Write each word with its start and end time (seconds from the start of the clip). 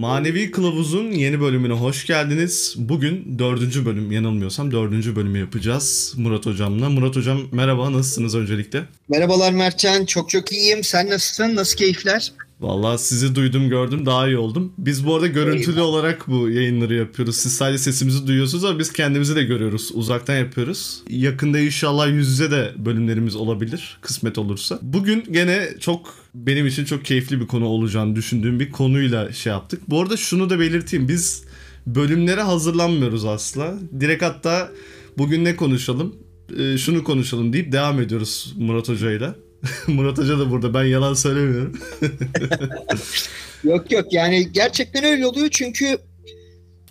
Manevi 0.00 0.50
Kılavuz'un 0.50 1.10
yeni 1.10 1.40
bölümüne 1.40 1.72
hoş 1.72 2.06
geldiniz. 2.06 2.74
Bugün 2.78 3.38
dördüncü 3.38 3.86
bölüm, 3.86 4.12
yanılmıyorsam 4.12 4.72
dördüncü 4.72 5.16
bölümü 5.16 5.38
yapacağız 5.38 6.14
Murat 6.16 6.46
Hocam'la. 6.46 6.90
Murat 6.90 7.16
Hocam 7.16 7.40
merhaba, 7.52 7.92
nasılsınız 7.92 8.34
öncelikle? 8.34 8.84
Merhabalar 9.08 9.52
Mertcan, 9.52 10.04
çok 10.04 10.30
çok 10.30 10.52
iyiyim. 10.52 10.84
Sen 10.84 11.10
nasılsın, 11.10 11.56
nasıl 11.56 11.76
keyifler? 11.76 12.32
Vallahi 12.60 12.98
sizi 12.98 13.34
duydum 13.34 13.68
gördüm 13.68 14.06
daha 14.06 14.26
iyi 14.26 14.38
oldum. 14.38 14.72
Biz 14.78 15.06
bu 15.06 15.14
arada 15.14 15.26
görüntülü 15.26 15.74
Eyvallah. 15.74 15.88
olarak 15.88 16.28
bu 16.28 16.50
yayınları 16.50 16.94
yapıyoruz. 16.94 17.36
Siz 17.36 17.52
sadece 17.52 17.78
sesimizi 17.78 18.26
duyuyorsunuz 18.26 18.64
ama 18.64 18.78
biz 18.78 18.92
kendimizi 18.92 19.36
de 19.36 19.42
görüyoruz. 19.42 19.90
Uzaktan 19.94 20.36
yapıyoruz. 20.36 21.02
Yakında 21.08 21.58
inşallah 21.58 22.08
yüz 22.08 22.28
yüze 22.28 22.50
de 22.50 22.72
bölümlerimiz 22.78 23.36
olabilir 23.36 23.98
kısmet 24.00 24.38
olursa. 24.38 24.78
Bugün 24.82 25.24
gene 25.30 25.68
çok 25.80 26.14
benim 26.34 26.66
için 26.66 26.84
çok 26.84 27.04
keyifli 27.04 27.40
bir 27.40 27.46
konu 27.46 27.66
olacağını 27.66 28.16
düşündüğüm 28.16 28.60
bir 28.60 28.70
konuyla 28.70 29.32
şey 29.32 29.52
yaptık. 29.52 29.82
Bu 29.88 30.00
arada 30.00 30.16
şunu 30.16 30.50
da 30.50 30.60
belirteyim. 30.60 31.08
Biz 31.08 31.44
bölümlere 31.86 32.42
hazırlanmıyoruz 32.42 33.24
asla. 33.24 33.74
Direkt 34.00 34.22
hatta 34.22 34.70
bugün 35.18 35.44
ne 35.44 35.56
konuşalım? 35.56 36.14
Ee, 36.58 36.78
şunu 36.78 37.04
konuşalım 37.04 37.52
deyip 37.52 37.72
devam 37.72 38.00
ediyoruz 38.00 38.54
Murat 38.58 38.88
Hoca 38.88 39.12
ile. 39.12 39.34
Murat 39.86 40.18
Hoca 40.18 40.38
da 40.38 40.50
burada. 40.50 40.74
Ben 40.74 40.84
yalan 40.84 41.14
söylemiyorum. 41.14 41.78
yok 43.64 43.92
yok 43.92 44.12
yani 44.12 44.52
gerçekten 44.52 45.04
öyle 45.04 45.26
oluyor 45.26 45.48
çünkü 45.50 45.98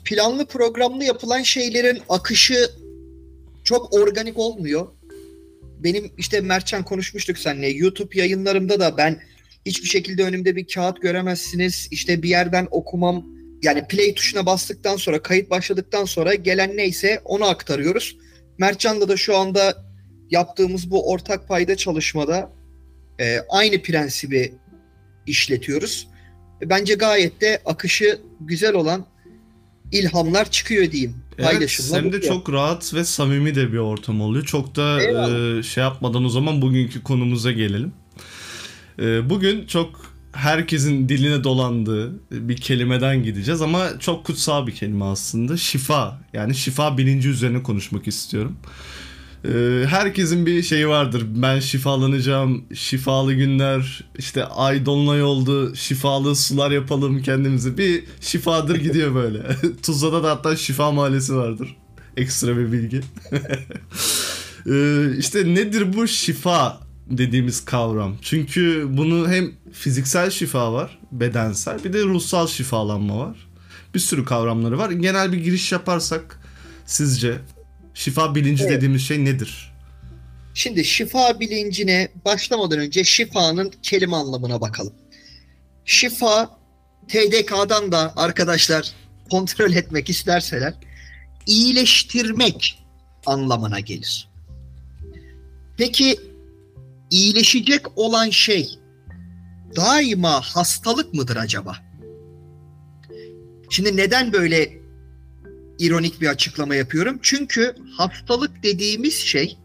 planlı 0.05 0.45
programlı 0.45 1.03
yapılan 1.03 1.41
şeylerin 1.41 1.99
akışı 2.09 2.69
çok 3.63 3.93
organik 3.93 4.37
olmuyor. 4.37 4.87
Benim 5.79 6.11
işte 6.17 6.41
Mertcan 6.41 6.83
konuşmuştuk 6.83 7.37
seninle. 7.37 7.67
YouTube 7.67 8.19
yayınlarımda 8.19 8.79
da 8.79 8.97
ben 8.97 9.19
hiçbir 9.65 9.88
şekilde 9.88 10.23
önümde 10.23 10.55
bir 10.55 10.67
kağıt 10.67 11.01
göremezsiniz. 11.01 11.88
İşte 11.91 12.23
bir 12.23 12.29
yerden 12.29 12.67
okumam 12.72 13.25
yani 13.61 13.88
play 13.88 14.13
tuşuna 14.13 14.45
bastıktan 14.45 14.95
sonra 14.95 15.22
kayıt 15.22 15.49
başladıktan 15.49 16.05
sonra 16.05 16.35
gelen 16.35 16.77
neyse 16.77 17.22
onu 17.25 17.45
aktarıyoruz. 17.45 18.17
Mertcan'la 18.57 19.09
da 19.09 19.17
şu 19.17 19.38
anda 19.38 19.85
yaptığımız 20.29 20.91
bu 20.91 21.11
ortak 21.11 21.47
payda 21.47 21.75
çalışmada 21.75 22.58
e, 23.20 23.39
aynı 23.50 23.81
prensibi 23.81 24.53
işletiyoruz. 25.28 26.08
Bence 26.62 26.94
gayet 26.94 27.42
de 27.42 27.62
akışı 27.66 28.20
güzel 28.42 28.73
olan 28.73 29.06
ilhamlar 29.92 30.52
çıkıyor 30.52 30.92
diyeyim. 30.92 31.16
Evet, 31.38 31.92
hem 31.92 32.12
de 32.12 32.22
çok 32.22 32.52
rahat 32.52 32.94
ve 32.94 33.03
samimi 33.03 33.56
de 33.56 33.73
bir 33.73 33.78
ortam 33.78 34.22
oluyor. 34.22 34.45
Çok 34.45 34.75
da 34.75 35.02
e, 35.02 35.64
şey 35.64 35.84
yapmadan 35.84 36.25
o 36.25 36.30
zaman 36.30 36.62
bugünkü 36.62 37.03
konumuza 37.03 37.52
gelelim. 37.52 37.94
E, 39.00 39.30
bugün 39.30 39.66
çok 39.66 40.14
herkesin 40.31 41.09
diline 41.09 41.44
dolandığı 41.44 42.20
bir 42.31 42.58
kelimeden 42.58 43.23
gideceğiz 43.23 43.62
ama 43.62 44.00
çok 44.00 44.25
kutsal 44.25 44.67
bir 44.67 44.75
kelime 44.75 45.06
aslında. 45.06 45.58
Şifa. 45.58 46.22
Yani 46.34 46.56
şifa 46.56 46.97
bilinci 46.97 47.30
üzerine 47.30 47.64
konuşmak 47.64 48.08
istiyorum. 48.08 48.58
Ee, 49.45 49.85
herkesin 49.87 50.45
bir 50.45 50.63
şeyi 50.63 50.87
vardır. 50.87 51.25
Ben 51.27 51.59
şifalanacağım, 51.59 52.65
şifalı 52.73 53.33
günler, 53.33 54.03
işte 54.17 54.45
ay 54.45 54.85
dolunay 54.85 55.23
oldu, 55.23 55.75
şifalı 55.75 56.35
sular 56.35 56.71
yapalım 56.71 57.21
kendimizi. 57.21 57.77
Bir 57.77 58.03
şifadır 58.21 58.75
gidiyor 58.75 59.15
böyle. 59.15 59.41
Tuzla'da 59.83 60.23
da 60.23 60.31
hatta 60.31 60.55
şifa 60.55 60.91
mahallesi 60.91 61.35
vardır. 61.35 61.75
Ekstra 62.17 62.57
bir 62.57 62.71
bilgi. 62.71 63.01
ee, 64.69 65.17
işte 65.17 65.55
nedir 65.55 65.93
bu 65.93 66.07
şifa 66.07 66.79
dediğimiz 67.09 67.65
kavram? 67.65 68.15
Çünkü 68.21 68.87
bunu 68.89 69.29
hem 69.29 69.51
fiziksel 69.71 70.29
şifa 70.29 70.73
var, 70.73 70.99
bedensel, 71.11 71.83
bir 71.83 71.93
de 71.93 72.03
ruhsal 72.03 72.47
şifalanma 72.47 73.19
var. 73.19 73.49
Bir 73.95 73.99
sürü 73.99 74.25
kavramları 74.25 74.77
var. 74.77 74.91
Genel 74.91 75.31
bir 75.31 75.38
giriş 75.38 75.72
yaparsak 75.72 76.39
sizce 76.85 77.38
Şifa 77.99 78.35
bilinci 78.35 78.63
evet. 78.63 78.73
dediğimiz 78.73 79.01
şey 79.01 79.25
nedir? 79.25 79.71
Şimdi 80.53 80.85
şifa 80.85 81.39
bilincine 81.39 82.09
başlamadan 82.25 82.79
önce 82.79 83.03
şifanın 83.03 83.73
kelime 83.83 84.15
anlamına 84.15 84.61
bakalım. 84.61 84.93
Şifa 85.85 86.59
TDK'dan 87.07 87.91
da 87.91 88.13
arkadaşlar 88.15 88.91
kontrol 89.31 89.71
etmek 89.71 90.09
isterseler 90.09 90.73
iyileştirmek 91.45 92.83
anlamına 93.25 93.79
gelir. 93.79 94.29
Peki 95.77 96.19
iyileşecek 97.11 97.97
olan 97.97 98.29
şey 98.29 98.69
daima 99.75 100.41
hastalık 100.41 101.13
mıdır 101.13 101.35
acaba? 101.35 101.77
Şimdi 103.69 103.97
neden 103.97 104.33
böyle 104.33 104.78
ironik 105.79 106.22
bir 106.22 106.28
açıklama 106.28 106.75
yapıyorum. 106.75 107.19
Çünkü 107.22 107.75
hastalık 107.97 108.63
dediğimiz 108.63 109.13
şey 109.13 109.57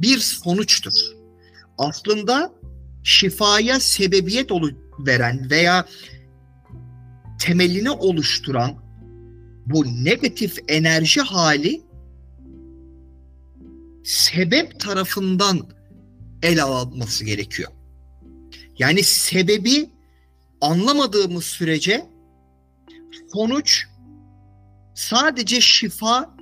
bir 0.00 0.18
sonuçtur. 0.18 0.92
Aslında 1.78 2.52
şifaya 3.04 3.80
sebebiyet 3.80 4.50
veren 4.98 5.50
veya 5.50 5.86
temelini 7.40 7.90
oluşturan 7.90 8.74
bu 9.66 10.04
negatif 10.04 10.58
enerji 10.68 11.20
hali 11.20 11.82
sebep 14.04 14.80
tarafından 14.80 15.68
ele 16.42 16.62
alınması 16.62 17.24
gerekiyor. 17.24 17.72
Yani 18.78 19.02
sebebi 19.02 19.90
anlamadığımız 20.60 21.44
sürece 21.44 22.06
sonuç 23.32 23.86
sadece 24.98 25.60
şifa 25.60 26.36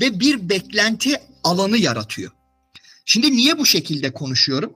ve 0.00 0.20
bir 0.20 0.48
beklenti 0.48 1.16
alanı 1.44 1.78
yaratıyor. 1.78 2.30
Şimdi 3.04 3.32
niye 3.32 3.58
bu 3.58 3.66
şekilde 3.66 4.12
konuşuyorum? 4.12 4.74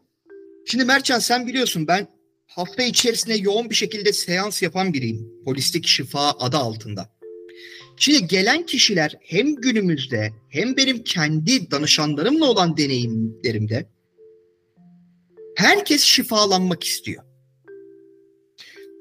Şimdi 0.67 0.85
Mertcan 0.85 1.19
sen 1.19 1.47
biliyorsun 1.47 1.87
ben 1.89 2.09
hafta 2.47 2.83
içerisinde 2.83 3.35
yoğun 3.35 3.71
bir 3.71 3.75
şekilde 3.75 4.13
seans 4.13 4.63
yapan 4.63 4.93
biriyim. 4.93 5.29
Holistik 5.45 5.87
şifa 5.87 6.31
adı 6.31 6.57
altında. 6.57 7.11
Şimdi 7.97 8.27
gelen 8.27 8.67
kişiler 8.67 9.19
hem 9.21 9.55
günümüzde 9.55 10.33
hem 10.49 10.77
benim 10.77 11.05
kendi 11.05 11.71
danışanlarımla 11.71 12.45
olan 12.45 12.77
deneyimlerimde 12.77 13.89
herkes 15.57 16.03
şifalanmak 16.03 16.85
istiyor. 16.85 17.25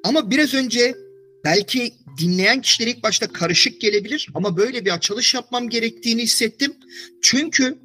Ama 0.03 0.31
biraz 0.31 0.53
önce 0.53 0.95
belki 1.45 1.93
dinleyen 2.17 2.61
kişiler 2.61 2.87
ilk 2.87 3.03
başta 3.03 3.27
karışık 3.27 3.81
gelebilir 3.81 4.29
ama 4.33 4.57
böyle 4.57 4.85
bir 4.85 4.93
açılış 4.93 5.33
yapmam 5.33 5.69
gerektiğini 5.69 6.21
hissettim. 6.21 6.73
Çünkü 7.21 7.77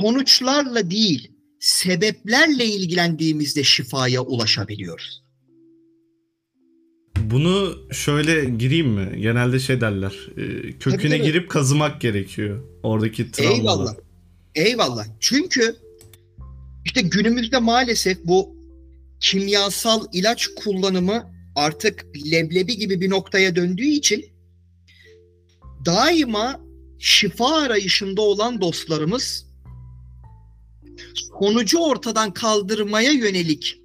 sonuçlarla 0.00 0.90
değil, 0.90 1.30
sebeplerle 1.60 2.66
ilgilendiğimizde 2.66 3.64
şifaya 3.64 4.22
ulaşabiliyoruz. 4.22 5.22
Bunu 7.16 7.78
şöyle 7.92 8.44
gireyim 8.44 8.88
mi? 8.88 9.20
Genelde 9.20 9.58
şey 9.58 9.80
derler. 9.80 10.28
E, 10.36 10.72
köküne 10.78 11.18
tabii, 11.18 11.26
girip 11.26 11.50
kazımak 11.50 12.00
gerekiyor. 12.00 12.64
Oradaki 12.82 13.30
travmaları. 13.30 13.60
Eyvallah. 13.60 13.94
Eyvallah. 14.54 15.06
Çünkü 15.20 15.76
işte 16.84 17.00
günümüzde 17.00 17.58
maalesef 17.58 18.18
bu 18.24 18.56
kimyasal 19.20 20.06
ilaç 20.12 20.46
kullanımı 20.46 21.39
artık 21.60 22.06
leblebi 22.32 22.76
gibi 22.76 23.00
bir 23.00 23.10
noktaya 23.10 23.56
döndüğü 23.56 23.86
için 23.86 24.26
daima 25.86 26.60
şifa 26.98 27.54
arayışında 27.56 28.22
olan 28.22 28.60
dostlarımız 28.60 29.46
sonucu 31.40 31.78
ortadan 31.78 32.32
kaldırmaya 32.32 33.10
yönelik 33.10 33.80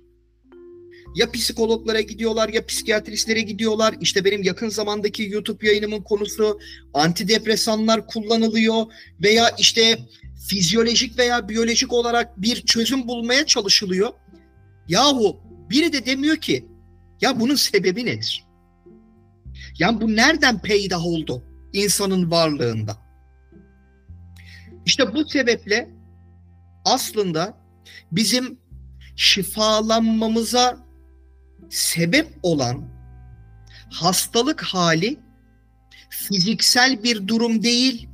ya 1.15 1.31
psikologlara 1.31 2.01
gidiyorlar 2.01 2.49
ya 2.49 2.65
psikiyatristlere 2.65 3.41
gidiyorlar. 3.41 3.95
İşte 4.01 4.25
benim 4.25 4.43
yakın 4.43 4.69
zamandaki 4.69 5.23
YouTube 5.23 5.67
yayınımın 5.67 6.01
konusu 6.01 6.59
antidepresanlar 6.93 8.07
kullanılıyor 8.07 8.85
veya 9.23 9.49
işte 9.59 9.99
fizyolojik 10.49 11.17
veya 11.17 11.49
biyolojik 11.49 11.93
olarak 11.93 12.41
bir 12.41 12.61
çözüm 12.61 13.07
bulmaya 13.07 13.45
çalışılıyor. 13.45 14.09
Yahu 14.87 15.39
biri 15.69 15.93
de 15.93 16.05
demiyor 16.05 16.35
ki 16.35 16.74
ya 17.21 17.39
bunun 17.39 17.55
sebebi 17.55 18.05
nedir? 18.05 18.45
Ya 19.79 20.01
bu 20.01 20.15
nereden 20.15 20.61
peydah 20.61 21.05
oldu 21.05 21.43
insanın 21.73 22.31
varlığında? 22.31 22.97
İşte 24.85 25.13
bu 25.13 25.29
sebeple 25.29 25.89
aslında 26.85 27.57
bizim 28.11 28.59
şifalanmamıza 29.15 30.85
sebep 31.69 32.39
olan 32.43 32.89
hastalık 33.91 34.63
hali 34.63 35.19
fiziksel 36.09 37.03
bir 37.03 37.27
durum 37.27 37.63
değil, 37.63 38.09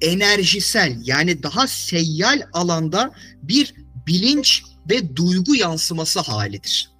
enerjisel 0.00 0.98
yani 1.04 1.42
daha 1.42 1.66
seyyal 1.66 2.42
alanda 2.52 3.12
bir 3.42 3.74
bilinç 4.06 4.64
ve 4.90 5.16
duygu 5.16 5.54
yansıması 5.56 6.20
halidir. 6.20 6.93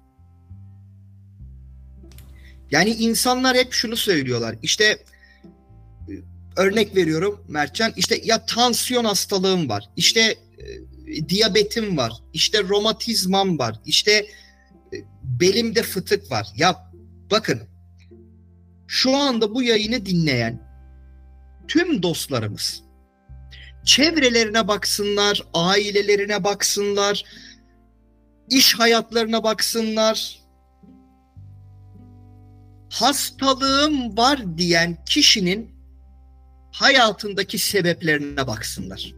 Yani 2.75 2.89
insanlar 2.89 3.57
hep 3.57 3.73
şunu 3.73 3.95
söylüyorlar. 3.95 4.55
İşte 4.61 4.97
örnek 6.57 6.95
veriyorum 6.95 7.45
Mertcan. 7.47 7.93
İşte 7.97 8.21
ya 8.23 8.45
tansiyon 8.45 9.05
hastalığım 9.05 9.69
var. 9.69 9.89
İşte 9.95 10.21
e, 11.07 11.29
diyabetim 11.29 11.97
var. 11.97 12.13
İşte 12.33 12.63
romatizmam 12.63 13.59
var. 13.59 13.79
İşte 13.85 14.11
e, 14.11 14.25
belimde 15.23 15.83
fıtık 15.83 16.31
var. 16.31 16.47
Ya 16.55 16.91
bakın 17.31 17.61
şu 18.87 19.15
anda 19.15 19.55
bu 19.55 19.63
yayını 19.63 20.05
dinleyen 20.05 20.61
tüm 21.67 22.03
dostlarımız 22.03 22.83
çevrelerine 23.85 24.67
baksınlar, 24.67 25.43
ailelerine 25.53 26.43
baksınlar, 26.43 27.23
iş 28.49 28.79
hayatlarına 28.79 29.43
baksınlar. 29.43 30.44
Hastalığım 32.95 34.17
var 34.17 34.57
diyen 34.57 34.97
kişinin 35.05 35.69
hayatındaki 36.71 37.57
sebeplerine 37.57 38.47
baksınlar. 38.47 39.15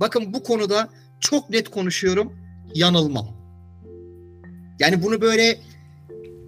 Bakın 0.00 0.34
bu 0.34 0.42
konuda 0.42 0.88
çok 1.20 1.50
net 1.50 1.68
konuşuyorum, 1.68 2.32
yanılmam. 2.74 3.36
Yani 4.78 5.02
bunu 5.02 5.20
böyle 5.20 5.60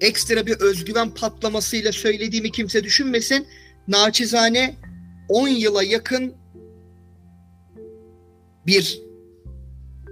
ekstra 0.01 0.47
bir 0.47 0.57
özgüven 0.57 1.11
patlamasıyla 1.11 1.93
söylediğimi 1.93 2.53
kimse 2.53 2.85
düşünmesin. 2.85 3.47
Naçizane 3.89 4.77
10 5.29 5.49
yıla 5.49 5.83
yakın 5.83 6.35
bir 8.67 9.01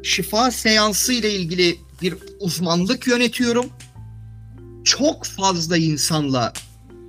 şifa 0.02 0.50
seansı 0.50 1.12
ile 1.12 1.32
ilgili 1.32 1.76
bir 2.02 2.14
uzmanlık 2.40 3.06
yönetiyorum. 3.06 3.66
Çok 4.84 5.24
fazla 5.24 5.76
insanla 5.76 6.52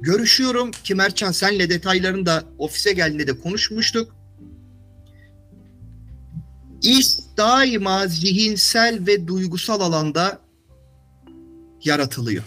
görüşüyorum 0.02 0.72
ki 0.72 0.96
Mertcan 0.96 1.32
senle 1.32 1.70
detaylarını 1.70 2.26
da 2.26 2.44
ofise 2.58 2.94
geldiğinde 2.94 3.28
de 3.28 3.40
konuşmuştuk. 3.40 4.16
İş 6.82 7.08
daima 7.38 8.08
zihinsel 8.08 9.08
ve 9.08 9.28
duygusal 9.28 9.82
alanda 9.82 10.40
yaratılıyor. 11.84 12.44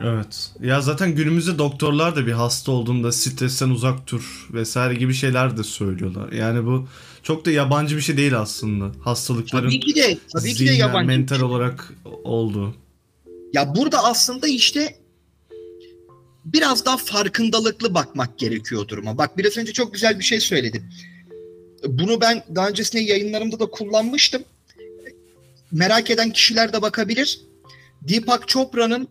Evet. 0.00 0.50
Ya 0.60 0.80
zaten 0.80 1.14
günümüzde 1.14 1.58
doktorlar 1.58 2.16
da 2.16 2.26
bir 2.26 2.32
hasta 2.32 2.72
olduğunda 2.72 3.12
stresten 3.12 3.68
uzak 3.68 4.10
dur 4.10 4.48
vesaire 4.52 4.94
gibi 4.94 5.14
şeyler 5.14 5.56
de 5.56 5.64
söylüyorlar. 5.64 6.32
Yani 6.32 6.66
bu 6.66 6.88
çok 7.22 7.44
da 7.44 7.50
yabancı 7.50 7.96
bir 7.96 8.00
şey 8.00 8.16
değil 8.16 8.38
aslında. 8.38 8.92
Hastalıkların 9.04 9.68
tabii 9.68 9.80
ki 9.80 9.94
de, 9.94 10.18
tabii 10.32 10.54
ki 10.54 10.66
de 10.66 10.72
yabancı 10.72 11.06
mental 11.06 11.36
şey. 11.36 11.44
olarak 11.44 11.94
oldu. 12.24 12.74
Ya 13.52 13.74
burada 13.74 14.04
aslında 14.04 14.48
işte 14.48 14.96
biraz 16.44 16.84
daha 16.84 16.96
farkındalıklı 16.96 17.94
bakmak 17.94 18.38
gerekiyor 18.38 18.88
duruma. 18.88 19.18
Bak 19.18 19.38
biraz 19.38 19.56
önce 19.56 19.72
çok 19.72 19.94
güzel 19.94 20.18
bir 20.18 20.24
şey 20.24 20.40
söyledin. 20.40 20.82
Bunu 21.84 22.20
ben 22.20 22.44
daha 22.54 22.68
öncesinde 22.68 23.02
yayınlarımda 23.02 23.60
da 23.60 23.66
kullanmıştım. 23.66 24.44
Merak 25.72 26.10
eden 26.10 26.30
kişiler 26.30 26.72
de 26.72 26.82
bakabilir. 26.82 27.40
Deepak 28.02 28.48
Chopra'nın 28.48 29.08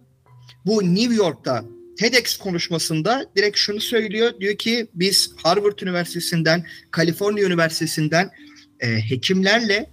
bu 0.66 0.96
New 0.96 1.16
York'ta 1.16 1.66
TEDx 1.98 2.38
konuşmasında 2.38 3.26
direkt 3.36 3.58
şunu 3.58 3.82
söylüyor. 3.82 4.34
Diyor 4.40 4.56
ki 4.56 4.88
biz 4.94 5.32
Harvard 5.44 5.80
Üniversitesi'nden, 5.80 6.66
Kaliforniya 6.92 7.46
Üniversitesi'nden 7.46 8.32
e, 8.80 8.88
hekimlerle 8.88 9.90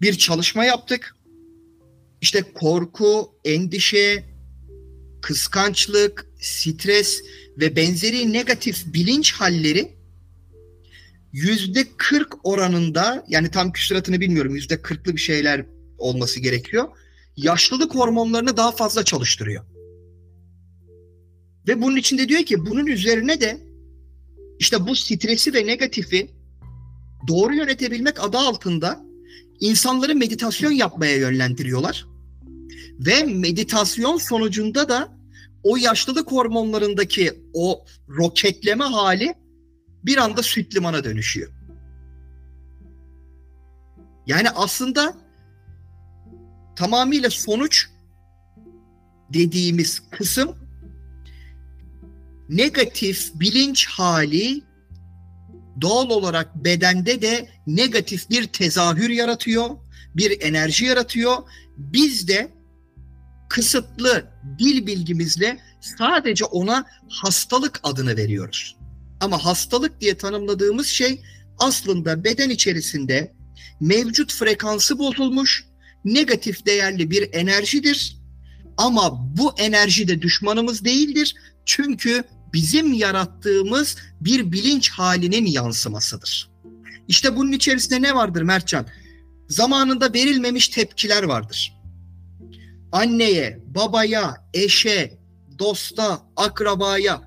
bir 0.00 0.18
çalışma 0.18 0.64
yaptık. 0.64 1.16
İşte 2.22 2.42
korku, 2.54 3.32
endişe, 3.44 4.24
kıskançlık, 5.22 6.26
stres 6.40 7.22
ve 7.58 7.76
benzeri 7.76 8.32
negatif 8.32 8.94
bilinç 8.94 9.32
halleri 9.32 9.92
yüzde 11.32 11.84
40 11.96 12.46
oranında 12.46 13.24
yani 13.28 13.50
tam 13.50 13.72
küsuratını 13.72 14.20
bilmiyorum 14.20 14.54
yüzde 14.54 14.74
40'lı 14.74 15.16
bir 15.16 15.20
şeyler 15.20 15.66
olması 15.98 16.40
gerekiyor. 16.40 16.88
Yaşlılık 17.36 17.94
hormonlarını 17.94 18.56
daha 18.56 18.72
fazla 18.72 19.04
çalıştırıyor. 19.04 19.64
Ve 21.68 21.82
bunun 21.82 21.96
içinde 21.96 22.28
diyor 22.28 22.42
ki 22.42 22.66
bunun 22.66 22.86
üzerine 22.86 23.40
de 23.40 23.60
işte 24.58 24.86
bu 24.86 24.96
stresi 24.96 25.54
ve 25.54 25.66
negatifi 25.66 26.30
doğru 27.28 27.54
yönetebilmek 27.54 28.24
adı 28.24 28.38
altında 28.38 29.04
insanları 29.60 30.14
meditasyon 30.14 30.72
yapmaya 30.72 31.16
yönlendiriyorlar. 31.16 32.11
Ve 32.98 33.22
meditasyon 33.22 34.16
sonucunda 34.16 34.88
da 34.88 35.08
o 35.62 35.76
yaşlılık 35.76 36.32
hormonlarındaki 36.32 37.32
o 37.54 37.84
roketleme 38.08 38.84
hali 38.84 39.34
bir 40.04 40.16
anda 40.16 40.42
süt 40.42 40.74
limana 40.74 41.04
dönüşüyor. 41.04 41.52
Yani 44.26 44.50
aslında 44.50 45.14
tamamıyla 46.76 47.30
sonuç 47.30 47.88
dediğimiz 49.34 50.02
kısım 50.10 50.56
negatif 52.48 53.30
bilinç 53.34 53.86
hali 53.86 54.62
doğal 55.80 56.10
olarak 56.10 56.64
bedende 56.64 57.22
de 57.22 57.48
negatif 57.66 58.30
bir 58.30 58.46
tezahür 58.46 59.10
yaratıyor, 59.10 59.70
bir 60.14 60.40
enerji 60.40 60.84
yaratıyor. 60.84 61.36
Biz 61.76 62.28
de 62.28 62.61
kısıtlı 63.52 64.24
dil 64.58 64.86
bilgimizle 64.86 65.58
sadece 65.80 66.44
ona 66.44 66.84
hastalık 67.08 67.80
adını 67.82 68.16
veriyoruz. 68.16 68.76
Ama 69.20 69.44
hastalık 69.44 70.00
diye 70.00 70.14
tanımladığımız 70.18 70.86
şey 70.86 71.22
aslında 71.58 72.24
beden 72.24 72.50
içerisinde 72.50 73.32
mevcut 73.80 74.32
frekansı 74.34 74.98
bozulmuş 74.98 75.64
negatif 76.04 76.66
değerli 76.66 77.10
bir 77.10 77.28
enerjidir. 77.32 78.16
Ama 78.76 79.36
bu 79.36 79.54
enerji 79.58 80.08
de 80.08 80.22
düşmanımız 80.22 80.84
değildir. 80.84 81.34
Çünkü 81.64 82.24
bizim 82.52 82.92
yarattığımız 82.92 83.96
bir 84.20 84.52
bilinç 84.52 84.90
halinin 84.90 85.46
yansımasıdır. 85.46 86.50
İşte 87.08 87.36
bunun 87.36 87.52
içerisinde 87.52 88.02
ne 88.02 88.14
vardır 88.14 88.42
Mertcan? 88.42 88.86
Zamanında 89.48 90.14
verilmemiş 90.14 90.68
tepkiler 90.68 91.22
vardır. 91.22 91.81
Anneye, 92.92 93.58
babaya, 93.66 94.36
eşe, 94.54 95.18
dosta, 95.58 96.22
akrabaya 96.36 97.20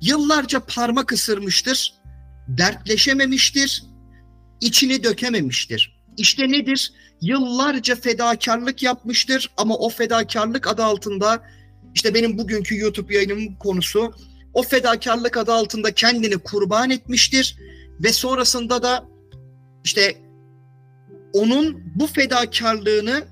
yıllarca 0.00 0.60
parmak 0.60 1.12
ısırmıştır, 1.12 1.94
dertleşememiştir, 2.48 3.84
içini 4.60 5.04
dökememiştir. 5.04 5.96
İşte 6.16 6.48
nedir? 6.48 6.92
Yıllarca 7.20 7.96
fedakarlık 7.96 8.82
yapmıştır 8.82 9.50
ama 9.56 9.76
o 9.76 9.88
fedakarlık 9.88 10.66
adı 10.66 10.84
altında 10.84 11.42
işte 11.94 12.14
benim 12.14 12.38
bugünkü 12.38 12.78
YouTube 12.78 13.14
yayınımın 13.14 13.54
konusu 13.54 14.14
o 14.54 14.62
fedakarlık 14.62 15.36
adı 15.36 15.52
altında 15.52 15.94
kendini 15.94 16.38
kurban 16.38 16.90
etmiştir 16.90 17.58
ve 18.00 18.12
sonrasında 18.12 18.82
da 18.82 19.04
işte 19.84 20.16
onun 21.32 21.82
bu 21.94 22.06
fedakarlığını 22.06 23.24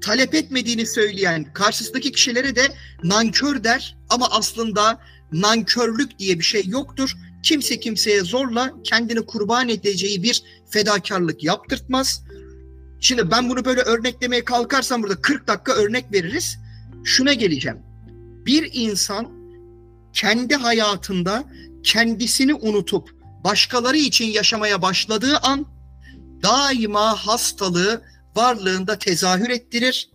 talep 0.00 0.34
etmediğini 0.34 0.86
söyleyen 0.86 1.52
karşısındaki 1.52 2.12
kişilere 2.12 2.56
de 2.56 2.68
nankör 3.02 3.64
der 3.64 3.96
ama 4.08 4.28
aslında 4.30 5.00
nankörlük 5.32 6.18
diye 6.18 6.38
bir 6.38 6.44
şey 6.44 6.62
yoktur. 6.66 7.16
Kimse 7.42 7.80
kimseye 7.80 8.20
zorla 8.20 8.72
kendini 8.84 9.26
kurban 9.26 9.68
edeceği 9.68 10.22
bir 10.22 10.42
fedakarlık 10.70 11.44
yaptırtmaz. 11.44 12.24
Şimdi 13.00 13.30
ben 13.30 13.48
bunu 13.48 13.64
böyle 13.64 13.80
örneklemeye 13.80 14.44
kalkarsam 14.44 15.02
burada 15.02 15.20
40 15.20 15.48
dakika 15.48 15.72
örnek 15.72 16.12
veririz. 16.12 16.58
Şuna 17.04 17.32
geleceğim. 17.32 17.78
Bir 18.46 18.70
insan 18.72 19.28
kendi 20.12 20.54
hayatında 20.54 21.44
kendisini 21.82 22.54
unutup 22.54 23.10
başkaları 23.44 23.96
için 23.96 24.24
yaşamaya 24.24 24.82
başladığı 24.82 25.38
an 25.38 25.66
daima 26.42 27.26
hastalığı 27.26 28.02
varlığında 28.36 28.98
tezahür 28.98 29.50
ettirir. 29.50 30.08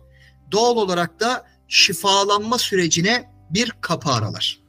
Doğal 0.52 0.76
olarak 0.76 1.20
da 1.20 1.46
şifalanma 1.68 2.58
sürecine 2.58 3.30
bir 3.50 3.72
kapı 3.80 4.10
aralar. 4.10 4.60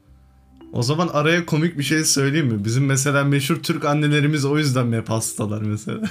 O 0.73 0.83
zaman 0.83 1.07
araya 1.07 1.45
komik 1.45 1.77
bir 1.77 1.83
şey 1.83 2.03
söyleyeyim 2.03 2.47
mi? 2.47 2.65
Bizim 2.65 2.85
mesela 2.85 3.23
meşhur 3.23 3.63
Türk 3.63 3.85
annelerimiz 3.85 4.45
o 4.45 4.57
yüzden 4.57 4.87
mi 4.87 4.97
hep 4.97 5.09
hastalar 5.09 5.61
mesela? 5.61 6.01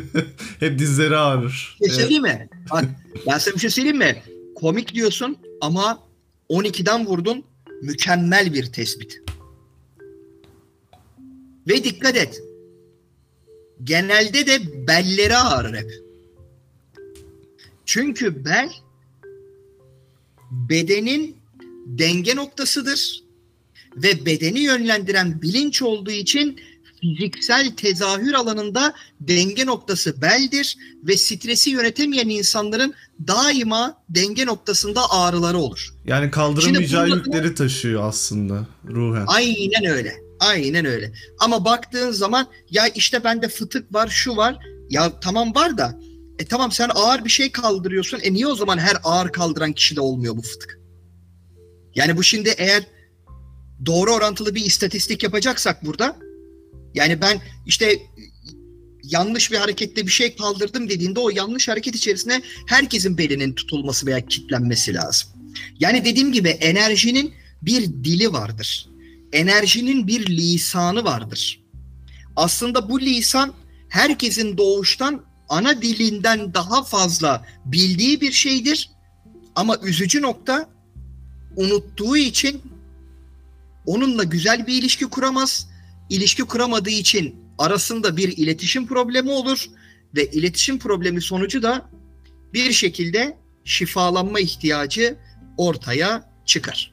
hep 0.60 0.78
dizleri 0.78 1.16
ağrır. 1.16 1.78
Bir 1.80 1.88
şey 1.88 1.96
söyleyeyim 1.96 2.22
mi? 2.22 2.48
Bak 2.70 2.84
ben 3.26 3.38
sana 3.38 3.54
bir 3.54 3.60
şey 3.60 3.70
söyleyeyim 3.70 3.98
mi? 3.98 4.22
Komik 4.54 4.94
diyorsun 4.94 5.38
ama 5.60 6.02
12'den 6.50 7.06
vurdun 7.06 7.44
mükemmel 7.82 8.54
bir 8.54 8.66
tespit. 8.72 9.20
Ve 11.68 11.84
dikkat 11.84 12.16
et. 12.16 12.42
Genelde 13.84 14.46
de 14.46 14.86
belleri 14.88 15.36
ağrır 15.36 15.74
hep. 15.74 16.05
Çünkü 17.86 18.44
bel 18.44 18.72
bedenin 20.50 21.36
denge 21.86 22.36
noktasıdır 22.36 23.22
ve 23.96 24.26
bedeni 24.26 24.60
yönlendiren 24.60 25.42
bilinç 25.42 25.82
olduğu 25.82 26.10
için 26.10 26.60
fiziksel 27.00 27.76
tezahür 27.76 28.32
alanında 28.32 28.94
denge 29.20 29.66
noktası 29.66 30.22
beldir 30.22 30.76
ve 31.02 31.16
stresi 31.16 31.70
yönetemeyen 31.70 32.28
insanların 32.28 32.94
daima 33.26 34.02
denge 34.08 34.46
noktasında 34.46 35.10
ağrıları 35.10 35.58
olur. 35.58 35.94
Yani 36.04 36.30
kaldıramayacağı 36.30 37.08
yükleri 37.08 37.54
taşıyor 37.54 38.08
aslında 38.08 38.66
ruhen. 38.88 39.24
Aynen 39.26 39.84
öyle. 39.84 40.14
Aynen 40.40 40.84
öyle. 40.84 41.12
Ama 41.38 41.64
baktığın 41.64 42.10
zaman 42.10 42.46
ya 42.70 42.86
işte 42.88 43.24
bende 43.24 43.48
fıtık 43.48 43.94
var, 43.94 44.08
şu 44.08 44.36
var. 44.36 44.56
Ya 44.90 45.20
tamam 45.20 45.54
var 45.54 45.78
da 45.78 46.00
e 46.38 46.44
tamam 46.44 46.72
sen 46.72 46.90
ağır 46.94 47.24
bir 47.24 47.30
şey 47.30 47.52
kaldırıyorsun. 47.52 48.20
E 48.22 48.32
niye 48.32 48.46
o 48.46 48.54
zaman 48.54 48.78
her 48.78 48.96
ağır 49.04 49.32
kaldıran 49.32 49.72
kişide 49.72 50.00
olmuyor 50.00 50.36
bu 50.36 50.42
fıtık? 50.42 50.80
Yani 51.94 52.16
bu 52.16 52.22
şimdi 52.22 52.54
eğer 52.58 52.82
doğru 53.86 54.12
orantılı 54.12 54.54
bir 54.54 54.64
istatistik 54.64 55.22
yapacaksak 55.22 55.84
burada 55.86 56.16
yani 56.94 57.20
ben 57.20 57.40
işte 57.66 57.98
yanlış 59.02 59.52
bir 59.52 59.56
harekette 59.56 60.06
bir 60.06 60.12
şey 60.12 60.36
kaldırdım 60.36 60.88
dediğinde 60.88 61.20
o 61.20 61.30
yanlış 61.30 61.68
hareket 61.68 61.94
içerisinde 61.94 62.42
herkesin 62.66 63.18
belinin 63.18 63.54
tutulması 63.54 64.06
veya 64.06 64.26
kitlenmesi 64.26 64.94
lazım. 64.94 65.28
Yani 65.80 66.04
dediğim 66.04 66.32
gibi 66.32 66.48
enerjinin 66.48 67.34
bir 67.62 67.82
dili 67.86 68.32
vardır. 68.32 68.88
Enerjinin 69.32 70.06
bir 70.06 70.26
lisanı 70.26 71.04
vardır. 71.04 71.60
Aslında 72.36 72.88
bu 72.88 73.00
lisan 73.00 73.54
herkesin 73.88 74.58
doğuştan 74.58 75.24
ana 75.48 75.82
dilinden 75.82 76.54
daha 76.54 76.84
fazla 76.84 77.46
bildiği 77.64 78.20
bir 78.20 78.32
şeydir. 78.32 78.90
Ama 79.54 79.78
üzücü 79.82 80.22
nokta 80.22 80.68
unuttuğu 81.56 82.16
için 82.16 82.62
onunla 83.86 84.24
güzel 84.24 84.66
bir 84.66 84.72
ilişki 84.72 85.04
kuramaz. 85.04 85.68
İlişki 86.10 86.42
kuramadığı 86.42 86.90
için 86.90 87.34
arasında 87.58 88.16
bir 88.16 88.36
iletişim 88.36 88.86
problemi 88.86 89.30
olur 89.30 89.66
ve 90.16 90.30
iletişim 90.30 90.78
problemi 90.78 91.20
sonucu 91.20 91.62
da 91.62 91.90
bir 92.54 92.72
şekilde 92.72 93.36
şifalanma 93.64 94.40
ihtiyacı 94.40 95.16
ortaya 95.56 96.30
çıkar. 96.46 96.92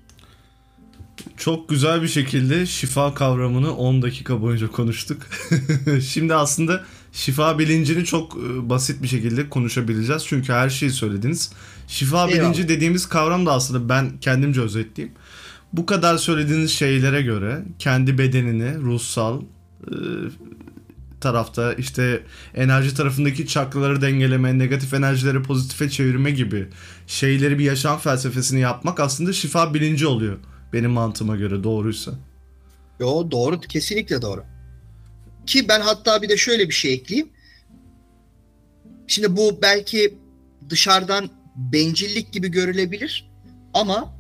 Çok 1.38 1.70
güzel 1.70 2.02
bir 2.02 2.08
şekilde 2.08 2.66
şifa 2.66 3.14
kavramını 3.14 3.76
10 3.76 4.02
dakika 4.02 4.42
boyunca 4.42 4.68
konuştuk. 4.68 5.28
Şimdi 6.10 6.36
aslında 6.36 6.84
şifa 7.14 7.60
bilincini 7.60 8.06
çok 8.06 8.38
e, 8.38 8.70
basit 8.70 9.04
bir 9.04 9.08
şekilde 9.08 9.50
konuşabileceğiz. 9.50 10.26
Çünkü 10.26 10.54
her 10.54 10.70
şeyi 10.70 10.92
söylediniz. 10.92 11.52
Şifa 11.88 12.18
Eyvallah. 12.18 12.34
bilinci 12.34 12.70
dediğimiz 12.70 13.06
kavram 13.06 13.46
da 13.46 13.54
aslında 13.54 13.90
ben 13.90 14.12
kendimce 14.22 14.62
özetleyeyim. 14.62 15.16
Bu 15.74 15.86
kadar 15.86 16.18
söylediğiniz 16.18 16.72
şeylere 16.72 17.22
göre 17.22 17.64
kendi 17.80 18.18
bedenini 18.18 18.78
ruhsal 18.78 19.42
e, 19.88 19.96
tarafta 21.22 21.74
işte 21.74 22.24
enerji 22.56 22.96
tarafındaki 22.96 23.48
çakraları 23.48 24.02
dengeleme, 24.02 24.60
negatif 24.60 24.94
enerjileri 24.94 25.44
pozitife 25.44 25.90
çevirme 25.90 26.32
gibi 26.32 26.68
şeyleri 27.08 27.60
bir 27.60 27.64
yaşam 27.64 28.00
felsefesini 28.00 28.60
yapmak 28.60 29.00
aslında 29.00 29.34
şifa 29.34 29.74
bilinci 29.74 30.08
oluyor. 30.08 30.38
Benim 30.74 30.92
mantığıma 30.92 31.36
göre 31.36 31.64
doğruysa. 31.64 32.12
Yo 33.00 33.32
doğru 33.32 33.60
kesinlikle 33.60 34.22
doğru. 34.22 34.53
Ki 35.46 35.68
ben 35.68 35.82
hatta 35.82 36.22
bir 36.22 36.30
de 36.30 36.38
şöyle 36.38 36.70
bir 36.70 36.74
şey 36.74 36.94
ekleyeyim. 36.94 37.30
Şimdi 39.08 39.38
bu 39.38 39.60
belki 39.62 40.18
dışarıdan 40.70 41.30
bencillik 41.56 42.34
gibi 42.34 42.48
görülebilir 42.48 43.32
ama 43.74 44.16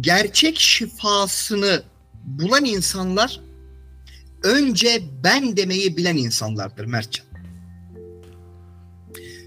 gerçek 0.00 0.58
şifasını 0.58 1.82
bulan 2.24 2.64
insanlar 2.64 3.40
önce 4.42 5.02
ben 5.24 5.56
demeyi 5.56 5.96
bilen 5.96 6.16
insanlardır 6.16 6.84
Mertcan. 6.84 7.26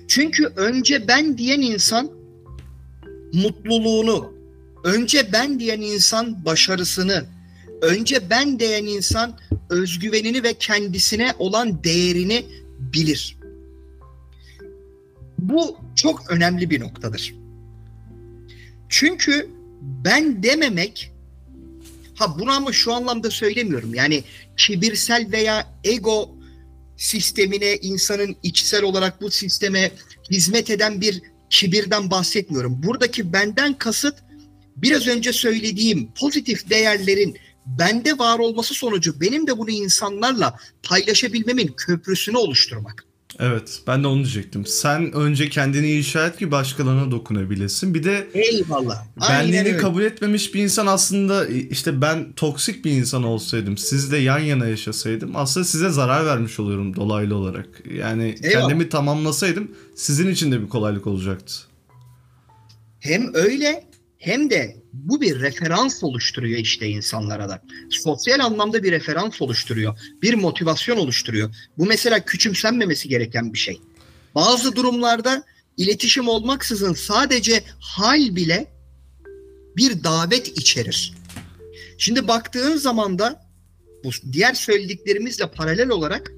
Çünkü 0.08 0.46
önce 0.46 1.08
ben 1.08 1.38
diyen 1.38 1.62
insan 1.62 2.12
mutluluğunu, 3.34 4.34
önce 4.84 5.32
ben 5.34 5.60
diyen 5.60 5.82
insan 5.82 6.46
başarısını, 6.46 7.26
önce 7.84 8.30
ben 8.30 8.60
diyen 8.60 8.86
insan 8.86 9.40
özgüvenini 9.70 10.44
ve 10.44 10.54
kendisine 10.54 11.34
olan 11.40 11.84
değerini 11.84 12.46
bilir. 12.80 13.38
Bu 15.40 15.78
çok 15.96 16.32
önemli 16.32 16.70
bir 16.70 16.80
noktadır. 16.80 17.36
Çünkü 18.90 19.50
ben 19.82 20.44
dememek 20.44 21.12
ha 22.16 22.40
bunu 22.40 22.52
ama 22.52 22.72
şu 22.72 22.94
anlamda 22.94 23.32
söylemiyorum. 23.32 23.94
Yani 23.96 24.24
kibirsel 24.58 25.32
veya 25.32 25.80
ego 25.84 26.36
sistemine 26.98 27.78
insanın 27.78 28.36
içsel 28.44 28.84
olarak 28.84 29.22
bu 29.22 29.32
sisteme 29.32 29.92
hizmet 30.32 30.70
eden 30.70 31.02
bir 31.02 31.22
kibirden 31.50 32.12
bahsetmiyorum. 32.12 32.84
Buradaki 32.84 33.34
benden 33.34 33.74
kasıt 33.74 34.16
biraz 34.76 35.08
önce 35.08 35.34
söylediğim 35.34 36.10
pozitif 36.20 36.70
değerlerin 36.70 37.38
bende 37.66 38.18
var 38.18 38.40
olması 38.40 38.74
sonucu 38.74 39.22
benim 39.22 39.48
de 39.48 39.58
bunu 39.58 39.70
insanlarla 39.70 40.58
paylaşabilmemin 40.84 41.74
köprüsünü 41.78 42.38
oluşturmak. 42.38 43.06
Evet 43.40 43.82
ben 43.88 44.04
de 44.04 44.08
onu 44.08 44.16
diyecektim. 44.16 44.66
Sen 44.66 45.14
önce 45.14 45.50
kendini 45.50 45.92
inşa 45.92 46.28
et 46.28 46.38
ki 46.38 46.52
başkalarına 46.52 47.12
dokunabilesin. 47.12 47.94
Bir 47.94 48.04
de 48.04 48.28
Eyvallah. 48.34 49.06
benliğini 49.30 49.78
kabul 49.78 50.04
etmemiş 50.04 50.54
bir 50.54 50.64
insan 50.64 50.88
aslında 50.88 51.48
işte 51.48 52.02
ben 52.02 52.34
toksik 52.34 52.86
bir 52.86 52.92
insan 52.92 53.24
olsaydım 53.24 53.78
sizle 53.78 54.18
yan 54.18 54.40
yana 54.40 54.68
yaşasaydım 54.68 55.36
aslında 55.36 55.66
size 55.66 55.90
zarar 55.90 56.26
vermiş 56.26 56.60
oluyorum 56.60 56.96
dolaylı 56.96 57.36
olarak. 57.36 57.68
Yani 57.94 58.36
Eyvallah. 58.42 58.62
kendimi 58.62 58.90
tamamlasaydım 58.90 59.72
sizin 59.96 60.30
için 60.30 60.52
de 60.52 60.62
bir 60.62 60.70
kolaylık 60.70 61.08
olacaktı. 61.08 61.54
Hem 63.00 63.36
öyle 63.36 63.86
hem 64.24 64.50
de 64.50 64.76
bu 64.94 65.22
bir 65.22 65.40
referans 65.40 66.04
oluşturuyor 66.04 66.60
işte 66.60 66.88
insanlara 66.88 67.50
da. 67.50 67.62
Sosyal 67.90 68.40
anlamda 68.40 68.84
bir 68.84 68.92
referans 68.92 69.42
oluşturuyor. 69.42 70.00
Bir 70.22 70.34
motivasyon 70.34 70.98
oluşturuyor. 70.98 71.56
Bu 71.78 71.86
mesela 71.86 72.26
küçümsenmemesi 72.26 73.10
gereken 73.10 73.54
bir 73.54 73.58
şey. 73.58 73.82
Bazı 74.36 74.76
durumlarda 74.76 75.44
iletişim 75.78 76.28
olmaksızın 76.28 76.94
sadece 76.94 77.64
hal 77.80 78.36
bile 78.36 78.74
bir 79.78 80.04
davet 80.04 80.48
içerir. 80.48 81.14
Şimdi 81.98 82.28
baktığın 82.28 82.78
zaman 82.78 83.20
da 83.20 83.46
bu 84.04 84.10
diğer 84.32 84.54
söylediklerimizle 84.54 85.52
paralel 85.52 85.90
olarak 85.90 86.32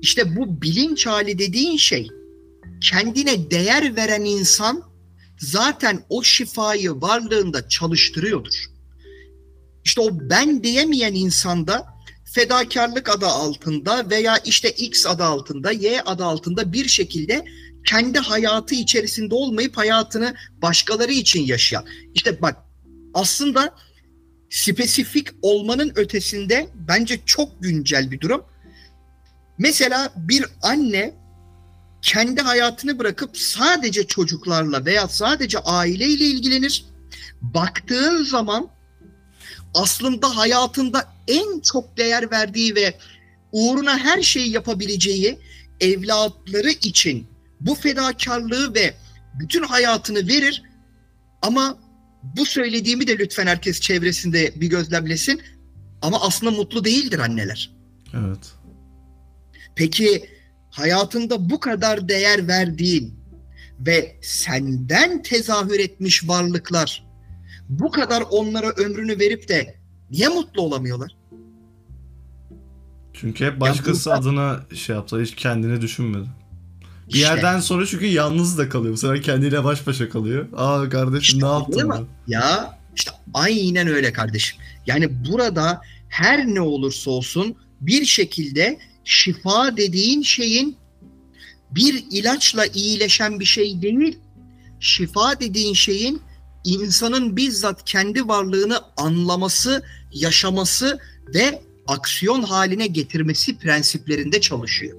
işte 0.00 0.36
bu 0.36 0.62
bilinç 0.62 1.06
hali 1.06 1.38
dediğin 1.38 1.76
şey 1.76 2.08
kendine 2.80 3.50
değer 3.50 3.96
veren 3.96 4.24
insan 4.24 4.89
zaten 5.40 6.04
o 6.08 6.22
şifayı 6.22 6.92
varlığında 6.92 7.68
çalıştırıyordur. 7.68 8.64
İşte 9.84 10.00
o 10.00 10.08
ben 10.12 10.62
diyemeyen 10.62 11.14
insanda 11.14 11.86
fedakarlık 12.24 13.08
adı 13.08 13.26
altında 13.26 14.10
veya 14.10 14.38
işte 14.44 14.70
X 14.70 15.06
adı 15.06 15.24
altında, 15.24 15.70
Y 15.70 16.02
adı 16.02 16.24
altında 16.24 16.72
bir 16.72 16.88
şekilde 16.88 17.44
kendi 17.86 18.18
hayatı 18.18 18.74
içerisinde 18.74 19.34
olmayıp 19.34 19.76
hayatını 19.76 20.34
başkaları 20.62 21.12
için 21.12 21.42
yaşayan. 21.42 21.84
İşte 22.14 22.42
bak 22.42 22.56
aslında 23.14 23.74
spesifik 24.50 25.28
olmanın 25.42 25.92
ötesinde 25.94 26.68
bence 26.74 27.20
çok 27.26 27.62
güncel 27.62 28.10
bir 28.10 28.20
durum. 28.20 28.44
Mesela 29.58 30.12
bir 30.16 30.44
anne 30.62 31.14
kendi 32.02 32.40
hayatını 32.40 32.98
bırakıp 32.98 33.36
sadece 33.36 34.06
çocuklarla 34.06 34.84
veya 34.84 35.08
sadece 35.08 35.58
aileyle 35.58 36.24
ilgilenir. 36.24 36.84
Baktığın 37.42 38.24
zaman 38.24 38.68
aslında 39.74 40.36
hayatında 40.36 41.08
en 41.28 41.60
çok 41.60 41.96
değer 41.96 42.30
verdiği 42.30 42.74
ve 42.74 42.94
uğruna 43.52 43.98
her 43.98 44.22
şeyi 44.22 44.50
yapabileceği 44.50 45.38
evlatları 45.80 46.70
için 46.70 47.26
bu 47.60 47.74
fedakarlığı 47.74 48.74
ve 48.74 48.94
bütün 49.34 49.62
hayatını 49.62 50.28
verir 50.28 50.62
ama 51.42 51.78
bu 52.22 52.46
söylediğimi 52.46 53.06
de 53.06 53.18
lütfen 53.18 53.46
herkes 53.46 53.80
çevresinde 53.80 54.52
bir 54.60 54.66
gözlemlesin 54.66 55.42
ama 56.02 56.20
aslında 56.20 56.50
mutlu 56.50 56.84
değildir 56.84 57.18
anneler. 57.18 57.70
Evet. 58.14 58.52
Peki 59.76 60.30
hayatında 60.70 61.50
bu 61.50 61.60
kadar 61.60 62.08
değer 62.08 62.48
verdiğin 62.48 63.14
ve 63.80 64.16
senden 64.22 65.22
tezahür 65.22 65.78
etmiş 65.78 66.28
varlıklar 66.28 67.10
bu 67.68 67.90
kadar 67.90 68.24
onlara 68.30 68.70
ömrünü 68.70 69.18
verip 69.18 69.48
de 69.48 69.74
niye 70.10 70.28
mutlu 70.28 70.62
olamıyorlar? 70.62 71.16
Çünkü 73.12 73.46
hep 73.46 73.60
başkası 73.60 74.08
ya 74.08 74.16
burada, 74.16 74.28
adına 74.28 74.76
şey 74.76 74.96
yaptı, 74.96 75.20
hiç 75.20 75.34
kendini 75.34 75.80
düşünmedi. 75.80 76.28
Bir 77.08 77.14
işte. 77.14 77.26
yerden 77.26 77.60
sonra 77.60 77.86
çünkü 77.86 78.06
yalnız 78.06 78.58
da 78.58 78.68
kalıyor. 78.68 78.90
Mesela 78.90 79.20
kendiyle 79.20 79.64
baş 79.64 79.86
başa 79.86 80.08
kalıyor. 80.08 80.48
Aa 80.56 80.88
kardeşim 80.88 81.38
işte, 81.38 81.46
ne 81.46 81.52
yaptın? 81.52 82.08
Ya 82.26 82.78
işte 82.96 83.10
aynen 83.34 83.86
öyle 83.86 84.12
kardeşim. 84.12 84.58
Yani 84.86 85.28
burada 85.28 85.80
her 86.08 86.46
ne 86.46 86.60
olursa 86.60 87.10
olsun 87.10 87.56
bir 87.80 88.04
şekilde 88.04 88.78
şifa 89.04 89.76
dediğin 89.76 90.22
şeyin 90.22 90.76
bir 91.70 92.04
ilaçla 92.10 92.66
iyileşen 92.66 93.40
bir 93.40 93.44
şey 93.44 93.82
değil. 93.82 94.18
Şifa 94.80 95.40
dediğin 95.40 95.74
şeyin 95.74 96.22
insanın 96.64 97.36
bizzat 97.36 97.84
kendi 97.84 98.28
varlığını 98.28 98.80
anlaması, 98.96 99.82
yaşaması 100.12 100.98
ve 101.34 101.62
aksiyon 101.86 102.42
haline 102.42 102.86
getirmesi 102.86 103.58
prensiplerinde 103.58 104.40
çalışıyor. 104.40 104.98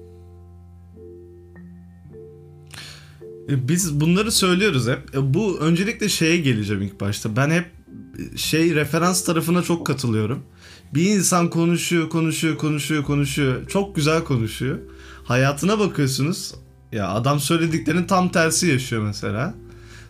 E, 3.48 3.68
biz 3.68 4.00
bunları 4.00 4.32
söylüyoruz 4.32 4.88
hep. 4.88 5.14
E, 5.14 5.34
bu 5.34 5.58
öncelikle 5.58 6.08
şeye 6.08 6.36
geleceğim 6.36 6.82
ilk 6.82 7.00
başta. 7.00 7.36
Ben 7.36 7.50
hep 7.50 7.70
şey 8.36 8.74
referans 8.74 9.24
tarafına 9.24 9.62
çok 9.62 9.86
katılıyorum. 9.86 10.46
Bir 10.94 11.10
insan 11.10 11.50
konuşuyor, 11.50 12.10
konuşuyor, 12.10 12.58
konuşuyor, 12.58 13.04
konuşuyor. 13.04 13.68
Çok 13.68 13.96
güzel 13.96 14.24
konuşuyor. 14.24 14.78
Hayatına 15.24 15.78
bakıyorsunuz. 15.78 16.54
Ya 16.92 17.08
adam 17.08 17.40
söylediklerinin 17.40 18.06
tam 18.06 18.32
tersi 18.32 18.66
yaşıyor 18.66 19.02
mesela. 19.02 19.54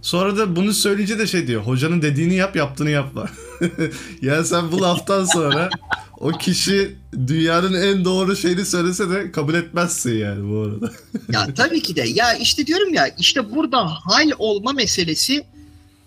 Sonra 0.03 0.37
da 0.37 0.57
bunu 0.57 0.75
söyleyince 0.75 1.19
de 1.19 1.27
şey 1.27 1.47
diyor. 1.47 1.63
Hocanın 1.63 2.03
dediğini 2.03 2.35
yap, 2.35 2.57
yaptığını 2.57 2.91
yapma. 2.91 3.29
ya 4.23 4.45
sen 4.45 4.73
bu 4.73 4.83
laftan 4.83 5.25
sonra 5.25 5.71
o 6.19 6.29
kişi 6.29 6.97
dünyanın 7.27 7.75
en 7.83 8.05
doğru 8.05 8.37
şeyini 8.37 8.65
söylese 8.65 9.11
de 9.11 9.33
kabul 9.33 9.55
etmezsin 9.55 10.19
yani 10.19 10.51
bu 10.51 10.61
arada. 10.61 10.93
ya 11.33 11.55
tabii 11.57 11.83
ki 11.83 11.97
de. 11.97 12.09
Ya 12.09 12.35
işte 12.35 12.67
diyorum 12.67 12.95
ya 12.95 13.09
işte 13.19 13.55
burada 13.55 13.87
hal 13.89 14.31
olma 14.39 14.73
meselesi 14.73 15.45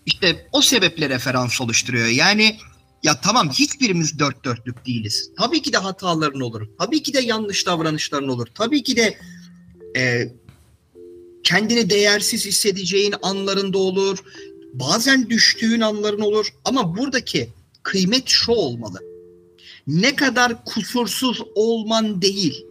işte 0.06 0.48
o 0.52 0.62
sebeple 0.62 1.10
referans 1.10 1.62
oluşturuyor. 1.62 2.08
Yani 2.08 2.58
ya 3.04 3.22
tamam 3.22 3.50
hiçbirimiz 3.50 4.20
dört 4.20 4.46
dörtlük 4.46 4.86
değiliz. 4.86 5.32
Tabii 5.38 5.62
ki 5.62 5.74
de 5.74 5.78
hataların 5.78 6.42
olur. 6.42 6.68
Tabii 6.80 7.04
ki 7.04 7.14
de 7.14 7.20
yanlış 7.20 7.66
davranışların 7.66 8.28
olur. 8.28 8.48
Tabii 8.56 8.84
ki 8.84 8.96
de 8.96 9.18
e, 9.98 10.32
kendini 11.44 11.90
değersiz 11.90 12.46
hissedeceğin 12.46 13.16
anlarında 13.22 13.78
olur. 13.78 14.20
Bazen 14.74 15.30
düştüğün 15.30 15.82
anların 15.82 16.22
olur. 16.22 16.48
Ama 16.66 16.98
buradaki 16.98 17.50
kıymet 17.84 18.28
şu 18.28 18.52
olmalı. 18.52 19.00
Ne 19.88 20.16
kadar 20.16 20.66
kusursuz 20.66 21.42
olman 21.56 22.22
değil. 22.22 22.66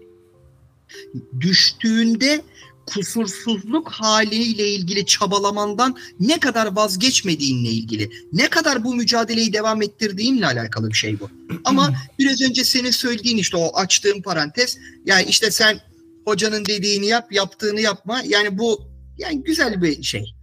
Düştüğünde 1.41 2.43
kusursuzluk 2.87 3.89
haliyle 3.89 4.69
ilgili 4.69 5.07
çabalamandan 5.07 5.97
ne 6.21 6.41
kadar 6.41 6.77
vazgeçmediğinle 6.77 7.69
ilgili, 7.69 8.11
ne 8.33 8.49
kadar 8.49 8.85
bu 8.85 8.95
mücadeleyi 8.95 9.53
devam 9.53 9.83
ettirdiğinle 9.83 10.47
alakalı 10.47 10.89
bir 10.89 10.95
şey 10.95 11.21
bu. 11.21 11.31
Ama 11.65 11.95
biraz 12.19 12.43
önce 12.43 12.65
senin 12.65 12.91
söylediğin 12.91 13.37
işte 13.37 13.57
o 13.57 13.77
açtığın 13.77 14.23
parantez, 14.23 14.79
yani 15.07 15.25
işte 15.29 15.51
sen 15.51 15.81
hocanın 16.25 16.65
dediğini 16.65 17.07
yap, 17.07 17.33
yaptığını 17.33 17.81
yapma. 17.81 18.23
Yani 18.27 18.59
bu 18.59 18.81
yani 19.19 19.43
güzel 19.43 19.83
bir 19.83 20.03
şey. 20.03 20.35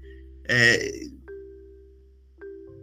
Ee, 0.50 0.76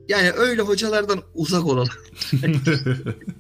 yani 0.09 0.31
öyle 0.31 0.63
hocalardan 0.63 1.23
uzak 1.35 1.67
olalım. 1.67 1.89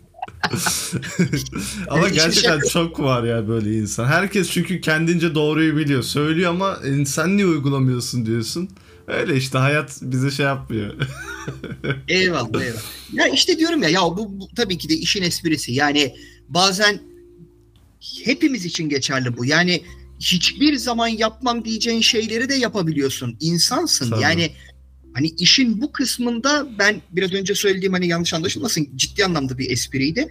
ama 1.88 2.08
gerçekten 2.08 2.60
çok 2.60 3.00
var 3.00 3.24
ya 3.24 3.48
böyle 3.48 3.78
insan. 3.78 4.06
Herkes 4.06 4.50
çünkü 4.50 4.80
kendince 4.80 5.34
doğruyu 5.34 5.76
biliyor. 5.76 6.02
Söylüyor 6.02 6.50
ama 6.50 6.78
e, 6.84 7.04
sen 7.04 7.36
niye 7.36 7.46
uygulamıyorsun 7.46 8.26
diyorsun. 8.26 8.68
Öyle 9.06 9.36
işte 9.36 9.58
hayat 9.58 9.98
bize 10.02 10.30
şey 10.30 10.46
yapmıyor. 10.46 10.94
eyvallah 12.08 12.62
eyvallah. 12.62 12.82
Ya 13.12 13.28
işte 13.28 13.58
diyorum 13.58 13.82
ya 13.82 13.88
ya 13.88 14.00
bu, 14.02 14.40
bu 14.40 14.48
tabii 14.56 14.78
ki 14.78 14.88
de 14.88 14.94
işin 14.94 15.22
esprisi. 15.22 15.72
Yani 15.72 16.14
bazen 16.48 17.00
hepimiz 18.24 18.64
için 18.64 18.88
geçerli 18.88 19.36
bu. 19.36 19.44
Yani 19.44 19.82
hiçbir 20.20 20.76
zaman 20.76 21.08
yapmam 21.08 21.64
diyeceğin 21.64 22.00
şeyleri 22.00 22.48
de 22.48 22.54
yapabiliyorsun. 22.54 23.36
İnsansın. 23.40 24.10
Tabii. 24.10 24.22
Yani 24.22 24.50
hani 25.14 25.28
işin 25.28 25.80
bu 25.80 25.92
kısmında 25.92 26.68
ben 26.78 27.02
biraz 27.10 27.32
önce 27.32 27.54
söylediğim 27.54 27.92
hani 27.92 28.08
yanlış 28.08 28.34
anlaşılmasın 28.34 28.88
ciddi 28.96 29.24
anlamda 29.24 29.58
bir 29.58 29.70
espriydi. 29.70 30.28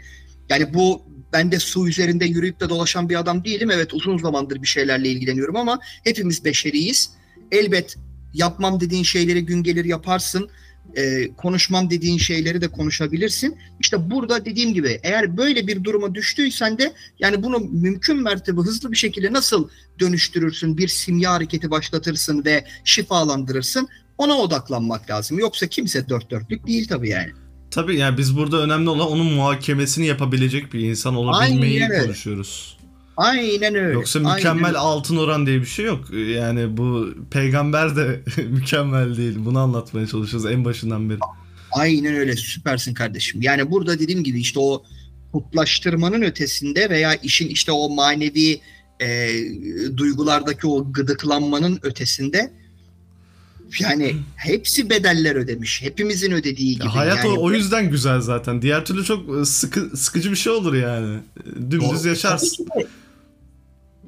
Yani 0.50 0.74
bu 0.74 1.02
ben 1.34 1.52
de 1.52 1.60
su 1.60 1.88
üzerinde 1.88 2.26
yürüyüp 2.26 2.60
de 2.60 2.70
dolaşan 2.70 3.10
bir 3.10 3.20
adam 3.20 3.44
değilim. 3.44 3.72
Evet 3.72 3.94
uzun 3.94 4.18
zamandır 4.18 4.62
bir 4.62 4.68
şeylerle 4.68 5.10
ilgileniyorum 5.10 5.56
ama 5.56 5.80
hepimiz 6.04 6.46
beşeriyiz. 6.46 7.10
Elbet 7.52 7.96
yapmam 8.34 8.80
dediğin 8.80 9.04
şeyleri 9.04 9.46
gün 9.46 9.64
gelir 9.64 9.86
yaparsın 9.86 10.50
e, 10.98 11.34
konuşmam 11.38 11.90
dediğin 11.90 12.18
şeyleri 12.18 12.62
de 12.62 12.68
konuşabilirsin. 12.68 13.58
İşte 13.80 14.12
burada 14.12 14.46
dediğim 14.46 14.74
gibi 14.74 15.00
eğer 15.04 15.38
böyle 15.38 15.68
bir 15.68 15.84
duruma 15.84 16.16
düştüysen 16.16 16.78
de 16.78 16.94
yani 17.20 17.44
bunu 17.44 17.60
mümkün 17.60 18.24
mertebe 18.24 18.62
hızlı 18.62 18.92
bir 18.92 18.98
şekilde 18.98 19.34
nasıl 19.34 19.70
dönüştürürsün, 20.00 20.78
bir 20.78 20.88
simya 20.88 21.34
hareketi 21.34 21.72
başlatırsın 21.72 22.46
ve 22.46 22.66
şifalandırırsın 22.84 23.88
ona 24.18 24.38
odaklanmak 24.38 25.10
lazım. 25.10 25.40
Yoksa 25.40 25.68
kimse 25.68 26.10
dört 26.10 26.32
dörtlük 26.32 26.68
değil 26.68 26.88
tabii 26.88 27.10
yani. 27.10 27.32
Tabii 27.72 27.98
yani 27.98 28.18
biz 28.18 28.38
burada 28.38 28.62
önemli 28.62 28.90
olan 28.90 29.08
onun 29.08 29.26
muhakemesini 29.26 30.06
yapabilecek 30.08 30.74
bir 30.74 30.80
insan 30.80 31.16
olabilmeyi 31.16 31.84
Aynen 31.84 32.04
konuşuyoruz. 32.04 32.77
Aynen 33.18 33.76
öyle. 33.76 33.94
Yoksa 33.94 34.20
mükemmel 34.20 34.66
Aynen 34.66 34.80
altın 34.80 35.18
oran 35.18 35.46
diye 35.48 35.62
bir 35.62 35.66
şey 35.66 35.86
yok. 35.86 36.14
Yani 36.14 36.78
bu 36.78 37.10
peygamber 37.32 37.96
de 37.96 38.24
mükemmel 38.50 39.18
değil. 39.18 39.36
Bunu 39.40 39.60
anlatmaya 39.60 40.08
çalışıyoruz 40.08 40.52
en 40.52 40.66
başından 40.66 41.10
beri. 41.10 41.20
Aynen 41.72 42.16
öyle. 42.16 42.36
Süpersin 42.36 42.94
kardeşim. 42.94 43.42
Yani 43.42 43.72
burada 43.72 44.00
dediğim 44.00 44.24
gibi 44.24 44.40
işte 44.40 44.60
o 44.60 44.84
kutlaştırmanın 45.32 46.22
ötesinde 46.22 46.90
veya 46.90 47.16
işin 47.16 47.48
işte 47.48 47.72
o 47.72 47.90
manevi 47.90 48.62
e, 49.02 49.30
duygulardaki 49.98 50.68
o 50.68 50.92
gıdıklanmanın 50.92 51.80
ötesinde 51.82 52.52
yani 53.80 54.16
hepsi 54.36 54.90
bedeller 54.90 55.36
ödemiş. 55.36 55.82
Hepimizin 55.82 56.32
ödediği 56.32 56.74
gibi. 56.74 56.86
Ya 56.86 56.96
hayat 56.96 57.18
yani, 57.26 57.40
o, 57.40 57.44
o 57.44 57.52
yüzden 57.52 57.90
güzel 57.90 58.22
zaten. 58.22 58.62
Diğer 58.62 58.86
türlü 58.86 59.04
çok 59.06 59.48
sıkı, 59.48 59.98
sıkıcı 59.98 60.32
bir 60.32 60.36
şey 60.36 60.54
olur 60.54 60.74
yani. 60.74 61.20
Dümdüz 61.72 62.06
yaşarsın. 62.06 62.68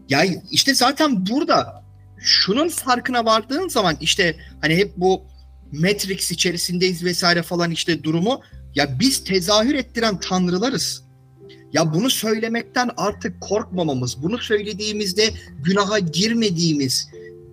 Ya 0.09 0.25
işte 0.51 0.75
zaten 0.75 1.27
burada 1.27 1.83
şunun 2.19 2.69
farkına 2.69 3.25
vardığın 3.25 3.67
zaman 3.67 3.97
işte 4.01 4.35
hani 4.61 4.75
hep 4.75 4.97
bu 4.97 5.23
Matrix 5.71 6.31
içerisindeyiz 6.31 7.03
vesaire 7.03 7.43
falan 7.43 7.71
işte 7.71 8.03
durumu 8.03 8.41
ya 8.75 8.99
biz 8.99 9.23
tezahür 9.23 9.75
ettiren 9.75 10.19
tanrılarız. 10.19 11.03
Ya 11.73 11.93
bunu 11.93 12.09
söylemekten 12.09 12.89
artık 12.97 13.41
korkmamamız, 13.41 14.23
bunu 14.23 14.37
söylediğimizde 14.37 15.29
günaha 15.63 16.13
girmediğimiz, 16.13 17.09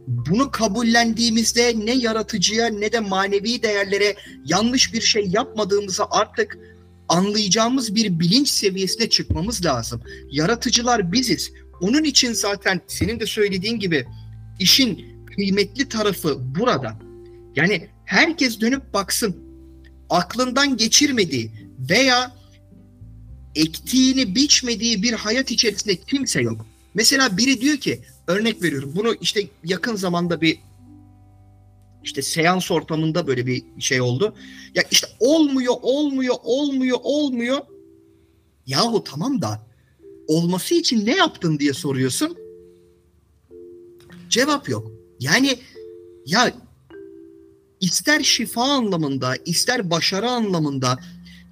bunu 0.06 0.50
kabullendiğimizde 0.50 1.74
ne 1.76 1.92
yaratıcıya 1.92 2.66
ne 2.66 2.92
de 2.92 3.00
manevi 3.00 3.62
değerlere 3.62 4.16
yanlış 4.44 4.92
bir 4.94 5.00
şey 5.00 5.26
yapmadığımızı 5.26 6.04
artık 6.10 6.58
anlayacağımız 7.08 7.94
bir 7.94 8.20
bilinç 8.20 8.48
seviyesine 8.48 9.08
çıkmamız 9.10 9.64
lazım. 9.64 10.02
Yaratıcılar 10.30 11.12
biziz. 11.12 11.52
Onun 11.80 12.04
için 12.04 12.32
zaten 12.32 12.80
senin 12.86 13.20
de 13.20 13.26
söylediğin 13.26 13.78
gibi 13.78 14.06
işin 14.58 15.16
kıymetli 15.26 15.88
tarafı 15.88 16.38
burada. 16.58 16.98
Yani 17.56 17.88
herkes 18.04 18.60
dönüp 18.60 18.94
baksın. 18.94 19.36
Aklından 20.10 20.76
geçirmediği 20.76 21.52
veya 21.90 22.32
ektiğini 23.54 24.34
biçmediği 24.34 25.02
bir 25.02 25.12
hayat 25.12 25.50
içerisinde 25.50 25.96
kimse 25.96 26.42
yok. 26.42 26.66
Mesela 26.94 27.36
biri 27.36 27.60
diyor 27.60 27.76
ki 27.76 28.00
örnek 28.26 28.62
veriyorum 28.62 28.92
bunu 28.96 29.14
işte 29.20 29.48
yakın 29.64 29.96
zamanda 29.96 30.40
bir 30.40 30.58
işte 32.04 32.22
seans 32.22 32.70
ortamında 32.70 33.26
böyle 33.26 33.46
bir 33.46 33.64
şey 33.78 34.00
oldu. 34.00 34.34
Ya 34.74 34.82
işte 34.90 35.06
olmuyor, 35.20 35.74
olmuyor, 35.82 36.34
olmuyor, 36.42 36.98
olmuyor. 37.02 37.58
Yahu 38.66 39.04
tamam 39.04 39.42
da 39.42 39.65
olması 40.28 40.74
için 40.74 41.06
ne 41.06 41.16
yaptın 41.16 41.58
diye 41.58 41.72
soruyorsun. 41.72 42.36
Cevap 44.28 44.68
yok. 44.68 44.92
Yani 45.20 45.58
ya 46.26 46.52
ister 47.80 48.22
şifa 48.22 48.62
anlamında, 48.62 49.36
ister 49.44 49.90
başarı 49.90 50.30
anlamında 50.30 50.98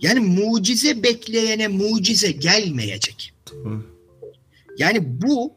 yani 0.01 0.21
mucize 0.21 1.03
bekleyene 1.03 1.69
mucize 1.69 2.31
gelmeyecek. 2.31 3.35
Yani 4.79 5.23
bu 5.23 5.53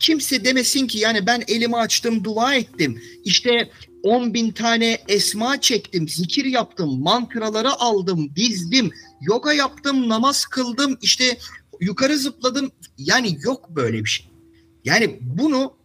kimse 0.00 0.44
demesin 0.44 0.86
ki 0.86 0.98
yani 0.98 1.26
ben 1.26 1.44
elimi 1.48 1.76
açtım 1.76 2.24
dua 2.24 2.54
ettim. 2.54 3.02
İşte 3.24 3.70
10 4.02 4.34
bin 4.34 4.50
tane 4.50 4.98
esma 5.08 5.60
çektim, 5.60 6.08
zikir 6.08 6.44
yaptım, 6.44 7.02
mantraları 7.02 7.72
aldım, 7.72 8.36
dizdim, 8.36 8.90
yoga 9.20 9.52
yaptım, 9.52 10.08
namaz 10.08 10.46
kıldım, 10.46 10.98
işte 11.02 11.38
yukarı 11.80 12.18
zıpladım. 12.18 12.70
Yani 12.98 13.38
yok 13.42 13.70
böyle 13.76 14.04
bir 14.04 14.08
şey. 14.08 14.26
Yani 14.84 15.18
bunu 15.20 15.76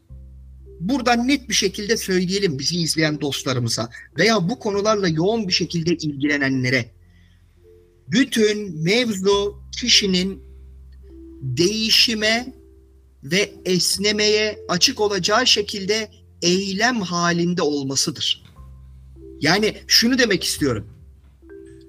buradan 0.79 1.27
net 1.27 1.49
bir 1.49 1.53
şekilde 1.53 1.97
söyleyelim 1.97 2.59
bizi 2.59 2.77
izleyen 2.81 3.21
dostlarımıza 3.21 3.89
veya 4.17 4.49
bu 4.49 4.59
konularla 4.59 5.07
yoğun 5.07 5.47
bir 5.47 5.53
şekilde 5.53 5.93
ilgilenenlere. 5.93 6.85
Bütün 8.07 8.83
mevzu 8.83 9.63
kişinin 9.81 10.43
değişime 11.41 12.53
ve 13.23 13.53
esnemeye 13.65 14.59
açık 14.69 14.99
olacağı 14.99 15.47
şekilde 15.47 16.11
eylem 16.41 17.01
halinde 17.01 17.61
olmasıdır. 17.61 18.43
Yani 19.41 19.77
şunu 19.87 20.17
demek 20.17 20.43
istiyorum. 20.43 20.87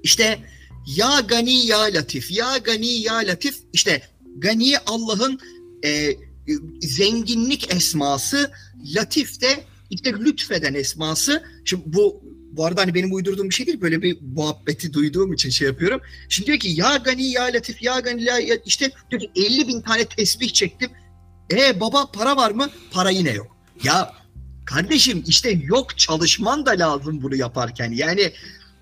İşte 0.03 0.39
ya 0.87 1.21
gani 1.21 1.67
ya 1.67 1.81
latif, 1.81 2.31
ya 2.31 2.59
gani 2.59 2.87
ya 2.87 3.15
latif 3.15 3.59
işte 3.73 4.03
gani 4.37 4.79
Allah'ın 4.79 5.41
e, 5.85 6.17
zenginlik 6.81 7.75
esması, 7.75 8.51
latif 8.95 9.41
de 9.41 9.65
işte 9.91 10.13
lütfeden 10.13 10.75
esması. 10.75 11.43
Şimdi 11.65 11.83
bu 11.87 12.23
bu 12.53 12.67
arada 12.67 12.81
hani 12.81 12.95
benim 12.95 13.15
uydurduğum 13.15 13.49
bir 13.51 13.55
şey 13.55 13.67
değil. 13.67 13.81
Böyle 13.81 14.03
bir 14.03 14.19
muhabbeti 14.35 14.93
duyduğum 14.93 15.33
için 15.33 15.51
şey 15.51 15.69
yapıyorum. 15.69 16.01
Şimdi 16.29 16.47
diyor 16.47 16.59
ki 16.59 16.69
ya 16.69 16.97
gani 16.97 17.31
ya 17.31 17.43
latif 17.45 17.83
ya 17.83 18.01
gani 18.01 18.23
ya 18.25 18.39
işte 18.65 18.91
diyor 19.11 19.23
ki 19.23 19.31
50 19.37 19.69
bin 19.69 19.81
tane 19.81 20.05
tesbih 20.05 20.49
çektim. 20.49 20.91
E 21.53 21.81
baba 21.81 22.11
para 22.11 22.37
var 22.37 22.51
mı? 22.51 22.71
Para 22.91 23.11
yine 23.11 23.31
yok. 23.31 23.57
Ya 23.85 24.13
kardeşim 24.65 25.25
işte 25.27 25.51
yok 25.51 25.99
çalışman 25.99 26.67
da 26.67 26.71
lazım 26.71 27.23
bunu 27.23 27.37
yaparken. 27.37 27.93
Yani 27.93 28.33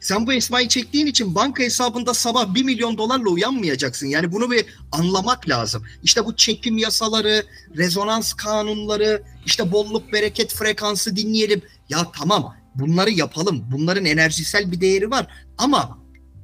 sen 0.00 0.26
bu 0.26 0.32
esmayı 0.32 0.68
çektiğin 0.68 1.06
için 1.06 1.34
banka 1.34 1.62
hesabında 1.62 2.14
sabah 2.14 2.54
1 2.54 2.64
milyon 2.64 2.98
dolarla 2.98 3.30
uyanmayacaksın. 3.30 4.06
Yani 4.06 4.32
bunu 4.32 4.50
bir 4.50 4.66
anlamak 4.92 5.48
lazım. 5.48 5.84
İşte 6.02 6.24
bu 6.24 6.36
çekim 6.36 6.78
yasaları, 6.78 7.46
rezonans 7.76 8.32
kanunları, 8.32 9.22
işte 9.46 9.72
bolluk 9.72 10.12
bereket 10.12 10.54
frekansı 10.54 11.16
dinleyelim. 11.16 11.62
Ya 11.88 12.06
tamam 12.18 12.54
bunları 12.74 13.10
yapalım. 13.10 13.64
Bunların 13.72 14.04
enerjisel 14.04 14.72
bir 14.72 14.80
değeri 14.80 15.10
var. 15.10 15.26
Ama 15.58 15.98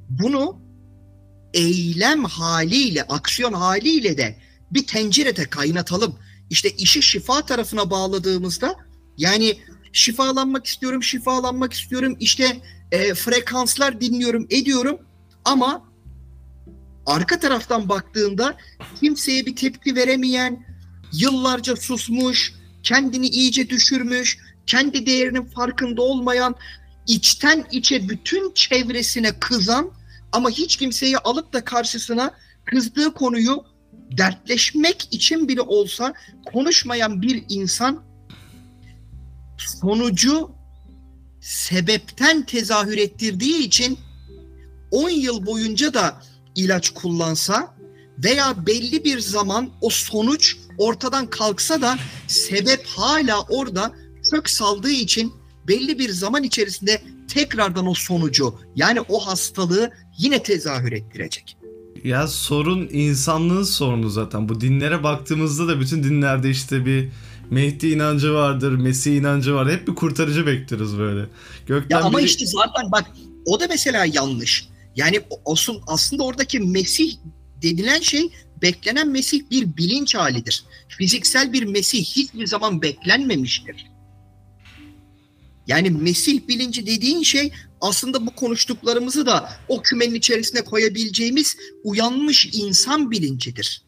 bunu 0.09 0.59
eylem 1.53 2.23
haliyle, 2.25 3.03
aksiyon 3.03 3.53
haliyle 3.53 4.17
de 4.17 4.39
bir 4.71 4.87
tencerede 4.87 5.45
kaynatalım. 5.45 6.15
İşte 6.49 6.69
işi 6.69 7.01
şifa 7.01 7.41
tarafına 7.41 7.89
bağladığımızda 7.89 8.75
yani 9.17 9.57
şifalanmak 9.97 10.65
istiyorum, 10.65 11.03
şifalanmak 11.03 11.73
istiyorum. 11.73 12.17
İşte 12.19 12.61
e, 12.91 13.13
frekanslar 13.13 14.01
dinliyorum, 14.01 14.47
ediyorum 14.49 14.99
ama 15.45 15.83
arka 17.05 17.39
taraftan 17.39 17.89
baktığında 17.89 18.57
kimseye 18.99 19.45
bir 19.45 19.55
tepki 19.55 19.95
veremeyen, 19.95 20.65
yıllarca 21.13 21.75
susmuş, 21.75 22.53
kendini 22.83 23.27
iyice 23.27 23.69
düşürmüş, 23.69 24.37
kendi 24.67 25.05
değerinin 25.05 25.45
farkında 25.45 26.01
olmayan, 26.01 26.55
içten 27.07 27.65
içe 27.71 28.09
bütün 28.09 28.53
çevresine 28.53 29.39
kızan 29.39 29.91
ama 30.31 30.49
hiç 30.49 30.75
kimseyi 30.75 31.17
alıp 31.17 31.53
da 31.53 31.65
karşısına 31.65 32.31
kızdığı 32.65 33.13
konuyu 33.13 33.65
dertleşmek 34.17 35.07
için 35.11 35.47
bile 35.47 35.61
olsa 35.61 36.13
konuşmayan 36.45 37.21
bir 37.21 37.43
insan 37.49 38.03
sonucu 39.57 40.51
sebepten 41.41 42.45
tezahür 42.45 42.97
ettirdiği 42.97 43.59
için 43.59 43.99
10 44.91 45.09
yıl 45.09 45.45
boyunca 45.45 45.93
da 45.93 46.21
ilaç 46.55 46.89
kullansa 46.89 47.75
veya 48.23 48.65
belli 48.65 49.03
bir 49.03 49.19
zaman 49.19 49.69
o 49.81 49.89
sonuç 49.89 50.57
ortadan 50.77 51.29
kalksa 51.29 51.81
da 51.81 51.97
sebep 52.27 52.85
hala 52.85 53.41
orada 53.41 53.91
kök 54.31 54.49
saldığı 54.49 54.91
için 54.91 55.33
belli 55.67 55.99
bir 55.99 56.09
zaman 56.09 56.43
içerisinde 56.43 57.01
tekrardan 57.27 57.87
o 57.87 57.93
sonucu 57.93 58.59
yani 58.75 59.01
o 59.01 59.19
hastalığı 59.19 59.91
yine 60.17 60.43
tezahür 60.43 60.91
ettirecek. 60.91 61.57
Ya 62.03 62.27
sorun 62.27 62.87
insanlığın 62.91 63.63
sorunu 63.63 64.09
zaten. 64.09 64.49
Bu 64.49 64.61
dinlere 64.61 65.03
baktığımızda 65.03 65.67
da 65.67 65.79
bütün 65.79 66.03
dinlerde 66.03 66.49
işte 66.49 66.85
bir 66.85 67.09
Mehdi 67.51 67.87
inancı 67.87 68.33
vardır, 68.33 68.71
Mesih 68.71 69.15
inancı 69.15 69.53
var. 69.53 69.71
Hep 69.71 69.87
bir 69.87 69.95
kurtarıcı 69.95 70.45
bekleriz 70.45 70.97
böyle. 70.97 71.25
Gökten 71.67 71.97
ya 71.97 72.03
ama 72.03 72.17
biri... 72.17 72.25
işte 72.25 72.45
zaten 72.45 72.91
bak 72.91 73.05
o 73.45 73.59
da 73.59 73.67
mesela 73.69 74.05
yanlış. 74.05 74.67
Yani 74.95 75.21
olsun 75.45 75.81
aslında 75.87 76.23
oradaki 76.23 76.59
Mesih 76.59 77.13
denilen 77.63 78.01
şey 78.01 78.29
beklenen 78.61 79.07
Mesih 79.07 79.41
bir 79.51 79.77
bilinç 79.77 80.15
halidir. 80.15 80.63
Fiziksel 80.87 81.53
bir 81.53 81.63
Mesih 81.63 82.03
hiçbir 82.03 82.47
zaman 82.47 82.81
beklenmemiştir. 82.81 83.85
Yani 85.67 85.89
Mesih 85.89 86.47
bilinci 86.47 86.87
dediğin 86.87 87.23
şey 87.23 87.51
aslında 87.81 88.25
bu 88.25 88.35
konuştuklarımızı 88.35 89.25
da 89.25 89.49
o 89.67 89.81
kümenin 89.81 90.15
içerisine 90.15 90.61
koyabileceğimiz 90.61 91.57
uyanmış 91.83 92.49
insan 92.53 93.11
bilincidir. 93.11 93.81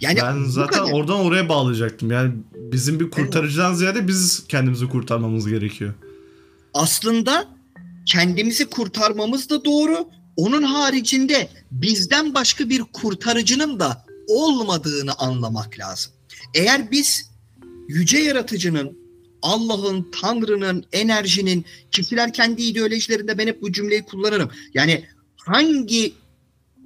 Yani 0.00 0.18
ben 0.22 0.44
zaten 0.44 0.80
oradan 0.80 1.20
oraya 1.20 1.48
bağlayacaktım. 1.48 2.10
Yani 2.10 2.32
bizim 2.54 3.00
bir 3.00 3.10
kurtarıcıdan 3.10 3.74
ziyade 3.74 4.08
biz 4.08 4.44
kendimizi 4.48 4.88
kurtarmamız 4.88 5.48
gerekiyor. 5.48 5.94
Aslında 6.74 7.48
kendimizi 8.06 8.66
kurtarmamız 8.66 9.50
da 9.50 9.64
doğru. 9.64 10.08
Onun 10.36 10.62
haricinde 10.62 11.48
bizden 11.70 12.34
başka 12.34 12.68
bir 12.68 12.82
kurtarıcının 12.92 13.80
da 13.80 14.04
olmadığını 14.28 15.12
anlamak 15.18 15.78
lazım. 15.78 16.12
Eğer 16.54 16.90
biz 16.90 17.30
yüce 17.88 18.18
yaratıcının, 18.18 18.98
Allah'ın, 19.42 20.10
Tanrı'nın, 20.20 20.84
enerjinin, 20.92 21.64
kişiler 21.90 22.32
kendi 22.32 22.62
ideolojilerinde 22.62 23.38
ben 23.38 23.46
hep 23.46 23.62
bu 23.62 23.72
cümleyi 23.72 24.02
kullanırım. 24.02 24.50
Yani 24.74 25.04
hangi 25.36 26.14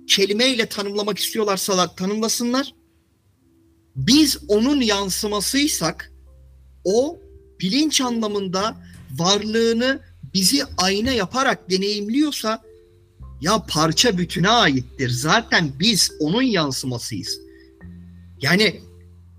kelimeyle 0.07 0.67
tanımlamak 0.67 1.19
istiyorlarsa 1.19 1.95
tanımlasınlar 1.95 2.75
biz 3.97 4.39
onun 4.49 4.81
yansımasıysak 4.81 6.13
o 6.85 7.19
bilinç 7.61 8.01
anlamında 8.01 8.77
varlığını 9.19 10.01
bizi 10.35 10.65
ayna 10.77 11.13
yaparak 11.13 11.71
deneyimliyorsa 11.71 12.63
ya 13.41 13.65
parça 13.69 14.19
bütüne 14.19 14.49
aittir. 14.49 15.11
Zaten 15.11 15.73
biz 15.81 16.11
onun 16.21 16.43
yansımasıyız. 16.43 17.41
Yani 18.41 18.81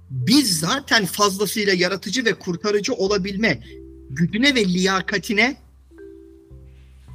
biz 0.10 0.60
zaten 0.60 1.06
fazlasıyla 1.06 1.74
yaratıcı 1.74 2.26
ve 2.26 2.34
kurtarıcı 2.34 2.94
olabilme 2.94 3.64
gücüne 4.10 4.56
ve 4.56 4.66
liyakatine 4.66 5.58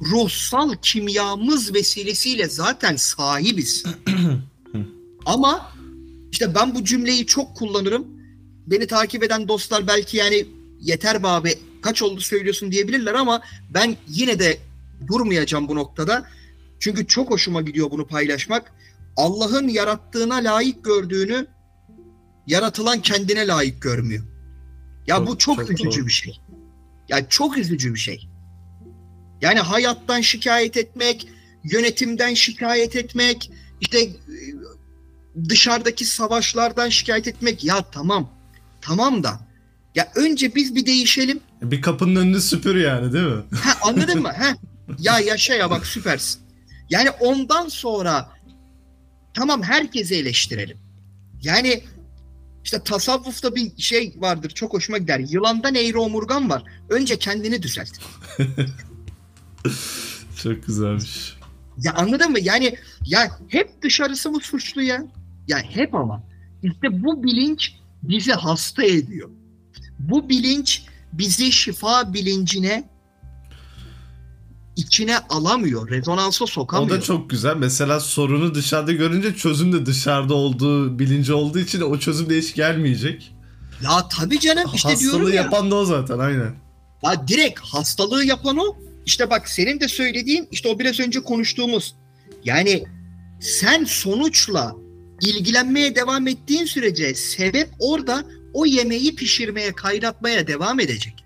ruhsal 0.01 0.75
kimyamız 0.81 1.73
vesilesiyle 1.73 2.49
zaten 2.49 2.95
sahibiz. 2.95 3.83
Ama 5.25 5.70
işte 6.31 6.55
ben 6.55 6.75
bu 6.75 6.83
cümleyi 6.83 7.25
çok 7.25 7.55
kullanırım. 7.55 8.07
Beni 8.67 8.87
takip 8.87 9.23
eden 9.23 9.47
dostlar 9.47 9.87
belki 9.87 10.17
yani 10.17 10.45
yeter 10.79 11.23
be 11.23 11.27
abi 11.27 11.59
kaç 11.81 12.01
oldu 12.01 12.21
söylüyorsun 12.21 12.71
diyebilirler 12.71 13.13
ama 13.13 13.41
ben 13.69 13.97
yine 14.07 14.39
de 14.39 14.57
durmayacağım 15.07 15.67
bu 15.67 15.75
noktada. 15.75 16.25
Çünkü 16.79 17.07
çok 17.07 17.31
hoşuma 17.31 17.61
gidiyor 17.61 17.91
bunu 17.91 18.07
paylaşmak. 18.07 18.73
Allah'ın 19.17 19.67
yarattığına 19.67 20.35
layık 20.35 20.83
gördüğünü 20.83 21.47
yaratılan 22.47 23.01
kendine 23.01 23.47
layık 23.47 23.81
görmüyor. 23.81 24.23
Ya 25.07 25.17
çok, 25.17 25.27
bu 25.27 25.37
çok, 25.37 25.55
çok 25.57 25.71
üzücü 25.71 25.99
doğru. 25.99 26.07
bir 26.07 26.11
şey. 26.11 26.39
Ya 27.09 27.29
çok 27.29 27.57
üzücü 27.57 27.93
bir 27.93 27.99
şey. 27.99 28.27
Yani 29.41 29.59
hayattan 29.59 30.21
şikayet 30.21 30.77
etmek, 30.77 31.27
yönetimden 31.63 32.33
şikayet 32.33 32.95
etmek, 32.95 33.51
işte 33.81 34.09
dışarıdaki 35.49 36.05
savaşlardan 36.05 36.89
şikayet 36.89 37.27
etmek 37.27 37.63
ya 37.63 37.81
tamam. 37.91 38.29
Tamam 38.81 39.23
da 39.23 39.39
ya 39.95 40.11
önce 40.15 40.55
biz 40.55 40.75
bir 40.75 40.85
değişelim. 40.85 41.39
Bir 41.61 41.81
kapının 41.81 42.15
önünü 42.15 42.41
süpür 42.41 42.75
yani 42.75 43.13
değil 43.13 43.25
mi? 43.25 43.43
Ha, 43.63 43.77
anladın 43.81 44.21
mı? 44.21 44.31
Ha? 44.37 44.55
Ya 44.99 45.19
yaşa 45.19 45.53
ya 45.53 45.69
bak 45.69 45.85
süpersin. 45.85 46.41
Yani 46.89 47.09
ondan 47.09 47.67
sonra 47.67 48.29
tamam 49.33 49.63
herkesi 49.63 50.15
eleştirelim. 50.15 50.77
Yani 51.41 51.83
işte 52.63 52.83
tasavvufta 52.83 53.55
bir 53.55 53.77
şey 53.77 54.13
vardır 54.17 54.49
çok 54.49 54.73
hoşuma 54.73 54.97
gider. 54.97 55.19
Yılandan 55.19 55.75
eğri 55.75 55.97
omurgan 55.97 56.49
var. 56.49 56.63
Önce 56.89 57.19
kendini 57.19 57.63
düzelt. 57.63 57.91
çok 60.43 60.67
güzelmiş. 60.67 61.37
Ya 61.77 61.93
anladın 61.93 62.31
mı? 62.31 62.39
Yani 62.39 62.77
ya 63.05 63.39
hep 63.47 63.81
dışarısı 63.81 64.31
mı 64.31 64.39
suçlu 64.41 64.81
ya? 64.81 65.05
Yani 65.51 65.65
hep 65.69 65.95
ama 65.95 66.23
işte 66.63 67.03
bu 67.03 67.23
bilinç 67.23 67.75
bizi 68.03 68.31
hasta 68.33 68.83
ediyor. 68.83 69.29
Bu 69.99 70.29
bilinç 70.29 70.83
bizi 71.13 71.51
şifa 71.51 72.13
bilincine 72.13 72.89
içine 74.75 75.17
alamıyor. 75.19 75.89
Rezonansa 75.89 76.45
sokamıyor. 76.45 76.97
O 76.97 76.99
da 76.99 77.01
çok 77.01 77.29
güzel. 77.29 77.55
Mesela 77.55 77.99
sorunu 77.99 78.55
dışarıda 78.55 78.91
görünce 78.91 79.35
çözüm 79.35 79.73
de 79.73 79.85
dışarıda 79.85 80.33
olduğu 80.33 80.99
bilinci 80.99 81.33
olduğu 81.33 81.59
için 81.59 81.81
o 81.81 81.99
çözüm 81.99 82.29
de 82.29 82.37
hiç 82.37 82.55
gelmeyecek. 82.55 83.35
Ya 83.83 84.07
tabii 84.07 84.39
canım 84.39 84.69
işte 84.73 84.89
Hastalığı 84.89 85.11
diyorum 85.11 85.33
ya. 85.33 85.41
yapan 85.41 85.71
da 85.71 85.75
o 85.75 85.85
zaten 85.85 86.19
aynen. 86.19 86.55
Ya 87.03 87.27
direkt 87.27 87.59
hastalığı 87.59 88.25
yapan 88.25 88.57
o. 88.57 88.75
İşte 89.05 89.29
bak 89.29 89.49
senin 89.49 89.79
de 89.79 89.87
söylediğin 89.87 90.47
işte 90.51 90.69
o 90.69 90.79
biraz 90.79 90.99
önce 90.99 91.23
konuştuğumuz. 91.23 91.95
Yani 92.43 92.83
sen 93.39 93.83
sonuçla 93.83 94.75
ilgilenmeye 95.21 95.95
devam 95.95 96.27
ettiğin 96.27 96.65
sürece 96.65 97.15
sebep 97.15 97.69
orada 97.79 98.23
o 98.53 98.65
yemeği 98.65 99.15
pişirmeye, 99.15 99.71
kaynatmaya 99.71 100.47
devam 100.47 100.79
edecek. 100.79 101.25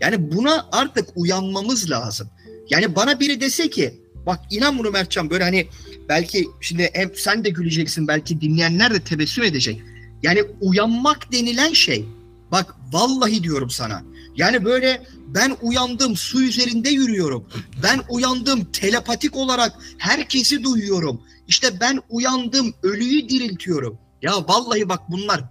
Yani 0.00 0.32
buna 0.32 0.68
artık 0.72 1.08
uyanmamız 1.16 1.90
lazım. 1.90 2.30
Yani 2.70 2.96
bana 2.96 3.20
biri 3.20 3.40
dese 3.40 3.70
ki 3.70 4.00
bak 4.26 4.40
inan 4.50 4.78
bunu 4.78 4.90
Mertcan 4.90 5.30
böyle 5.30 5.44
hani 5.44 5.68
belki 6.08 6.48
şimdi 6.60 6.90
hem 6.92 7.14
sen 7.14 7.44
de 7.44 7.50
güleceksin 7.50 8.08
belki 8.08 8.40
dinleyenler 8.40 8.94
de 8.94 9.00
tebessüm 9.00 9.44
edecek. 9.44 9.82
Yani 10.22 10.42
uyanmak 10.60 11.32
denilen 11.32 11.72
şey 11.72 12.04
bak 12.52 12.74
vallahi 12.92 13.42
diyorum 13.42 13.70
sana. 13.70 14.02
Yani 14.36 14.64
böyle 14.64 15.02
ben 15.26 15.56
uyandım 15.62 16.16
su 16.16 16.42
üzerinde 16.42 16.88
yürüyorum. 16.88 17.48
Ben 17.82 18.00
uyandım 18.08 18.64
telepatik 18.64 19.36
olarak 19.36 19.72
herkesi 19.98 20.64
duyuyorum. 20.64 21.20
İşte 21.48 21.80
ben 21.80 22.00
uyandım 22.08 22.74
ölüyü 22.82 23.28
diriltiyorum. 23.28 23.98
Ya 24.22 24.48
vallahi 24.48 24.88
bak 24.88 25.00
bunlar 25.10 25.44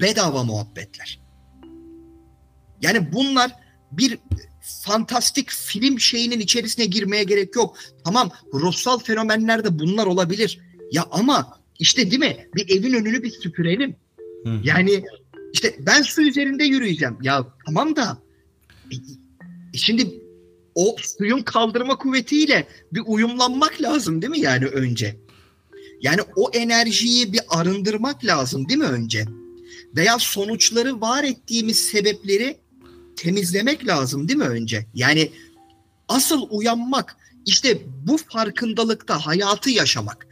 bedava 0.00 0.44
muhabbetler. 0.44 1.20
Yani 2.82 3.12
bunlar 3.12 3.52
bir 3.92 4.18
fantastik 4.60 5.50
film 5.50 6.00
şeyinin 6.00 6.40
içerisine 6.40 6.84
girmeye 6.84 7.24
gerek 7.24 7.56
yok. 7.56 7.76
Tamam 8.04 8.30
ruhsal 8.54 8.98
fenomenlerde 8.98 9.78
bunlar 9.78 10.06
olabilir. 10.06 10.60
Ya 10.92 11.06
ama 11.10 11.58
işte 11.78 12.10
değil 12.10 12.20
mi 12.20 12.48
bir 12.54 12.78
evin 12.78 12.92
önünü 12.92 13.22
bir 13.22 13.30
süpürelim. 13.30 13.96
Hı. 14.44 14.60
Yani 14.64 15.04
işte 15.52 15.76
ben 15.78 16.02
su 16.02 16.22
üzerinde 16.22 16.64
yürüyeceğim. 16.64 17.18
Ya 17.22 17.46
tamam 17.66 17.96
da 17.96 18.18
e, 19.74 19.78
şimdi 19.78 20.20
o 20.80 20.96
suyun 21.02 21.42
kaldırma 21.42 21.96
kuvvetiyle 21.96 22.66
bir 22.92 23.02
uyumlanmak 23.06 23.82
lazım 23.82 24.22
değil 24.22 24.30
mi 24.30 24.40
yani 24.40 24.66
önce? 24.66 25.16
Yani 26.00 26.20
o 26.36 26.50
enerjiyi 26.52 27.32
bir 27.32 27.40
arındırmak 27.48 28.24
lazım 28.24 28.68
değil 28.68 28.80
mi 28.80 28.86
önce? 28.86 29.24
Veya 29.96 30.18
sonuçları 30.18 31.00
var 31.00 31.24
ettiğimiz 31.24 31.78
sebepleri 31.78 32.56
temizlemek 33.16 33.86
lazım 33.86 34.28
değil 34.28 34.38
mi 34.38 34.44
önce? 34.44 34.86
Yani 34.94 35.30
asıl 36.08 36.46
uyanmak 36.50 37.16
işte 37.46 37.82
bu 38.06 38.16
farkındalıkta 38.16 39.26
hayatı 39.26 39.70
yaşamak. 39.70 40.26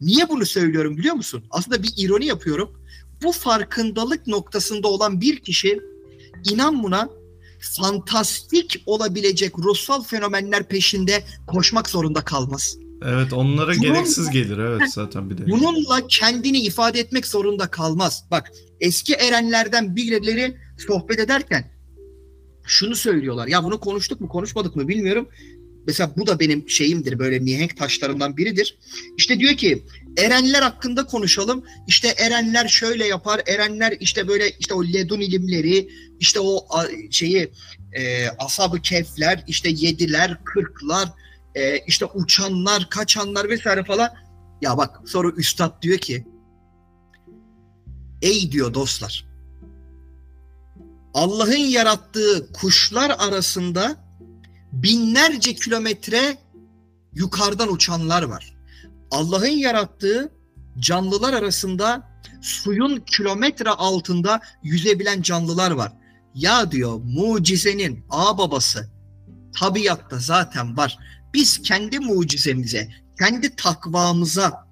Niye 0.00 0.28
bunu 0.28 0.46
söylüyorum 0.46 0.96
biliyor 0.96 1.14
musun? 1.14 1.44
Aslında 1.50 1.82
bir 1.82 1.92
ironi 1.96 2.26
yapıyorum. 2.26 2.80
Bu 3.22 3.32
farkındalık 3.32 4.26
noktasında 4.26 4.88
olan 4.88 5.20
bir 5.20 5.36
kişi 5.36 5.80
inan 6.50 6.82
buna 6.82 7.08
fantastik 7.72 8.82
olabilecek 8.86 9.58
ruhsal 9.58 10.02
fenomenler 10.02 10.68
peşinde 10.68 11.24
koşmak 11.46 11.88
zorunda 11.88 12.24
kalmaz. 12.24 12.76
Evet 13.04 13.32
onlara 13.32 13.72
bununla, 13.72 13.82
gereksiz 13.82 14.30
gelir 14.30 14.58
evet 14.58 14.92
zaten 14.92 15.30
bir 15.30 15.38
de. 15.38 15.50
Bununla 15.50 16.06
kendini 16.08 16.58
ifade 16.58 17.00
etmek 17.00 17.26
zorunda 17.26 17.66
kalmaz. 17.66 18.24
Bak 18.30 18.52
eski 18.80 19.14
erenlerden 19.14 19.96
birileri 19.96 20.56
sohbet 20.86 21.18
ederken 21.18 21.70
şunu 22.66 22.96
söylüyorlar. 22.96 23.46
Ya 23.46 23.64
bunu 23.64 23.80
konuştuk 23.80 24.20
mu 24.20 24.28
konuşmadık 24.28 24.76
mı 24.76 24.88
bilmiyorum. 24.88 25.28
Mesela 25.86 26.12
bu 26.16 26.26
da 26.26 26.40
benim 26.40 26.68
şeyimdir 26.68 27.18
böyle 27.18 27.38
mihenk 27.38 27.76
taşlarımdan 27.76 28.36
biridir. 28.36 28.78
İşte 29.16 29.38
diyor 29.38 29.54
ki 29.54 29.84
erenler 30.16 30.62
hakkında 30.62 31.06
konuşalım. 31.06 31.64
İşte 31.86 32.08
erenler 32.08 32.68
şöyle 32.68 33.06
yapar. 33.06 33.42
Erenler 33.46 33.96
işte 34.00 34.28
böyle 34.28 34.50
işte 34.50 34.74
o 34.74 34.84
ledun 34.84 35.20
ilimleri 35.20 35.88
işte 36.20 36.40
o 36.40 36.66
şeyi 37.10 37.52
e, 37.92 38.28
asabı 38.28 38.80
kefler 38.80 39.44
işte 39.46 39.68
yediler 39.70 40.44
kırklar 40.44 41.08
e, 41.54 41.78
işte 41.78 42.04
uçanlar 42.04 42.90
kaçanlar 42.90 43.48
vesaire 43.48 43.84
falan. 43.84 44.10
Ya 44.62 44.76
bak 44.76 45.00
sonra 45.06 45.30
üstad 45.30 45.82
diyor 45.82 45.98
ki 45.98 46.26
ey 48.22 48.52
diyor 48.52 48.74
dostlar 48.74 49.34
Allah'ın 51.14 51.56
yarattığı 51.56 52.52
kuşlar 52.52 53.16
arasında 53.18 53.96
binlerce 54.72 55.54
kilometre 55.54 56.38
yukarıdan 57.12 57.72
uçanlar 57.72 58.22
var. 58.22 58.53
Allah'ın 59.14 59.46
yarattığı 59.46 60.32
canlılar 60.78 61.32
arasında 61.32 62.10
suyun 62.42 62.96
kilometre 62.96 63.70
altında 63.70 64.40
yüzebilen 64.62 65.22
canlılar 65.22 65.70
var. 65.70 65.92
Ya 66.34 66.70
diyor 66.70 67.00
mucizenin 67.04 68.04
a 68.10 68.38
babası 68.38 68.90
tabiatta 69.56 70.18
zaten 70.18 70.76
var. 70.76 70.98
Biz 71.34 71.62
kendi 71.62 71.98
mucizemize, 71.98 72.88
kendi 73.18 73.56
takvamıza, 73.56 74.68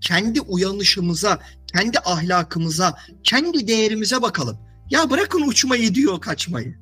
kendi 0.00 0.40
uyanışımıza, 0.40 1.40
kendi 1.72 1.98
ahlakımıza, 1.98 2.98
kendi 3.24 3.68
değerimize 3.68 4.22
bakalım. 4.22 4.58
Ya 4.90 5.10
bırakın 5.10 5.48
uçmayı 5.48 5.94
diyor 5.94 6.20
kaçmayı. 6.20 6.78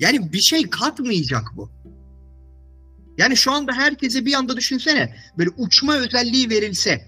Yani 0.00 0.32
bir 0.32 0.40
şey 0.40 0.70
katmayacak 0.70 1.44
bu. 1.56 1.75
Yani 3.18 3.36
şu 3.36 3.52
anda 3.52 3.72
herkese 3.72 4.26
bir 4.26 4.34
anda 4.34 4.56
düşünsene 4.56 5.16
böyle 5.38 5.50
uçma 5.56 5.96
özelliği 5.96 6.50
verilse. 6.50 7.06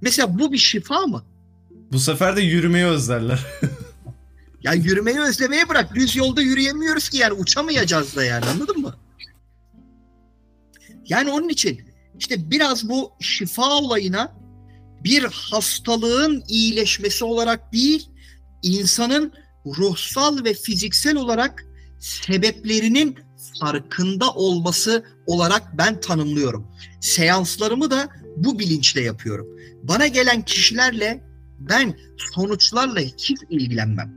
Mesela 0.00 0.38
bu 0.38 0.52
bir 0.52 0.58
şifa 0.58 1.06
mı? 1.06 1.24
Bu 1.92 1.98
sefer 1.98 2.36
de 2.36 2.42
yürümeyi 2.42 2.84
özlerler. 2.84 3.46
ya 4.62 4.72
yürümeyi 4.72 5.20
özlemeye 5.20 5.68
bırak. 5.68 5.94
Düz 5.94 6.16
yolda 6.16 6.42
yürüyemiyoruz 6.42 7.08
ki 7.08 7.16
yani 7.16 7.32
uçamayacağız 7.32 8.16
da 8.16 8.24
yani 8.24 8.44
anladın 8.44 8.80
mı? 8.80 8.94
Yani 11.08 11.30
onun 11.30 11.48
için 11.48 11.80
işte 12.18 12.50
biraz 12.50 12.88
bu 12.88 13.12
şifa 13.20 13.70
olayına 13.70 14.32
bir 15.04 15.24
hastalığın 15.24 16.44
iyileşmesi 16.48 17.24
olarak 17.24 17.72
değil, 17.72 18.08
insanın 18.62 19.32
ruhsal 19.66 20.44
ve 20.44 20.54
fiziksel 20.54 21.16
olarak 21.16 21.64
sebeplerinin 22.00 23.18
farkında 23.60 24.30
olması 24.30 25.04
olarak 25.26 25.78
ben 25.78 26.00
tanımlıyorum. 26.00 26.66
Seanslarımı 27.00 27.90
da 27.90 28.08
bu 28.36 28.58
bilinçle 28.58 29.00
yapıyorum. 29.00 29.46
Bana 29.82 30.06
gelen 30.06 30.42
kişilerle 30.42 31.24
ben 31.58 31.98
sonuçlarla 32.34 33.00
hiç 33.00 33.32
ilgilenmem. 33.50 34.14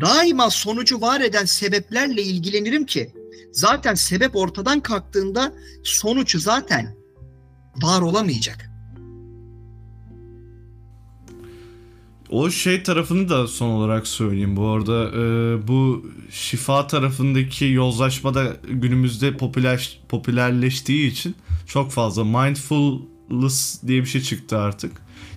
Daima 0.00 0.50
sonucu 0.50 1.00
var 1.00 1.20
eden 1.20 1.44
sebeplerle 1.44 2.22
ilgilenirim 2.22 2.86
ki 2.86 3.14
zaten 3.52 3.94
sebep 3.94 4.36
ortadan 4.36 4.80
kalktığında 4.80 5.52
sonuç 5.84 6.36
zaten 6.36 6.96
var 7.82 8.00
olamayacak. 8.00 8.69
O 12.30 12.50
şey 12.50 12.82
tarafını 12.82 13.28
da 13.28 13.46
son 13.46 13.68
olarak 13.68 14.06
söyleyeyim 14.06 14.56
bu 14.56 14.66
arada. 14.66 15.08
E, 15.08 15.68
bu 15.68 16.06
şifa 16.30 16.86
tarafındaki 16.86 17.64
yozlaşma 17.64 18.34
da 18.34 18.56
günümüzde 18.68 19.36
popüler 19.36 19.98
popülerleştiği 20.08 21.10
için 21.10 21.34
çok 21.66 21.92
fazla 21.92 22.24
mindfulness 22.24 23.82
diye 23.86 24.00
bir 24.00 24.06
şey 24.06 24.20
çıktı 24.20 24.58
artık. 24.58 24.92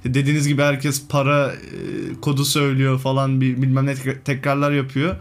Dediğiniz 0.05 0.47
gibi 0.47 0.61
herkes 0.61 1.07
para 1.09 1.51
e, 1.51 1.57
kodu 2.21 2.45
söylüyor 2.45 2.99
falan 2.99 3.41
bir 3.41 3.61
bilmem 3.61 3.85
ne 3.85 3.95
tekrarlar 4.25 4.71
yapıyor. 4.71 5.15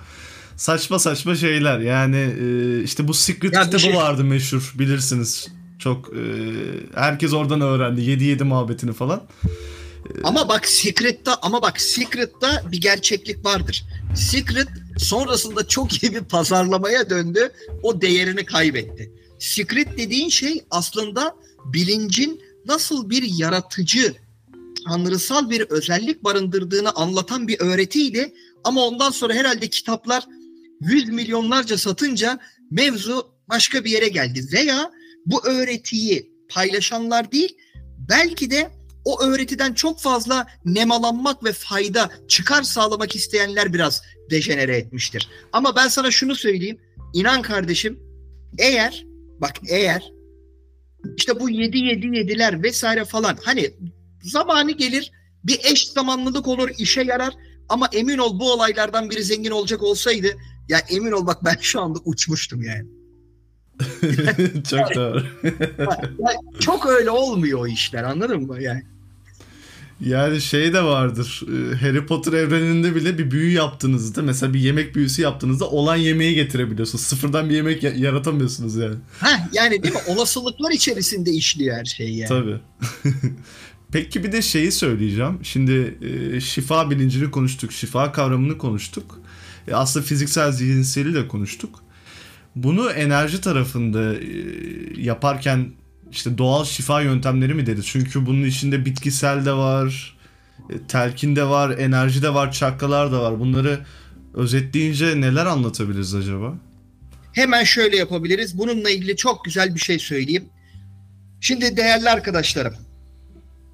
Saçma 0.56 0.98
saçma 0.98 1.34
şeyler. 1.34 1.78
Yani 1.78 2.16
e, 2.16 2.82
işte 2.82 3.08
bu 3.08 3.14
Secret 3.14 3.54
ya 3.54 3.62
kitabı 3.62 3.80
şey... 3.80 3.94
vardı 3.94 4.24
meşhur 4.24 4.74
bilirsiniz. 4.78 5.48
Çok 5.78 6.08
e, 6.08 6.22
herkes 6.94 7.32
oradan 7.32 7.60
öğrendi. 7.60 8.00
7-7 8.00 8.44
muhabbetini 8.44 8.92
falan. 8.92 9.22
Ama 10.24 10.48
bak 10.48 10.68
Secret'ta 10.68 11.38
ama 11.42 11.62
bak 11.62 11.80
Secret'ta 11.80 12.62
bir 12.72 12.80
gerçeklik 12.80 13.44
vardır. 13.44 13.84
Secret 14.16 14.68
sonrasında 14.98 15.68
çok 15.68 16.02
iyi 16.02 16.14
bir 16.14 16.20
pazarlamaya 16.24 17.10
döndü. 17.10 17.52
O 17.82 18.00
değerini 18.00 18.44
kaybetti. 18.44 19.12
Secret 19.38 19.98
dediğin 19.98 20.28
şey 20.28 20.64
aslında 20.70 21.36
bilincin 21.64 22.42
nasıl 22.66 23.10
bir 23.10 23.22
yaratıcı, 23.22 24.14
tanrısal 24.86 25.50
bir 25.50 25.60
özellik 25.60 26.24
barındırdığını 26.24 26.90
anlatan 26.90 27.48
bir 27.48 27.60
öğretiydi. 27.60 28.34
Ama 28.64 28.86
ondan 28.86 29.10
sonra 29.10 29.34
herhalde 29.34 29.68
kitaplar 29.68 30.24
yüz 30.80 31.08
milyonlarca 31.08 31.78
satınca 31.78 32.38
mevzu 32.70 33.32
başka 33.48 33.84
bir 33.84 33.90
yere 33.90 34.08
geldi. 34.08 34.46
Veya 34.52 34.90
bu 35.26 35.46
öğretiyi 35.46 36.32
paylaşanlar 36.48 37.32
değil, 37.32 37.56
belki 38.08 38.50
de 38.50 38.70
o 39.04 39.22
öğretiden 39.22 39.72
çok 39.72 40.00
fazla 40.00 40.46
nemalanmak 40.64 41.44
ve 41.44 41.52
fayda, 41.52 42.10
çıkar 42.28 42.62
sağlamak 42.62 43.16
isteyenler 43.16 43.74
biraz 43.74 44.02
dejenere 44.30 44.76
etmiştir. 44.76 45.28
Ama 45.52 45.76
ben 45.76 45.88
sana 45.88 46.10
şunu 46.10 46.34
söyleyeyim. 46.34 46.78
İnan 47.14 47.42
kardeşim 47.42 48.00
eğer 48.58 49.04
bak 49.40 49.52
eğer 49.68 50.12
işte 51.16 51.40
bu 51.40 51.50
7 51.50 51.78
7 51.78 52.06
7'ler 52.06 52.62
vesaire 52.62 53.04
falan 53.04 53.38
hani 53.42 53.70
zamanı 54.22 54.72
gelir 54.72 55.12
Bir 55.44 55.60
eş 55.64 55.88
zamanlılık 55.88 56.48
olur, 56.48 56.70
işe 56.78 57.02
yarar 57.02 57.34
ama 57.68 57.88
emin 57.92 58.18
ol 58.18 58.40
bu 58.40 58.52
olaylardan 58.52 59.10
biri 59.10 59.22
zengin 59.22 59.50
olacak 59.50 59.82
olsaydı 59.82 60.26
ya 60.68 60.78
emin 60.78 61.12
ol 61.12 61.26
bak 61.26 61.44
ben 61.44 61.56
şu 61.60 61.80
anda 61.80 61.98
uçmuştum 62.04 62.62
yani. 62.62 62.88
çok 64.70 64.94
doğru. 64.94 65.22
yani 66.18 66.36
çok 66.60 66.86
öyle 66.86 67.10
olmuyor 67.10 67.60
o 67.60 67.66
işler 67.66 68.02
anladın 68.02 68.42
mı 68.42 68.62
yani? 68.62 68.82
Yani 70.06 70.40
şey 70.40 70.72
de 70.72 70.84
vardır. 70.84 71.42
E, 71.46 71.76
Harry 71.76 72.06
Potter 72.06 72.32
evreninde 72.32 72.94
bile 72.94 73.18
bir 73.18 73.30
büyü 73.30 73.52
yaptığınızda 73.52 74.22
mesela 74.22 74.54
bir 74.54 74.60
yemek 74.60 74.94
büyüsü 74.94 75.22
yaptığınızda 75.22 75.70
olan 75.70 75.96
yemeği 75.96 76.34
getirebiliyorsunuz. 76.34 77.04
Sıfırdan 77.04 77.50
bir 77.50 77.54
yemek 77.54 77.82
yaratamıyorsunuz 77.82 78.76
yani. 78.76 78.94
Ha 79.18 79.48
yani 79.52 79.82
değil 79.82 79.94
mi? 79.94 80.00
Olasılıklar 80.06 80.70
içerisinde 80.70 81.30
işliyor 81.30 81.76
her 81.76 81.84
şey 81.84 82.14
yani. 82.14 82.28
Tabii. 82.28 82.60
Peki 83.92 84.24
bir 84.24 84.32
de 84.32 84.42
şeyi 84.42 84.72
söyleyeceğim. 84.72 85.38
Şimdi 85.42 85.98
e, 86.02 86.40
şifa 86.40 86.90
bilincini 86.90 87.30
konuştuk. 87.30 87.72
Şifa 87.72 88.12
kavramını 88.12 88.58
konuştuk. 88.58 89.20
E, 89.68 89.74
aslında 89.74 90.06
fiziksel 90.06 90.52
zihinseli 90.52 91.14
de 91.14 91.28
konuştuk. 91.28 91.82
Bunu 92.56 92.90
enerji 92.90 93.40
tarafında 93.40 94.14
e, 94.14 94.28
yaparken 94.96 95.72
işte 96.12 96.38
doğal 96.38 96.64
şifa 96.64 97.02
yöntemleri 97.02 97.54
mi 97.54 97.66
deriz? 97.66 97.86
Çünkü 97.86 98.26
bunun 98.26 98.44
içinde 98.44 98.84
bitkisel 98.84 99.46
de 99.46 99.52
var, 99.52 100.18
e, 100.70 100.86
telkin 100.88 101.36
de 101.36 101.44
var, 101.44 101.78
enerji 101.78 102.22
de 102.22 102.34
var, 102.34 102.52
çakralar 102.52 103.12
da 103.12 103.22
var. 103.22 103.40
Bunları 103.40 103.86
özetleyince 104.34 105.20
neler 105.20 105.46
anlatabiliriz 105.46 106.14
acaba? 106.14 106.58
Hemen 107.32 107.64
şöyle 107.64 107.96
yapabiliriz. 107.96 108.58
Bununla 108.58 108.90
ilgili 108.90 109.16
çok 109.16 109.44
güzel 109.44 109.74
bir 109.74 109.80
şey 109.80 109.98
söyleyeyim. 109.98 110.48
Şimdi 111.40 111.76
değerli 111.76 112.10
arkadaşlarım. 112.10 112.74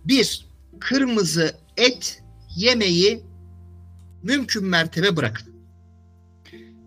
Bir, 0.04 0.46
kırmızı 0.80 1.56
et 1.76 2.22
yemeyi 2.56 3.22
mümkün 4.22 4.64
mertebe 4.64 5.16
bırakın. 5.16 5.54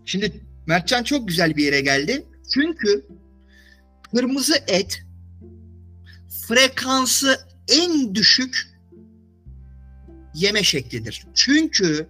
Şimdi 0.05 0.41
Mertcan 0.65 1.03
çok 1.03 1.27
güzel 1.27 1.57
bir 1.57 1.65
yere 1.65 1.81
geldi. 1.81 2.25
Çünkü 2.53 3.05
kırmızı 4.11 4.55
et 4.67 5.03
frekansı 6.47 7.39
en 7.67 8.15
düşük 8.15 8.71
yeme 10.35 10.63
şeklidir. 10.63 11.25
Çünkü 11.33 12.09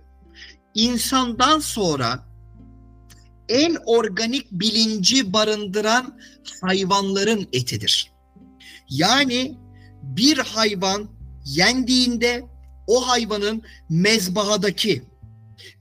insandan 0.75 1.59
sonra 1.59 2.27
en 3.49 3.77
organik 3.85 4.51
bilinci 4.51 5.33
barındıran 5.33 6.19
hayvanların 6.61 7.47
etidir. 7.53 8.11
Yani 8.89 9.57
bir 10.03 10.37
hayvan 10.37 11.09
yendiğinde 11.45 12.43
o 12.87 13.07
hayvanın 13.07 13.63
mezbahadaki 13.89 15.03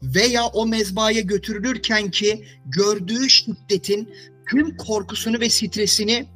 veya 0.02 0.46
o 0.46 0.66
mezbahaya 0.66 1.20
götürülürken 1.20 2.10
ki 2.10 2.44
gördüğü 2.66 3.30
şiddetin 3.30 4.14
tüm 4.50 4.76
korkusunu 4.76 5.40
ve 5.40 5.50
stresini 5.50 6.26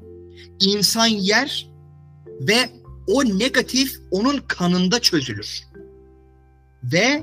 insan 0.61 1.07
yer 1.07 1.74
ve 2.41 2.71
o 3.07 3.25
negatif 3.25 4.01
onun 4.11 4.39
kanında 4.49 5.01
çözülür. 5.01 5.63
Ve 6.83 7.23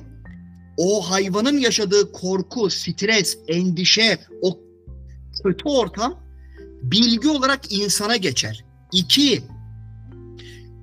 o 0.77 1.11
hayvanın 1.11 1.57
yaşadığı 1.57 2.11
korku, 2.11 2.69
stres, 2.69 3.37
endişe, 3.47 4.17
o 4.41 4.59
kötü 5.43 5.63
ortam 5.69 6.19
bilgi 6.83 7.29
olarak 7.29 7.71
insana 7.71 8.15
geçer. 8.15 8.65
İki, 8.91 9.43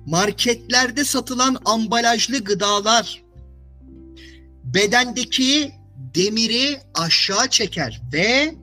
marketlerde 0.05 1.03
satılan 1.03 1.57
ambalajlı 1.65 2.43
gıdalar 2.43 3.23
bedendeki 4.63 5.71
demiri 6.15 6.77
aşağı 6.93 7.49
çeker 7.49 8.01
ve 8.13 8.55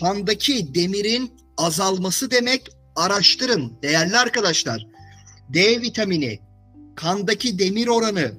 kandaki 0.00 0.74
demirin 0.74 1.32
azalması 1.56 2.30
demek 2.30 2.68
araştırın 3.00 3.72
değerli 3.82 4.16
arkadaşlar. 4.16 4.86
D 5.48 5.80
vitamini, 5.80 6.40
kandaki 6.96 7.58
demir 7.58 7.86
oranı, 7.86 8.32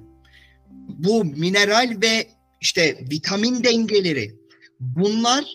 bu 0.88 1.26
mineral 1.26 1.98
ve 2.02 2.28
işte 2.62 3.00
vitamin 3.12 3.64
dengeleri 3.64 4.36
bunlar 4.80 5.46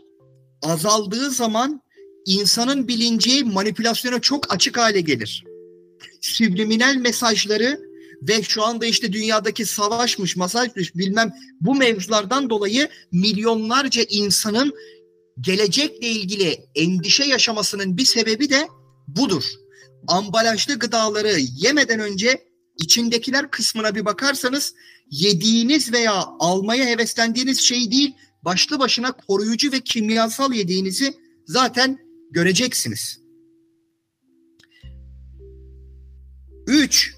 azaldığı 0.62 1.30
zaman 1.30 1.82
insanın 2.26 2.88
bilinci 2.88 3.44
manipülasyona 3.44 4.20
çok 4.20 4.54
açık 4.54 4.78
hale 4.78 5.00
gelir. 5.00 5.44
Subliminal 6.20 6.94
mesajları 6.94 7.80
ve 8.22 8.42
şu 8.42 8.62
anda 8.62 8.86
işte 8.86 9.12
dünyadaki 9.12 9.66
savaşmış, 9.66 10.36
masajmış 10.36 10.94
bilmem 10.94 11.32
bu 11.60 11.74
mevzulardan 11.74 12.50
dolayı 12.50 12.88
milyonlarca 13.12 14.02
insanın 14.08 14.74
gelecekle 15.40 16.08
ilgili 16.08 16.58
endişe 16.74 17.24
yaşamasının 17.24 17.96
bir 17.96 18.04
sebebi 18.04 18.50
de 18.50 18.68
budur. 19.06 19.44
Ambalajlı 20.08 20.78
gıdaları 20.78 21.40
yemeden 21.40 22.00
önce 22.00 22.44
içindekiler 22.78 23.50
kısmına 23.50 23.94
bir 23.94 24.04
bakarsanız 24.04 24.74
yediğiniz 25.10 25.92
veya 25.92 26.24
almaya 26.38 26.86
heveslendiğiniz 26.86 27.60
şey 27.60 27.90
değil, 27.90 28.14
başlı 28.42 28.78
başına 28.78 29.12
koruyucu 29.12 29.72
ve 29.72 29.80
kimyasal 29.80 30.52
yediğinizi 30.52 31.14
zaten 31.46 31.98
göreceksiniz. 32.30 33.20
3. 36.66 37.14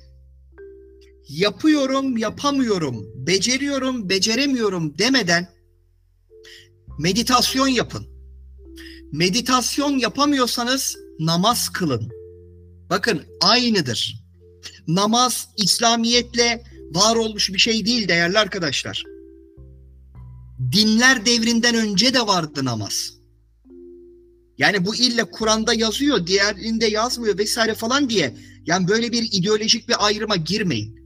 Yapıyorum, 1.28 2.16
yapamıyorum, 2.16 3.26
beceriyorum, 3.26 4.08
beceremiyorum 4.08 4.98
demeden 4.98 5.48
meditasyon 6.98 7.68
yapın. 7.68 8.06
Meditasyon 9.12 9.98
yapamıyorsanız 9.98 10.96
namaz 11.18 11.68
kılın. 11.68 12.12
Bakın 12.90 13.22
aynıdır. 13.40 14.24
Namaz 14.86 15.48
İslamiyetle 15.56 16.64
var 16.94 17.16
olmuş 17.16 17.52
bir 17.52 17.58
şey 17.58 17.86
değil 17.86 18.08
değerli 18.08 18.38
arkadaşlar. 18.38 19.04
Dinler 20.72 21.26
devrinden 21.26 21.74
önce 21.74 22.14
de 22.14 22.20
vardı 22.20 22.64
namaz. 22.64 23.18
Yani 24.58 24.86
bu 24.86 24.94
ille 24.94 25.24
Kur'an'da 25.24 25.74
yazıyor, 25.74 26.26
diğerinde 26.26 26.86
yazmıyor 26.86 27.38
vesaire 27.38 27.74
falan 27.74 28.10
diye. 28.10 28.34
Yani 28.66 28.88
böyle 28.88 29.12
bir 29.12 29.28
ideolojik 29.32 29.88
bir 29.88 30.06
ayrıma 30.06 30.36
girmeyin. 30.36 30.98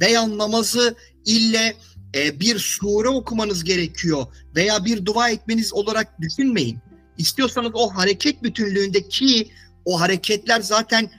Veya 0.00 0.38
namazı 0.38 0.94
ille 1.24 1.76
e, 2.14 2.40
bir 2.40 2.58
sure 2.58 3.08
okumanız 3.08 3.64
gerekiyor 3.64 4.26
veya 4.56 4.84
bir 4.84 5.06
dua 5.06 5.30
etmeniz 5.30 5.72
olarak 5.72 6.20
düşünmeyin. 6.20 6.78
İstiyorsanız 7.18 7.70
o 7.74 7.90
hareket 7.90 8.42
bütünlüğündeki 8.42 9.50
o 9.84 10.00
hareketler 10.00 10.60
zaten 10.60 11.10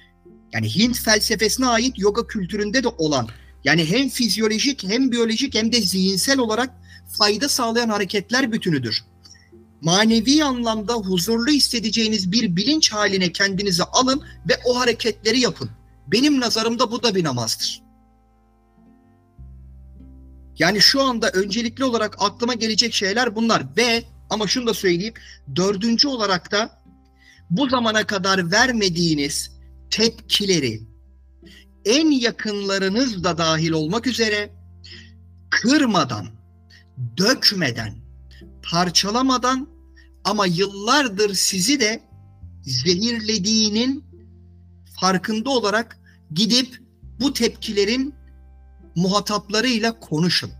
yani 0.53 0.75
Hint 0.75 0.99
felsefesine 0.99 1.67
ait 1.67 1.99
yoga 1.99 2.27
kültüründe 2.27 2.83
de 2.83 2.87
olan 2.87 3.27
yani 3.63 3.89
hem 3.89 4.09
fizyolojik 4.09 4.83
hem 4.83 5.11
biyolojik 5.11 5.55
hem 5.55 5.71
de 5.71 5.81
zihinsel 5.81 6.39
olarak 6.39 6.69
fayda 7.17 7.49
sağlayan 7.49 7.89
hareketler 7.89 8.51
bütünüdür. 8.51 9.03
Manevi 9.81 10.43
anlamda 10.43 10.93
huzurlu 10.93 11.51
hissedeceğiniz 11.51 12.31
bir 12.31 12.55
bilinç 12.55 12.91
haline 12.91 13.31
kendinizi 13.31 13.83
alın 13.83 14.23
ve 14.49 14.53
o 14.65 14.79
hareketleri 14.79 15.39
yapın. 15.39 15.69
Benim 16.07 16.39
nazarımda 16.39 16.91
bu 16.91 17.03
da 17.03 17.15
bir 17.15 17.23
namazdır. 17.23 17.83
Yani 20.59 20.81
şu 20.81 21.01
anda 21.01 21.29
öncelikli 21.29 21.83
olarak 21.83 22.15
aklıma 22.19 22.53
gelecek 22.53 22.93
şeyler 22.93 23.35
bunlar 23.35 23.63
ve 23.77 24.03
ama 24.33 24.47
şunu 24.47 24.67
da 24.67 24.73
söyleyeyim. 24.73 25.13
Dördüncü 25.55 26.07
olarak 26.07 26.51
da 26.51 26.83
bu 27.49 27.69
zamana 27.69 28.07
kadar 28.07 28.51
vermediğiniz 28.51 29.51
tepkileri 29.89 30.81
en 31.85 32.11
yakınlarınız 32.11 33.23
da 33.23 33.37
dahil 33.37 33.71
olmak 33.71 34.07
üzere 34.07 34.49
kırmadan, 35.49 36.27
dökmeden, 37.17 37.95
parçalamadan 38.71 39.69
ama 40.23 40.45
yıllardır 40.45 41.33
sizi 41.33 41.79
de 41.79 42.03
zehirlediğinin 42.61 44.03
farkında 44.99 45.49
olarak 45.49 45.97
gidip 46.33 46.81
bu 47.19 47.33
tepkilerin 47.33 48.15
muhataplarıyla 48.95 49.99
konuşun. 49.99 50.51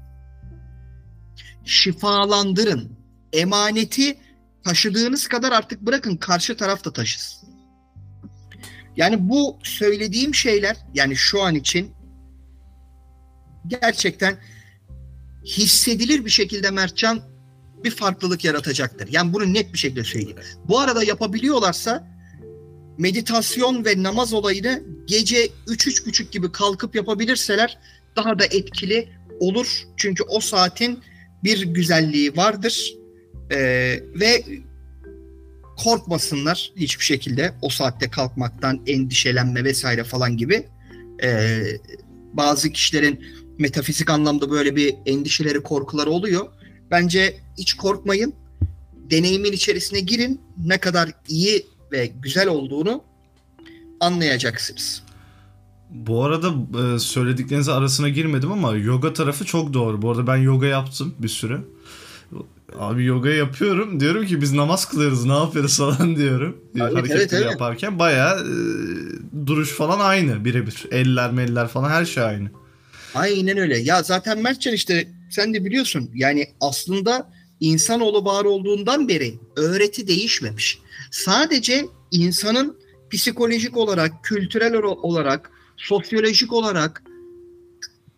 Şifalandırın. 1.66 3.03
Emaneti 3.34 4.18
taşıdığınız 4.64 5.28
kadar 5.28 5.52
artık 5.52 5.82
bırakın 5.82 6.18
karşı 6.18 6.58
taraf 6.58 6.86
da 6.86 6.94
taşısın. 6.94 7.50
Yani 8.98 9.30
bu 9.30 9.60
söylediğim 9.64 10.36
şeyler 10.36 10.78
yani 10.94 11.16
şu 11.16 11.42
an 11.42 11.56
için 11.56 11.92
gerçekten 13.68 14.38
hissedilir 15.46 16.26
bir 16.26 16.30
şekilde 16.30 16.72
Mertcan 16.72 17.22
bir 17.84 17.92
farklılık 17.92 18.44
yaratacaktır. 18.44 19.08
Yani 19.12 19.34
bunu 19.34 19.54
net 19.54 19.74
bir 19.74 19.78
şekilde 19.78 20.04
söyleyeyim. 20.04 20.38
Bu 20.68 20.80
arada 20.80 21.04
yapabiliyorlarsa 21.04 22.08
meditasyon 22.98 23.86
ve 23.86 24.04
namaz 24.04 24.34
olayını 24.34 24.84
gece 25.06 25.46
3-3.30 25.68 26.32
gibi 26.32 26.52
kalkıp 26.52 26.96
yapabilirseler 26.96 27.78
daha 28.16 28.40
da 28.40 28.46
etkili 28.46 29.10
olur. 29.40 29.84
Çünkü 29.98 30.24
o 30.24 30.40
saatin 30.40 31.00
bir 31.44 31.62
güzelliği 31.62 32.38
vardır. 32.38 32.94
Ee, 33.52 34.00
ve 34.16 34.44
korkmasınlar 35.78 36.72
hiçbir 36.76 37.04
şekilde 37.04 37.54
o 37.62 37.70
saatte 37.70 38.10
kalkmaktan 38.10 38.82
endişelenme 38.88 39.64
vesaire 39.64 40.04
falan 40.04 40.38
gibi. 40.38 40.66
Ee, 41.24 41.64
bazı 42.34 42.70
kişilerin 42.70 43.26
metafizik 43.60 44.10
anlamda 44.10 44.52
böyle 44.52 44.76
bir 44.76 44.96
endişeleri, 45.06 45.64
korkuları 45.64 46.10
oluyor. 46.10 46.46
Bence 46.92 47.38
hiç 47.58 47.74
korkmayın. 47.74 48.34
Deneyimin 49.10 49.52
içerisine 49.52 50.00
girin. 50.00 50.42
Ne 50.66 50.78
kadar 50.78 51.10
iyi 51.28 51.66
ve 51.92 52.06
güzel 52.06 52.48
olduğunu 52.48 53.04
anlayacaksınız. 54.00 55.04
Bu 55.90 56.24
arada 56.24 56.54
e, 56.96 57.00
söyledikleriniz 57.00 57.70
arasına 57.70 58.10
girmedim 58.10 58.52
ama 58.52 58.76
yoga 58.76 59.14
tarafı 59.14 59.46
çok 59.46 59.74
doğru. 59.74 60.02
Bu 60.02 60.12
arada 60.12 60.28
ben 60.28 60.38
yoga 60.38 60.66
yaptım 60.66 61.16
bir 61.20 61.28
süre. 61.28 61.60
Abi 62.80 63.06
yoga 63.06 63.30
yapıyorum. 63.30 64.00
Diyorum 64.00 64.26
ki 64.26 64.42
biz 64.42 64.54
namaz 64.54 64.90
kılıyoruz 64.90 65.26
ne 65.26 65.34
yapıyoruz 65.34 65.78
falan 65.78 66.16
diyorum. 66.16 66.58
Evet, 66.76 66.94
Hareketleri 66.94 67.20
evet, 67.20 67.34
evet. 67.34 67.52
yaparken 67.52 68.00
bayağı 68.00 68.40
e, 68.40 68.54
duruş 69.48 69.70
falan 69.72 70.00
aynı 70.00 70.46
birebir. 70.46 70.86
Eller 70.92 71.32
meller 71.32 71.68
falan 71.68 71.90
her 71.90 72.06
şey 72.06 72.24
aynı. 72.24 72.50
Aynen 73.16 73.58
öyle. 73.58 73.78
Ya 73.78 74.04
zaten 74.04 74.40
Mertcan 74.40 74.74
işte 74.74 75.08
sen 75.32 75.54
de 75.54 75.66
biliyorsun 75.66 76.10
yani 76.14 76.48
aslında 76.62 77.30
insanoğlu 77.60 78.26
var 78.26 78.46
olduğundan 78.46 79.08
beri 79.08 79.34
öğreti 79.56 80.08
değişmemiş. 80.08 80.80
Sadece 81.12 81.86
insanın 82.12 82.78
psikolojik 83.12 83.78
olarak, 83.78 84.24
kültürel 84.24 84.74
olarak, 84.84 85.52
sosyolojik 85.78 86.54
olarak, 86.54 87.04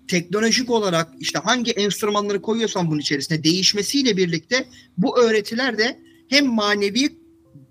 teknolojik 0.07 0.69
olarak 0.69 1.09
işte 1.19 1.39
hangi 1.39 1.71
enstrümanları 1.71 2.41
koyuyorsan 2.41 2.87
bunun 2.91 2.99
içerisine 2.99 3.43
değişmesiyle 3.43 4.17
birlikte 4.17 4.67
bu 4.97 5.19
öğretiler 5.19 5.77
de 5.77 5.99
hem 6.29 6.45
manevi 6.45 7.17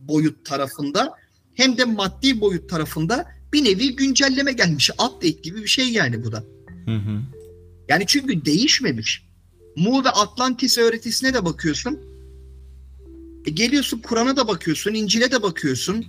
boyut 0.01 0.45
tarafında 0.45 1.15
hem 1.55 1.79
de 1.79 1.85
maddi 1.85 2.41
boyut 2.41 2.71
tarafında 2.71 3.27
bir 3.53 3.65
nevi 3.65 3.97
güncelleme 3.97 4.53
gelmiş. 4.53 4.91
Update 4.91 5.29
gibi 5.43 5.63
bir 5.63 5.69
şey 5.69 5.89
yani 5.89 6.25
bu 6.25 6.33
da. 6.33 6.45
Hı 6.85 6.95
hı. 6.97 7.21
Yani 7.89 8.05
çünkü 8.07 8.45
değişmemiş. 8.45 9.25
Mu 9.77 10.05
ve 10.05 10.09
Atlantis 10.09 10.79
öğretisine 10.79 11.35
de 11.35 11.45
bakıyorsun. 11.45 12.01
E 13.47 13.51
geliyorsun 13.51 13.99
Kur'an'a 13.99 14.37
da 14.37 14.49
bakıyorsun, 14.49 14.95
İncil'e 14.95 15.31
de 15.31 15.43
bakıyorsun. 15.43 16.07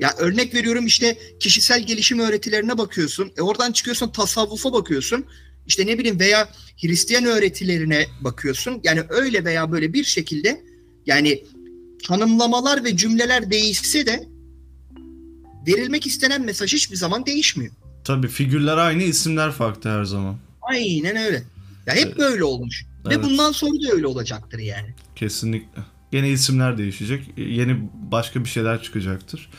Ya 0.00 0.14
örnek 0.18 0.54
veriyorum 0.54 0.86
işte 0.86 1.18
kişisel 1.40 1.86
gelişim 1.86 2.18
öğretilerine 2.18 2.78
bakıyorsun. 2.78 3.32
E 3.36 3.42
oradan 3.42 3.72
çıkıyorsun 3.72 4.10
tasavvufa 4.10 4.72
bakıyorsun. 4.72 5.24
İşte 5.68 5.86
ne 5.86 5.98
bileyim 5.98 6.20
veya 6.20 6.48
Hristiyan 6.82 7.24
öğretilerine 7.24 8.06
bakıyorsun. 8.20 8.80
Yani 8.84 9.02
öyle 9.08 9.44
veya 9.44 9.72
böyle 9.72 9.92
bir 9.92 10.04
şekilde 10.04 10.64
yani 11.06 11.44
tanımlamalar 12.04 12.84
ve 12.84 12.96
cümleler 12.96 13.50
değişse 13.50 14.06
de 14.06 14.28
verilmek 15.66 16.06
istenen 16.06 16.42
mesaj 16.42 16.72
hiçbir 16.72 16.96
zaman 16.96 17.26
değişmiyor. 17.26 17.72
Tabii 18.04 18.28
figürler 18.28 18.76
aynı, 18.76 19.02
isimler 19.02 19.52
farklı 19.52 19.90
her 19.90 20.04
zaman. 20.04 20.36
Aynen 20.62 21.16
öyle. 21.16 21.42
Ya 21.86 21.94
hep 21.94 22.06
evet. 22.06 22.18
böyle 22.18 22.44
olmuş. 22.44 22.84
Evet. 23.06 23.18
Ve 23.18 23.22
bundan 23.22 23.52
sonra 23.52 23.82
da 23.82 23.92
öyle 23.92 24.06
olacaktır 24.06 24.58
yani. 24.58 24.94
Kesinlikle. 25.16 25.82
Yeni 26.12 26.28
isimler 26.28 26.78
değişecek. 26.78 27.24
Yeni 27.36 27.88
başka 27.92 28.44
bir 28.44 28.48
şeyler 28.48 28.82
çıkacaktır. 28.82 29.50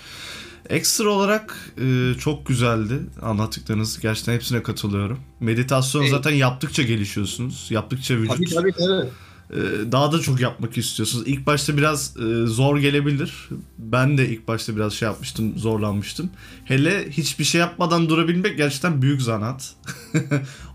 Ekstra 0.70 1.09
olarak 1.09 1.72
e, 1.82 2.13
çok 2.20 2.45
güzeldi 2.45 2.99
anlattıklarınız. 3.22 3.99
Gerçekten 3.99 4.34
hepsine 4.34 4.63
katılıyorum. 4.63 5.20
Meditasyon 5.39 6.01
evet. 6.01 6.11
zaten 6.11 6.32
yaptıkça 6.32 6.84
gelişiyorsunuz. 6.84 7.67
Yaptıkça 7.70 8.15
vücut 8.15 8.38
tabii, 8.38 8.49
tabii, 8.49 8.72
tabii. 8.72 9.09
E, 9.53 9.91
daha 9.91 10.11
da 10.11 10.20
çok 10.20 10.39
yapmak 10.39 10.78
istiyorsunuz. 10.78 11.28
İlk 11.28 11.45
başta 11.45 11.78
biraz 11.78 12.17
e, 12.17 12.45
zor 12.45 12.78
gelebilir. 12.78 13.49
Ben 13.78 14.17
de 14.17 14.30
ilk 14.30 14.47
başta 14.47 14.76
biraz 14.76 14.93
şey 14.93 15.07
yapmıştım, 15.07 15.57
zorlanmıştım. 15.57 16.30
Hele 16.65 17.09
hiçbir 17.09 17.43
şey 17.43 17.61
yapmadan 17.61 18.09
durabilmek 18.09 18.57
gerçekten 18.57 19.01
büyük 19.01 19.22
zanat. 19.22 19.76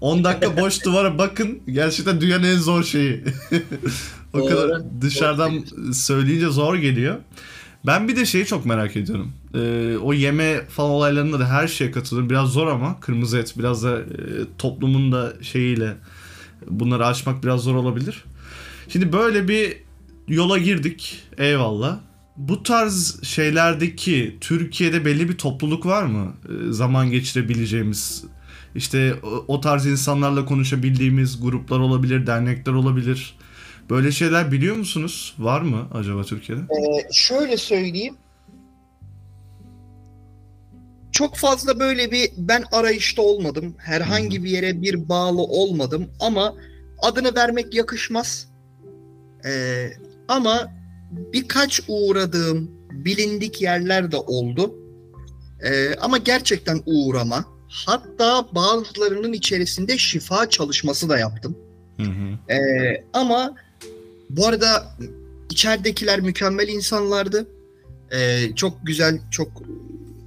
10 0.00 0.24
dakika 0.24 0.56
boş 0.56 0.84
duvara 0.84 1.18
bakın. 1.18 1.58
Gerçekten 1.66 2.20
dünyanın 2.20 2.44
en 2.44 2.58
zor 2.58 2.84
şeyi. 2.84 3.24
o 4.32 4.46
kadar 4.46 4.82
dışarıdan 5.00 5.64
söyleyince 5.92 6.48
zor 6.48 6.74
geliyor. 6.74 7.16
Ben 7.86 8.08
bir 8.08 8.16
de 8.16 8.26
şeyi 8.26 8.46
çok 8.46 8.66
merak 8.66 8.96
ediyorum. 8.96 9.32
Ee, 9.54 9.96
o 10.02 10.12
yeme 10.12 10.66
falan 10.68 10.90
olaylarında 10.90 11.40
da 11.40 11.48
her 11.48 11.68
şeye 11.68 11.90
katılıyorum. 11.90 12.30
Biraz 12.30 12.48
zor 12.48 12.66
ama 12.66 13.00
kırmızı 13.00 13.38
et 13.38 13.54
biraz 13.58 13.84
da 13.84 13.98
e, 13.98 14.04
toplumun 14.58 15.12
da 15.12 15.32
şeyiyle 15.42 15.96
bunları 16.66 17.06
açmak 17.06 17.44
biraz 17.44 17.60
zor 17.60 17.74
olabilir. 17.74 18.24
Şimdi 18.88 19.12
böyle 19.12 19.48
bir 19.48 19.76
yola 20.28 20.58
girdik. 20.58 21.22
Eyvallah. 21.38 21.98
Bu 22.36 22.62
tarz 22.62 23.22
şeylerdeki 23.22 24.36
Türkiye'de 24.40 25.04
belli 25.04 25.28
bir 25.28 25.38
topluluk 25.38 25.86
var 25.86 26.02
mı? 26.02 26.32
Ee, 26.48 26.72
zaman 26.72 27.10
geçirebileceğimiz 27.10 28.24
işte 28.74 29.14
o, 29.22 29.44
o 29.48 29.60
tarz 29.60 29.86
insanlarla 29.86 30.44
konuşabildiğimiz 30.44 31.42
gruplar 31.42 31.78
olabilir, 31.78 32.26
dernekler 32.26 32.72
olabilir. 32.72 33.36
Böyle 33.90 34.12
şeyler 34.12 34.52
biliyor 34.52 34.76
musunuz? 34.76 35.34
Var 35.38 35.60
mı 35.60 35.88
acaba 35.94 36.22
Türkiye'de? 36.22 36.62
Ee, 36.62 37.08
şöyle 37.12 37.56
söyleyeyim. 37.56 38.14
Çok 41.12 41.36
fazla 41.36 41.80
böyle 41.80 42.10
bir 42.10 42.30
ben 42.36 42.64
arayışta 42.72 43.22
olmadım. 43.22 43.74
Herhangi 43.78 44.36
hmm. 44.36 44.44
bir 44.44 44.50
yere 44.50 44.82
bir 44.82 45.08
bağlı 45.08 45.42
olmadım 45.42 46.10
ama 46.20 46.54
adını 47.02 47.34
vermek 47.34 47.74
yakışmaz. 47.74 48.48
Ee, 49.46 49.90
ama 50.28 50.72
birkaç 51.10 51.80
uğradığım 51.88 52.70
bilindik 52.90 53.62
yerler 53.62 54.12
de 54.12 54.16
oldu. 54.16 54.74
Ee, 55.62 55.94
ama 56.00 56.18
gerçekten 56.18 56.80
uğrama. 56.86 57.44
Hatta 57.68 58.46
bazılarının 58.52 59.32
içerisinde 59.32 59.98
şifa 59.98 60.48
çalışması 60.48 61.08
da 61.08 61.18
yaptım. 61.18 61.58
Hı 61.96 62.02
hı. 62.02 62.52
Ee, 62.54 63.04
ama 63.12 63.54
bu 64.30 64.46
arada 64.46 64.96
içeridekiler 65.50 66.20
mükemmel 66.20 66.68
insanlardı. 66.68 67.48
Ee, 68.12 68.54
çok 68.56 68.86
güzel, 68.86 69.20
çok 69.30 69.62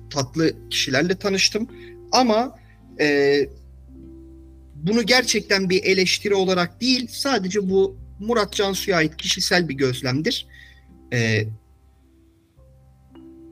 tatlı 0.10 0.70
kişilerle 0.70 1.16
tanıştım. 1.16 1.68
Ama 2.12 2.60
e, 3.00 3.40
bunu 4.76 5.04
gerçekten 5.04 5.70
bir 5.70 5.84
eleştiri 5.84 6.36
olarak 6.36 6.82
değil, 6.82 7.08
sadece 7.12 7.70
bu 7.70 7.98
Murat 8.20 8.54
Cansu'ya 8.54 8.98
ait 8.98 9.18
kişisel 9.18 9.70
bir 9.70 9.74
gözlemdir. 9.74 10.48
Ee, 11.14 11.48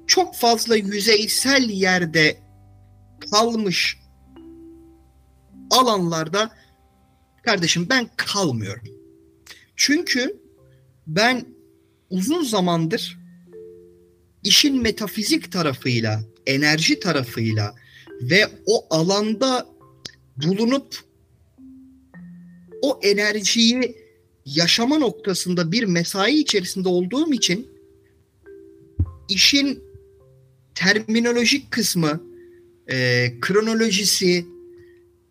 çok 0.08 0.36
fazla 0.36 0.76
yüzeysel 0.76 1.70
yerde 1.70 2.38
kalmış 3.32 4.00
alanlarda 5.72 6.52
kardeşim 7.44 7.88
ben 7.90 8.10
kalmıyorum. 8.18 8.95
Çünkü 9.76 10.38
ben 11.08 11.46
uzun 12.10 12.44
zamandır 12.44 13.20
işin 14.44 14.82
metafizik 14.82 15.52
tarafıyla, 15.52 16.22
enerji 16.46 17.00
tarafıyla 17.00 17.76
ve 18.22 18.48
o 18.66 18.86
alanda 18.90 19.68
bulunup 20.38 21.00
o 22.82 23.00
enerjiyi 23.04 23.96
yaşama 24.46 24.98
noktasında 24.98 25.72
bir 25.72 25.84
mesai 25.84 26.40
içerisinde 26.40 26.90
olduğum 26.90 27.34
için 27.34 27.68
işin 29.30 29.84
terminolojik 30.76 31.72
kısmı, 31.72 32.24
e, 32.88 33.28
kronolojisi, 33.42 34.46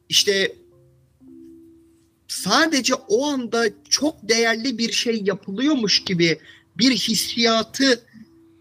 işte 0.09 0.53
sadece 2.45 2.95
o 2.95 3.26
anda 3.26 3.64
çok 3.88 4.28
değerli 4.28 4.78
bir 4.78 4.92
şey 4.92 5.22
yapılıyormuş 5.24 6.05
gibi 6.05 6.38
bir 6.78 6.90
hissiyatı 6.90 8.03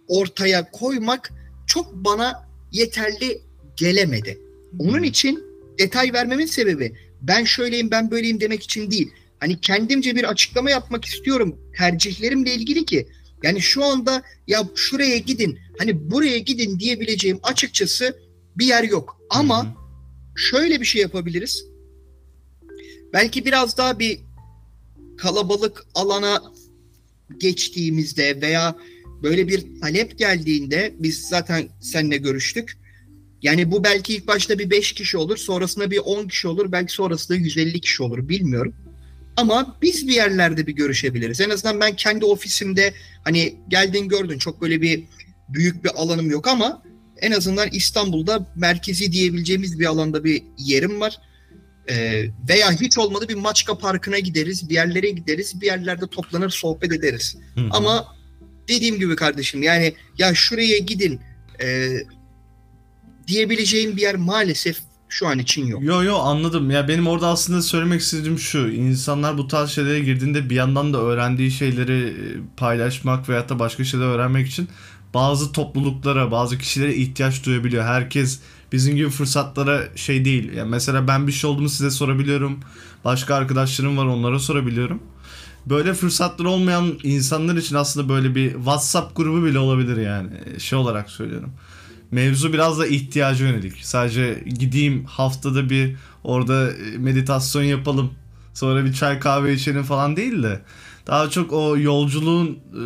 ortaya 0.07 0.71
koymak 0.71 1.33
çok 1.67 1.93
bana 1.93 2.47
yeterli 2.71 3.41
gelemedi. 3.77 4.39
Onun 4.79 5.03
için 5.03 5.43
detay 5.79 6.13
vermemin 6.13 6.45
sebebi 6.45 6.93
ben 7.21 7.43
şöyleyim 7.43 7.91
ben 7.91 8.11
böyleyim 8.11 8.41
demek 8.41 8.63
için 8.63 8.91
değil. 8.91 9.11
Hani 9.39 9.61
kendimce 9.61 10.15
bir 10.15 10.23
açıklama 10.23 10.69
yapmak 10.69 11.05
istiyorum 11.05 11.59
tercihlerimle 11.77 12.53
ilgili 12.53 12.85
ki 12.85 13.07
yani 13.43 13.61
şu 13.61 13.83
anda 13.83 14.23
ya 14.47 14.63
şuraya 14.75 15.17
gidin 15.17 15.59
hani 15.77 16.11
buraya 16.11 16.37
gidin 16.37 16.79
diyebileceğim 16.79 17.39
açıkçası 17.43 18.17
bir 18.57 18.65
yer 18.65 18.83
yok. 18.83 19.17
Ama 19.29 19.75
şöyle 20.35 20.81
bir 20.81 20.85
şey 20.85 21.01
yapabiliriz 21.01 21.72
belki 23.13 23.45
biraz 23.45 23.77
daha 23.77 23.99
bir 23.99 24.19
kalabalık 25.17 25.85
alana 25.95 26.43
geçtiğimizde 27.37 28.41
veya 28.41 28.75
böyle 29.23 29.47
bir 29.47 29.81
talep 29.81 30.17
geldiğinde 30.17 30.93
biz 30.99 31.21
zaten 31.21 31.69
seninle 31.81 32.17
görüştük. 32.17 32.77
Yani 33.41 33.71
bu 33.71 33.83
belki 33.83 34.15
ilk 34.15 34.27
başta 34.27 34.59
bir 34.59 34.69
5 34.69 34.91
kişi 34.91 35.17
olur, 35.17 35.37
sonrasında 35.37 35.91
bir 35.91 35.97
10 35.97 36.27
kişi 36.27 36.47
olur, 36.47 36.71
belki 36.71 36.93
sonrasında 36.93 37.37
150 37.37 37.81
kişi 37.81 38.03
olur 38.03 38.29
bilmiyorum. 38.29 38.75
Ama 39.37 39.77
biz 39.81 40.07
bir 40.07 40.13
yerlerde 40.13 40.67
bir 40.67 40.71
görüşebiliriz. 40.73 41.41
En 41.41 41.49
azından 41.49 41.79
ben 41.79 41.95
kendi 41.95 42.25
ofisimde 42.25 42.93
hani 43.23 43.55
geldin 43.67 44.07
gördün 44.07 44.37
çok 44.37 44.61
böyle 44.61 44.81
bir 44.81 45.03
büyük 45.49 45.83
bir 45.83 45.91
alanım 45.95 46.31
yok 46.31 46.47
ama 46.47 46.83
en 47.21 47.31
azından 47.31 47.69
İstanbul'da 47.71 48.47
merkezi 48.55 49.11
diyebileceğimiz 49.11 49.79
bir 49.79 49.85
alanda 49.85 50.23
bir 50.23 50.43
yerim 50.57 50.99
var. 50.99 51.19
Ee, 51.89 52.25
veya 52.49 52.71
hiç 52.71 52.97
olmadı 52.97 53.29
bir 53.29 53.35
Maçka 53.35 53.77
Parkı'na 53.77 54.19
gideriz, 54.19 54.69
bir 54.69 54.73
yerlere 54.73 55.09
gideriz, 55.09 55.61
bir 55.61 55.65
yerlerde 55.65 56.07
toplanır 56.07 56.49
sohbet 56.49 56.93
ederiz. 56.93 57.37
Hı-hı. 57.55 57.67
Ama 57.71 58.05
dediğim 58.67 58.99
gibi 58.99 59.15
kardeşim 59.15 59.63
yani 59.63 59.93
ya 60.17 60.35
şuraya 60.35 60.77
gidin 60.77 61.21
e, 61.63 61.89
diyebileceğim 63.27 63.97
bir 63.97 64.01
yer 64.01 64.15
maalesef 64.15 64.77
şu 65.09 65.27
an 65.27 65.39
için 65.39 65.65
yok. 65.65 65.83
Yo 65.83 66.03
yo 66.03 66.17
anladım. 66.17 66.71
Ya 66.71 66.87
benim 66.87 67.07
orada 67.07 67.27
aslında 67.27 67.61
söylemek 67.61 68.01
istediğim 68.01 68.39
şu. 68.39 68.69
İnsanlar 68.69 69.37
bu 69.37 69.47
tarz 69.47 69.69
şeylere 69.69 69.99
girdiğinde 69.99 70.49
bir 70.49 70.55
yandan 70.55 70.93
da 70.93 70.97
öğrendiği 70.97 71.51
şeyleri 71.51 72.07
e, 72.07 72.15
paylaşmak 72.57 73.29
veyahut 73.29 73.49
da 73.49 73.59
başka 73.59 73.83
şeyler 73.83 74.05
öğrenmek 74.05 74.47
için 74.47 74.69
bazı 75.13 75.51
topluluklara, 75.51 76.31
bazı 76.31 76.57
kişilere 76.57 76.95
ihtiyaç 76.95 77.45
duyabiliyor. 77.45 77.83
Herkes 77.83 78.39
bizim 78.73 78.95
gibi 78.95 79.09
fırsatlara 79.09 79.83
şey 79.95 80.25
değil. 80.25 80.53
Yani 80.53 80.69
mesela 80.69 81.07
ben 81.07 81.27
bir 81.27 81.31
şey 81.31 81.49
olduğumu 81.49 81.69
size 81.69 81.91
sorabiliyorum. 81.91 82.59
Başka 83.05 83.35
arkadaşlarım 83.35 83.97
var 83.97 84.05
onlara 84.05 84.39
sorabiliyorum. 84.39 85.03
Böyle 85.65 85.93
fırsatlar 85.93 86.45
olmayan 86.45 86.99
insanlar 87.03 87.55
için 87.55 87.75
aslında 87.75 88.09
böyle 88.09 88.35
bir 88.35 88.53
WhatsApp 88.53 89.15
grubu 89.15 89.45
bile 89.45 89.59
olabilir 89.59 89.97
yani. 89.97 90.29
Şey 90.59 90.79
olarak 90.79 91.09
söylüyorum. 91.09 91.49
Mevzu 92.11 92.53
biraz 92.53 92.79
da 92.79 92.87
ihtiyaca 92.87 93.47
yönelik. 93.47 93.85
Sadece 93.85 94.43
gideyim 94.59 95.05
haftada 95.05 95.69
bir 95.69 95.95
orada 96.23 96.69
meditasyon 96.97 97.63
yapalım. 97.63 98.11
Sonra 98.53 98.85
bir 98.85 98.93
çay 98.93 99.19
kahve 99.19 99.53
içelim 99.53 99.83
falan 99.83 100.15
değil 100.15 100.43
de 100.43 100.61
daha 101.07 101.29
çok 101.29 101.53
o 101.53 101.77
yolculuğun 101.77 102.47
e, 102.49 102.83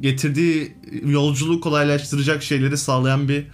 getirdiği 0.00 0.72
yolculuğu 1.04 1.60
kolaylaştıracak 1.60 2.42
şeyleri 2.42 2.76
sağlayan 2.76 3.28
bir 3.28 3.44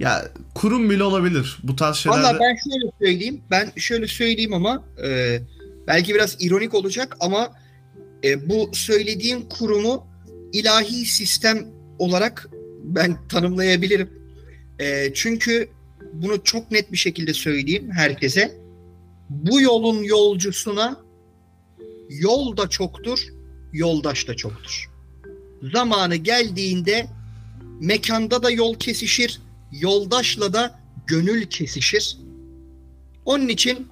ya 0.00 0.28
kurum 0.54 0.90
bile 0.90 1.02
olabilir 1.02 1.58
bu 1.62 1.76
tarz 1.76 1.96
şeylerde. 1.96 2.22
Valla 2.22 2.38
ben 2.40 2.56
şöyle 2.70 2.92
söyleyeyim. 3.00 3.40
Ben 3.50 3.72
şöyle 3.76 4.06
söyleyeyim 4.06 4.52
ama 4.52 4.84
e, 5.04 5.40
belki 5.86 6.14
biraz 6.14 6.36
ironik 6.40 6.74
olacak 6.74 7.16
ama 7.20 7.52
e, 8.24 8.48
bu 8.48 8.70
söylediğim 8.72 9.48
kurumu 9.48 10.06
ilahi 10.52 11.06
sistem 11.06 11.66
olarak 11.98 12.48
ben 12.84 13.28
tanımlayabilirim. 13.28 14.10
E, 14.78 15.14
çünkü 15.14 15.68
bunu 16.12 16.44
çok 16.44 16.70
net 16.70 16.92
bir 16.92 16.96
şekilde 16.96 17.34
söyleyeyim 17.34 17.90
herkese. 17.90 18.54
Bu 19.28 19.60
yolun 19.60 20.02
yolcusuna 20.02 21.00
yol 22.08 22.56
da 22.56 22.68
çoktur, 22.68 23.26
yoldaş 23.72 24.28
da 24.28 24.34
çoktur. 24.34 24.90
Zamanı 25.72 26.16
geldiğinde 26.16 27.06
mekanda 27.80 28.42
da 28.42 28.50
yol 28.50 28.74
kesişir, 28.74 29.40
yoldaşla 29.80 30.52
da 30.52 30.80
gönül 31.06 31.46
kesişir. 31.46 32.18
Onun 33.24 33.48
için 33.48 33.88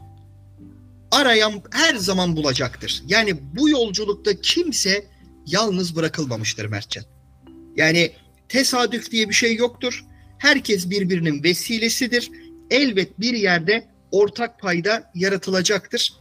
arayan 1.10 1.62
her 1.70 1.94
zaman 1.94 2.36
bulacaktır. 2.36 3.02
Yani 3.06 3.36
bu 3.56 3.68
yolculukta 3.68 4.40
kimse 4.40 5.04
yalnız 5.46 5.96
bırakılmamıştır 5.96 6.64
Mertcan. 6.64 7.04
Yani 7.76 8.12
tesadüf 8.48 9.10
diye 9.10 9.28
bir 9.28 9.34
şey 9.34 9.56
yoktur. 9.56 10.04
Herkes 10.38 10.90
birbirinin 10.90 11.42
vesilesidir. 11.42 12.30
Elbet 12.70 13.20
bir 13.20 13.34
yerde 13.34 13.88
ortak 14.10 14.60
payda 14.60 15.10
yaratılacaktır. 15.14 16.14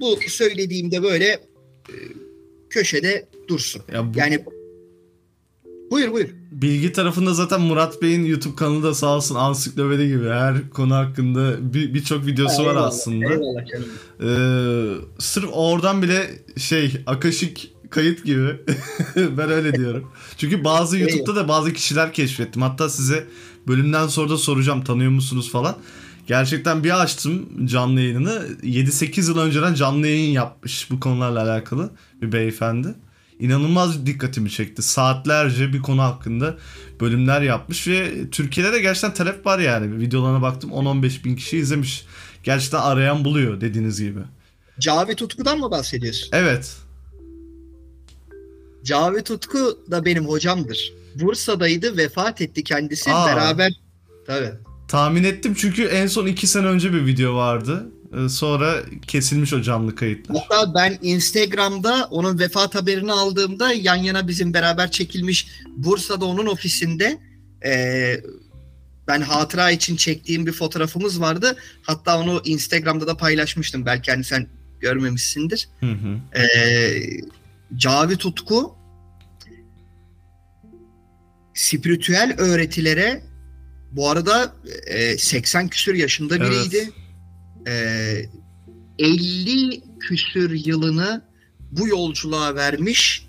Bu 0.00 0.18
söylediğimde 0.28 1.02
böyle 1.02 1.26
e, 1.26 1.96
köşede 2.70 3.28
dursun. 3.48 3.82
Ya 3.92 4.14
bu, 4.14 4.18
yani 4.18 4.44
buyur 5.90 6.12
buyur. 6.12 6.28
Bilgi 6.52 6.92
tarafında 6.92 7.34
zaten 7.34 7.60
Murat 7.60 8.02
Bey'in 8.02 8.24
YouTube 8.24 8.56
kanalı 8.56 8.82
da 8.82 8.94
sağ 8.94 9.16
olsun 9.16 9.34
ansiklopedi 9.34 10.08
gibi 10.08 10.28
her 10.28 10.70
konu 10.70 10.94
hakkında 10.94 11.74
birçok 11.74 12.26
bir 12.26 12.32
videosu 12.32 12.62
ha, 12.62 12.66
var 12.66 12.76
aslında. 12.76 13.32
Eyvallah 13.32 13.66
canım. 13.66 13.88
Ee, 14.22 15.18
sırf 15.18 15.48
oradan 15.52 16.02
bile 16.02 16.30
şey 16.56 17.02
akaşik 17.06 17.74
kayıt 17.90 18.24
gibi. 18.24 18.56
ben 19.16 19.50
öyle 19.50 19.74
diyorum. 19.74 20.10
Çünkü 20.36 20.64
bazı 20.64 20.98
YouTube'da 20.98 21.36
da 21.36 21.48
bazı 21.48 21.72
kişiler 21.72 22.12
keşfettim. 22.12 22.62
Hatta 22.62 22.88
size 22.88 23.26
bölümden 23.68 24.06
sonra 24.06 24.30
da 24.30 24.36
soracağım 24.36 24.84
tanıyor 24.84 25.10
musunuz 25.10 25.52
falan. 25.52 25.76
Gerçekten 26.26 26.84
bir 26.84 27.02
açtım 27.02 27.66
canlı 27.66 28.00
yayını. 28.00 28.46
7-8 28.62 29.28
yıl 29.28 29.38
önceden 29.38 29.74
canlı 29.74 30.06
yayın 30.06 30.32
yapmış 30.32 30.90
bu 30.90 31.00
konularla 31.00 31.42
alakalı 31.42 31.90
bir 32.22 32.32
beyefendi. 32.32 32.94
İnanılmaz 33.40 34.06
dikkatimi 34.06 34.50
çekti. 34.50 34.82
Saatlerce 34.82 35.72
bir 35.72 35.82
konu 35.82 36.02
hakkında 36.02 36.56
bölümler 37.00 37.42
yapmış 37.42 37.88
ve 37.88 38.30
Türkiye'de 38.30 38.72
de 38.72 38.80
gerçekten 38.80 39.14
talep 39.14 39.46
var 39.46 39.58
yani. 39.58 40.00
Videolarına 40.00 40.42
baktım 40.42 40.70
10-15 40.70 41.24
bin 41.24 41.36
kişi 41.36 41.58
izlemiş. 41.58 42.06
Gerçekten 42.42 42.80
arayan 42.80 43.24
buluyor 43.24 43.60
dediğiniz 43.60 44.00
gibi. 44.00 44.20
Cavit 44.80 45.22
Utku'dan 45.22 45.58
mı 45.58 45.70
bahsediyorsun? 45.70 46.28
Evet. 46.32 46.76
Cavit 48.84 49.30
Utku 49.30 49.78
da 49.90 50.04
benim 50.04 50.28
hocamdır. 50.28 50.92
Bursa'daydı 51.14 51.96
vefat 51.96 52.40
etti 52.40 52.64
kendisi 52.64 53.12
Aa. 53.12 53.26
beraber. 53.26 53.72
Tabii. 54.26 54.50
Tahmin 54.88 55.24
ettim 55.24 55.54
çünkü 55.58 55.84
en 55.84 56.06
son 56.06 56.26
iki 56.26 56.46
sene 56.46 56.66
önce 56.66 56.92
bir 56.92 57.06
video 57.06 57.34
vardı. 57.34 57.86
Ee, 58.12 58.28
sonra 58.28 58.82
kesilmiş 59.06 59.52
o 59.52 59.62
canlı 59.62 59.94
kayıtlar. 59.94 60.36
Hatta 60.48 60.74
ben 60.74 60.98
Instagram'da 61.02 62.08
onun 62.10 62.38
vefat 62.38 62.74
haberini 62.74 63.12
aldığımda 63.12 63.72
yan 63.72 63.96
yana 63.96 64.28
bizim 64.28 64.54
beraber 64.54 64.90
çekilmiş 64.90 65.48
Bursa'da 65.76 66.24
onun 66.24 66.46
ofisinde 66.46 67.18
e, 67.64 68.14
ben 69.08 69.20
hatıra 69.20 69.70
için 69.70 69.96
çektiğim 69.96 70.46
bir 70.46 70.52
fotoğrafımız 70.52 71.20
vardı. 71.20 71.56
Hatta 71.82 72.20
onu 72.20 72.42
Instagram'da 72.44 73.06
da 73.06 73.16
paylaşmıştım. 73.16 73.86
Belki 73.86 74.10
hani 74.10 74.24
sen 74.24 74.46
görmemişsindir. 74.80 75.68
Hı 75.80 75.92
hı. 75.92 76.38
E, 76.38 76.46
Cavit 77.76 78.26
Utku 78.26 78.74
spiritüel 81.54 82.34
öğretilere 82.38 83.22
bu 83.92 84.10
arada 84.10 84.54
e, 84.86 85.18
80 85.18 85.68
küsür 85.68 85.94
yaşında 85.94 86.40
biriydi. 86.40 86.76
Evet. 86.76 87.07
E, 87.68 88.24
50 88.98 89.82
küsür 90.00 90.50
yılını 90.66 91.22
bu 91.72 91.88
yolculuğa 91.88 92.54
vermiş 92.54 93.28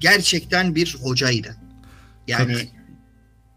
gerçekten 0.00 0.74
bir 0.74 0.96
hocaydı. 1.02 1.56
Yani 2.26 2.68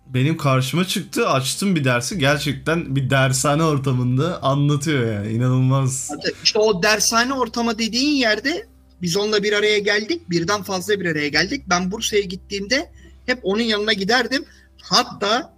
benim 0.08 0.38
karşıma 0.38 0.86
çıktı 0.86 1.30
açtım 1.30 1.76
bir 1.76 1.84
dersi 1.84 2.18
gerçekten 2.18 2.96
bir 2.96 3.10
dershane 3.10 3.64
ortamında 3.64 4.44
anlatıyor 4.44 5.14
yani 5.14 5.32
inanılmaz. 5.32 6.10
İşte 6.44 6.60
o 6.60 6.84
dershane 6.84 7.34
ortama 7.34 7.80
dediğin 7.80 8.16
yerde 8.16 8.68
biz 9.02 9.18
onunla 9.18 9.44
bir 9.44 9.54
araya 9.54 9.80
geldik 9.80 10.30
birden 10.30 10.64
fazla 10.64 11.00
bir 11.00 11.06
araya 11.06 11.28
geldik. 11.28 11.64
Ben 11.68 11.92
Bursa'ya 11.92 12.22
gittiğimde 12.22 12.92
hep 13.26 13.40
onun 13.44 13.62
yanına 13.62 13.94
giderdim 13.94 14.46
Hatta 14.84 15.54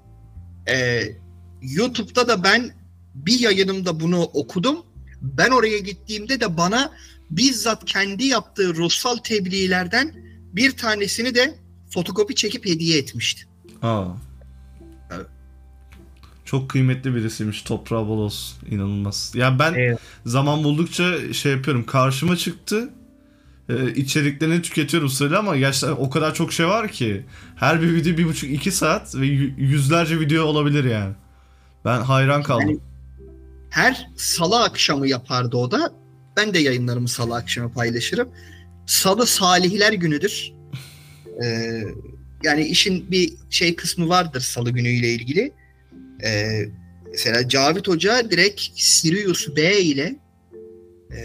e, 0.67 1.01
YouTube'da 1.61 2.27
da 2.27 2.43
ben 2.43 2.71
bir 3.15 3.39
yayınımda 3.39 3.99
bunu 3.99 4.21
okudum. 4.21 4.77
Ben 5.21 5.49
oraya 5.49 5.79
gittiğimde 5.79 6.39
de 6.39 6.57
bana 6.57 6.91
bizzat 7.29 7.85
kendi 7.85 8.25
yaptığı 8.25 8.75
ruhsal 8.75 9.17
tebliğlerden 9.17 10.15
bir 10.53 10.77
tanesini 10.77 11.35
de 11.35 11.55
fotokopi 11.89 12.35
çekip 12.35 12.65
hediye 12.65 12.97
etmişti. 12.97 13.45
Aa. 13.81 14.05
Evet. 15.11 15.25
Çok 16.45 16.69
kıymetli 16.69 17.15
birisiymiş. 17.15 17.61
Toprağı 17.61 18.07
bol 18.07 18.17
olsun. 18.17 18.67
İnanılmaz. 18.69 19.31
Ya 19.35 19.45
yani 19.45 19.59
ben 19.59 19.73
evet. 19.73 19.99
zaman 20.25 20.63
buldukça 20.63 21.33
şey 21.33 21.51
yapıyorum. 21.51 21.85
Karşıma 21.85 22.37
çıktı 22.37 22.89
e, 23.69 23.93
içeriklerini 23.93 24.61
tüketiyorum 24.61 25.09
sırayla 25.09 25.39
ama 25.39 25.57
gerçekten 25.57 25.91
o 25.91 26.09
kadar 26.09 26.33
çok 26.33 26.53
şey 26.53 26.67
var 26.67 26.91
ki. 26.91 27.25
Her 27.55 27.81
bir 27.81 27.93
video 27.93 28.17
bir 28.17 28.25
buçuk 28.25 28.49
iki 28.49 28.71
saat 28.71 29.15
ve 29.15 29.25
yüzlerce 29.57 30.19
video 30.19 30.45
olabilir 30.45 30.83
yani. 30.83 31.13
Ben 31.85 32.01
hayran 32.01 32.43
kaldım. 32.43 32.69
Yani 32.69 32.79
her 33.75 34.07
salı 34.15 34.63
akşamı 34.63 35.07
yapardı 35.07 35.57
o 35.57 35.71
da. 35.71 35.93
Ben 36.37 36.53
de 36.53 36.59
yayınlarımı 36.59 37.07
salı 37.07 37.35
akşamı 37.35 37.73
paylaşırım. 37.73 38.29
Salı 38.85 39.25
salihler 39.25 39.93
günüdür. 39.93 40.53
Ee, 41.43 41.81
yani 42.43 42.63
işin 42.63 43.11
bir 43.11 43.33
şey 43.49 43.75
kısmı 43.75 44.09
vardır 44.09 44.41
salı 44.41 44.71
günüyle 44.71 45.09
ilgili. 45.09 45.53
Ee, 46.23 46.61
mesela 47.11 47.49
Cavit 47.49 47.87
Hoca 47.87 48.31
direkt 48.31 48.61
Sirius 48.75 49.55
B 49.55 49.81
ile 49.81 50.15
e, 51.11 51.19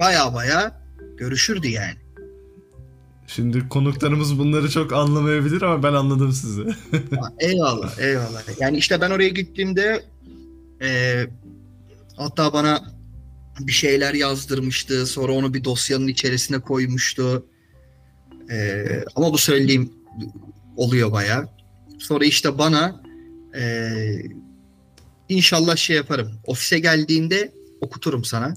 baya 0.00 0.34
baya 0.34 0.82
görüşürdü 1.16 1.68
yani. 1.68 1.98
Şimdi 3.26 3.68
konuklarımız 3.68 4.38
bunları 4.38 4.70
çok 4.70 4.92
anlamayabilir 4.92 5.62
ama 5.62 5.82
ben 5.82 5.92
anladım 5.92 6.32
sizi. 6.32 6.62
eyvallah, 7.38 7.98
eyvallah. 7.98 8.60
Yani 8.60 8.76
işte 8.76 9.00
ben 9.00 9.10
oraya 9.10 9.28
gittiğimde 9.28 10.02
e, 10.82 11.20
hatta 12.16 12.52
bana 12.52 12.94
bir 13.60 13.72
şeyler 13.72 14.14
yazdırmıştı. 14.14 15.06
Sonra 15.06 15.32
onu 15.32 15.54
bir 15.54 15.64
dosyanın 15.64 16.08
içerisine 16.08 16.58
koymuştu. 16.58 17.46
E, 18.50 18.86
ama 19.16 19.32
bu 19.32 19.38
söylediğim 19.38 19.92
oluyor 20.76 21.12
bayağı. 21.12 21.48
Sonra 21.98 22.24
işte 22.24 22.58
bana 22.58 23.02
e, 23.56 23.88
inşallah 25.28 25.76
şey 25.76 25.96
yaparım. 25.96 26.32
Ofise 26.46 26.78
geldiğinde 26.78 27.52
okuturum 27.80 28.24
sana. 28.24 28.54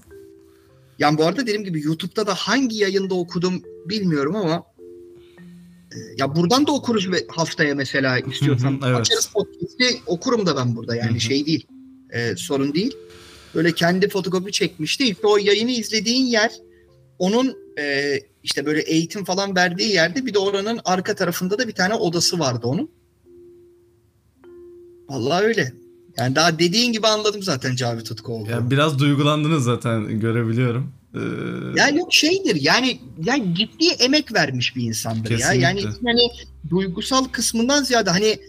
Yani 0.99 1.17
bu 1.17 1.25
arada 1.25 1.41
dediğim 1.41 1.63
gibi 1.63 1.81
YouTube'da 1.81 2.27
da 2.27 2.33
hangi 2.33 2.77
yayında 2.77 3.15
okudum 3.15 3.61
bilmiyorum 3.85 4.35
ama 4.35 4.63
e, 5.91 5.97
ya 6.17 6.35
buradan 6.35 6.67
da 6.67 6.71
okuruz 6.71 7.09
haftaya 7.27 7.75
mesela 7.75 8.19
istiyorsan. 8.19 8.81
evet. 8.85 8.99
Açarız 8.99 9.25
podcast'i 9.25 10.01
okurum 10.05 10.45
da 10.45 10.57
ben 10.57 10.75
burada 10.75 10.95
yani 10.95 11.21
şey 11.21 11.45
değil. 11.45 11.67
E, 12.09 12.35
sorun 12.35 12.73
değil. 12.73 12.97
Böyle 13.57 13.71
kendi 13.71 14.09
fotokopi 14.09 14.51
çekmişti. 14.51 15.03
İşte 15.03 15.27
o 15.27 15.37
yayını 15.37 15.71
izlediğin 15.71 16.25
yer 16.25 16.51
onun 17.19 17.57
e, 17.79 18.15
işte 18.43 18.65
böyle 18.65 18.81
eğitim 18.81 19.25
falan 19.25 19.55
verdiği 19.55 19.93
yerde 19.93 20.25
bir 20.25 20.33
de 20.33 20.39
oranın 20.39 20.79
arka 20.85 21.15
tarafında 21.15 21.57
da 21.57 21.67
bir 21.67 21.73
tane 21.73 21.93
odası 21.93 22.39
vardı 22.39 22.67
onun. 22.67 22.89
Vallahi 25.09 25.43
öyle. 25.43 25.73
Yani 26.17 26.35
daha 26.35 26.59
dediğin 26.59 26.93
gibi 26.93 27.07
anladım 27.07 27.43
zaten 27.43 27.75
Cavit 27.75 28.05
Tutku 28.05 28.45
Yani 28.49 28.71
biraz 28.71 28.99
duygulandınız 28.99 29.63
zaten 29.63 30.19
görebiliyorum. 30.19 30.93
Ee... 31.15 31.19
Yani 31.75 31.97
yok 31.97 32.13
şeydir 32.13 32.61
yani 32.61 32.99
yani 33.23 33.55
ciddi 33.55 33.87
emek 33.87 34.33
vermiş 34.33 34.75
bir 34.75 34.83
insandır 34.83 35.29
Kesinlikle. 35.29 35.59
ya. 35.59 35.69
Yani 35.69 35.83
hani 36.05 36.29
duygusal 36.69 37.25
kısmından 37.25 37.83
ziyade 37.83 38.09
hani 38.09 38.39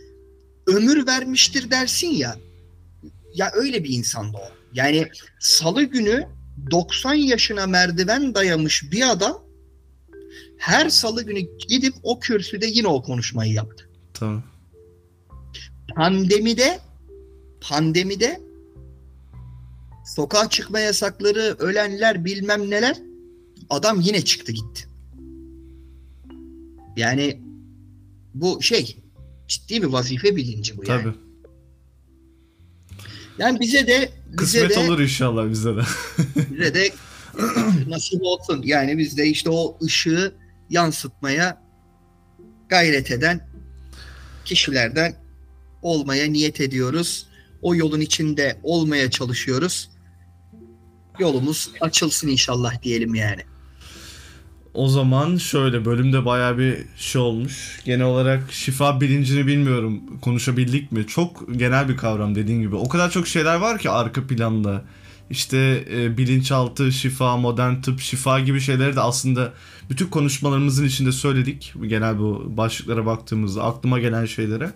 ömür 0.67 1.07
vermiştir 1.07 1.71
dersin 1.71 2.09
ya. 2.09 2.37
Ya 3.35 3.51
öyle 3.55 3.85
bir 3.85 3.91
insandı 3.91 4.37
o. 4.37 4.58
Yani 4.75 5.09
salı 5.39 5.83
günü 5.83 6.29
90 6.71 7.15
yaşına 7.15 7.67
merdiven 7.67 8.35
dayamış 8.35 8.93
bir 8.93 9.11
adam 9.11 9.43
her 10.59 10.89
salı 10.89 11.23
günü 11.23 11.41
gidip 11.69 11.95
o 12.03 12.21
kürsüde 12.21 12.67
yine 12.67 12.89
o 12.89 13.03
konuşmayı 13.03 13.53
yaptı. 13.53 13.89
Tamam. 14.15 14.43
Pandemide 15.97 16.79
pandemide 17.61 18.41
sokağa 20.17 20.49
çıkma 20.49 20.81
yasakları, 20.81 21.57
ölenler 21.59 22.25
bilmem 22.25 22.71
neler 22.71 22.97
adam 23.71 24.01
yine 24.01 24.25
çıktı 24.25 24.53
gitti. 24.53 24.89
Yani 26.97 27.41
bu 28.35 28.63
şey 28.63 28.97
ciddi 29.49 29.83
bir 29.83 29.87
vazife 29.87 30.37
bilinci 30.37 30.77
bu 30.77 30.85
yani. 30.87 31.03
Tabii. 31.03 31.15
Yani 33.39 33.61
bize 33.61 33.87
de 33.87 34.13
bize 34.29 34.63
kısmet 34.63 34.77
de, 34.77 34.91
olur 34.91 35.01
inşallah 35.01 35.51
bize 35.51 35.77
de. 35.77 35.83
bize 36.51 36.75
de 36.75 36.91
nasip 37.89 38.23
olsun. 38.23 38.63
Yani 38.65 38.99
biz 38.99 39.19
de 39.19 39.27
işte 39.27 39.51
o 39.51 39.79
ışığı 39.85 40.35
yansıtmaya 40.71 41.63
gayret 42.69 43.11
eden 43.11 43.49
kişilerden 44.45 45.15
olmaya 45.83 46.27
niyet 46.27 46.61
ediyoruz. 46.61 47.27
O 47.63 47.75
yolun 47.75 48.01
içinde 48.01 48.59
olmaya 48.63 49.11
çalışıyoruz. 49.11 49.91
Yolumuz 51.19 51.71
açılsın 51.81 52.29
inşallah 52.29 52.83
diyelim 52.83 53.15
yani. 53.15 53.43
O 54.75 54.89
zaman 54.89 55.37
şöyle 55.37 55.85
bölümde 55.85 56.25
baya 56.25 56.59
bir 56.59 56.77
şey 56.97 57.21
olmuş. 57.21 57.81
Genel 57.85 58.07
olarak 58.07 58.53
şifa 58.53 59.01
bilincini 59.01 59.47
bilmiyorum 59.47 60.01
konuşabildik 60.21 60.93
mi? 60.93 61.07
Çok 61.07 61.59
genel 61.59 61.89
bir 61.89 61.97
kavram 61.97 62.35
dediğin 62.35 62.61
gibi. 62.61 62.77
O 62.77 62.89
kadar 62.89 63.11
çok 63.11 63.29
şeyler 63.29 63.57
var 63.57 63.79
ki 63.79 63.91
arka 63.91 64.27
planda. 64.27 64.83
İşte 65.31 65.85
e, 65.93 66.19
bilinçaltı, 66.19 66.93
şifa, 66.93 67.37
modern 67.37 67.81
tıp, 67.81 68.01
şifa 68.01 68.41
gibi 68.41 68.61
şeyleri 68.61 68.97
de 68.97 69.01
aslında 69.01 69.53
bütün 69.91 70.07
konuşmalarımızın 70.07 70.87
içinde 70.87 71.13
söyledik. 71.13 71.75
Genel 71.87 72.19
bu 72.19 72.45
başlıklara 72.57 73.07
baktığımızda 73.07 73.65
aklıma 73.65 73.99
gelen 73.99 74.25
şeylere. 74.27 74.71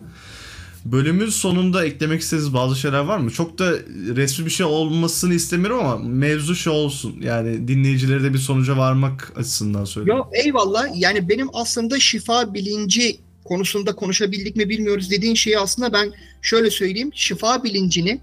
Bölümün 0.85 1.29
sonunda 1.29 1.85
eklemek 1.85 2.21
istediğiniz 2.21 2.55
bazı 2.55 2.77
şeyler 2.77 2.99
var 3.01 3.19
mı? 3.19 3.31
Çok 3.31 3.59
da 3.59 3.73
resmi 4.17 4.47
bir 4.47 4.51
şey 4.51 4.67
olmasını 4.67 5.35
istemiyorum 5.35 5.79
ama 5.79 5.97
mevzu 5.97 6.55
şey 6.55 6.73
olsun. 6.73 7.17
Yani 7.21 7.69
dinleyicileri 7.69 8.25
de 8.25 8.33
bir 8.33 8.39
sonuca 8.39 8.77
varmak 8.77 9.33
açısından 9.37 9.85
söylüyorum. 9.85 10.19
Yok 10.19 10.45
eyvallah. 10.45 10.87
Yani 10.95 11.29
benim 11.29 11.49
aslında 11.53 12.01
şifa 12.01 12.55
bilinci 12.55 13.19
konusunda 13.45 13.97
konuşabildik 13.97 14.57
mi 14.57 14.69
bilmiyoruz 14.69 15.11
dediğin 15.11 15.35
şeyi 15.35 15.59
aslında 15.59 15.93
ben 15.93 16.13
şöyle 16.43 16.71
söyleyeyim. 16.71 17.11
Şifa 17.15 17.65
bilincini 17.65 18.21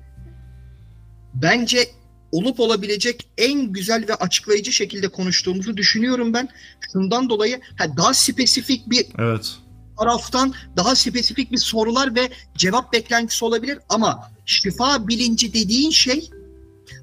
bence 1.33 1.87
olup 2.31 2.59
olabilecek 2.59 3.27
en 3.37 3.71
güzel 3.73 4.05
ve 4.09 4.15
açıklayıcı 4.15 4.71
şekilde 4.71 5.07
konuştuğumuzu 5.07 5.77
düşünüyorum 5.77 6.33
ben. 6.33 6.49
Şundan 6.93 7.29
dolayı 7.29 7.59
ha, 7.77 7.97
daha 7.97 8.13
spesifik 8.13 8.89
bir 8.89 9.05
evet 9.19 9.57
taraftan 9.99 10.53
daha 10.77 10.95
spesifik 10.95 11.51
bir 11.51 11.57
sorular 11.57 12.15
ve 12.15 12.29
cevap 12.57 12.93
beklentisi 12.93 13.45
olabilir 13.45 13.79
ama 13.89 14.31
şifa 14.45 15.07
bilinci 15.07 15.53
dediğin 15.53 15.91
şey 15.91 16.29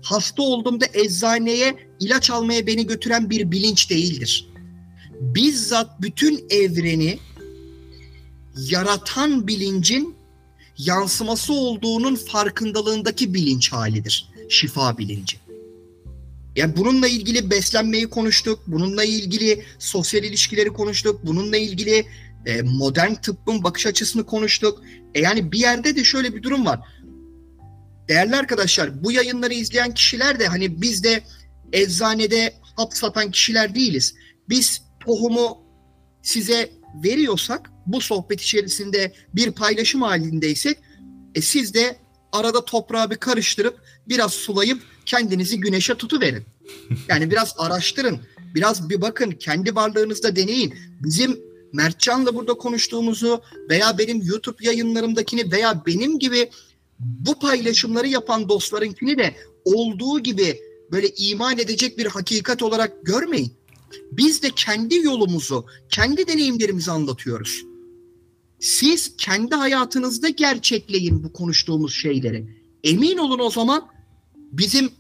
hasta 0.03 0.43
olduğumda 0.43 0.87
eczaneye 0.95 1.77
ilaç 2.01 2.31
almaya 2.31 2.67
beni 2.67 2.87
götüren 2.87 3.31
bir 3.31 3.51
bilinç 3.51 3.91
değildir. 3.91 4.49
Bizzat 5.21 6.03
bütün 6.03 6.45
evreni 6.51 7.19
yaratan 8.57 9.47
bilincin 9.47 10.17
yansıması 10.79 11.53
olduğunun 11.53 12.17
farkındalığındaki 12.17 13.35
bilinç 13.35 13.73
halidir. 13.73 14.29
Şifa 14.49 14.99
bilinci. 14.99 15.37
Yani 16.57 16.77
bununla 16.77 17.09
ilgili 17.09 17.51
beslenmeyi 17.51 18.11
konuştuk, 18.11 18.59
bununla 18.67 19.05
ilgili 19.05 19.65
sosyal 19.79 20.25
ilişkileri 20.25 20.69
konuştuk, 20.69 21.21
bununla 21.27 21.57
ilgili 21.57 22.07
e, 22.47 22.63
modern 22.63 23.15
tıbbın 23.15 23.65
bakış 23.65 23.87
açısını 23.87 24.27
konuştuk. 24.27 24.83
E 25.15 25.21
yani 25.21 25.53
bir 25.53 25.59
yerde 25.59 25.97
de 25.97 26.05
şöyle 26.05 26.35
bir 26.35 26.43
durum 26.43 26.67
var. 26.67 26.81
Değerli 28.09 28.37
arkadaşlar 28.37 29.05
bu 29.05 29.13
yayınları 29.13 29.55
izleyen 29.55 29.95
kişiler 29.95 30.41
de 30.41 30.47
hani 30.47 30.83
biz 30.83 31.05
de 31.05 31.23
eczanede 31.73 32.55
hap 32.77 32.95
satan 32.95 33.31
kişiler 33.31 33.75
değiliz. 33.75 34.15
Biz 34.49 34.83
tohumu 35.01 35.59
size 36.23 36.71
veriyorsak 37.05 37.71
bu 37.87 38.01
sohbet 38.01 38.41
içerisinde 38.41 39.13
bir 39.35 39.51
paylaşım 39.53 40.03
halindeysek 40.03 40.79
e 41.35 41.43
siz 41.43 41.75
de 41.75 41.97
arada 42.33 42.65
toprağı 42.65 43.11
bir 43.11 43.17
karıştırıp 43.17 43.81
biraz 44.09 44.33
sulayıp 44.33 44.83
kendinizi 45.07 45.61
güneşe 45.61 45.95
tutuverin. 45.95 46.45
Yani 47.09 47.31
biraz 47.31 47.55
araştırın. 47.59 48.21
Biraz 48.55 48.91
bir 48.91 49.01
bakın 49.01 49.31
kendi 49.31 49.75
varlığınızda 49.75 50.37
deneyin. 50.37 50.75
Bizim 51.01 51.41
Mertcan'la 51.77 52.35
burada 52.35 52.55
konuştuğumuzu 52.55 53.43
veya 53.71 53.99
benim 53.99 54.23
YouTube 54.23 54.67
yayınlarımdakini 54.67 55.53
veya 55.53 55.83
benim 55.87 56.19
gibi 56.19 56.51
bu 56.99 57.39
paylaşımları 57.39 58.09
yapan 58.09 58.49
dostlarınkini 58.49 59.19
de 59.19 59.35
olduğu 59.65 60.21
gibi 60.21 60.61
böyle 60.93 61.09
iman 61.09 61.59
edecek 61.59 61.99
bir 61.99 62.07
hakikat 62.07 62.63
olarak 62.63 63.07
görmeyin. 63.07 63.53
Biz 64.13 64.43
de 64.43 64.51
kendi 64.51 64.97
yolumuzu, 64.97 65.67
kendi 65.91 66.27
deneyimlerimizi 66.27 66.91
anlatıyoruz. 66.91 67.65
Siz 68.61 69.17
kendi 69.17 69.55
hayatınızda 69.55 70.29
gerçekleyin 70.29 71.25
bu 71.25 71.33
konuştuğumuz 71.33 71.95
şeyleri. 71.95 72.47
Emin 72.85 73.19
olun 73.19 73.39
o 73.39 73.51
zaman 73.51 73.89
bizim 74.37 74.91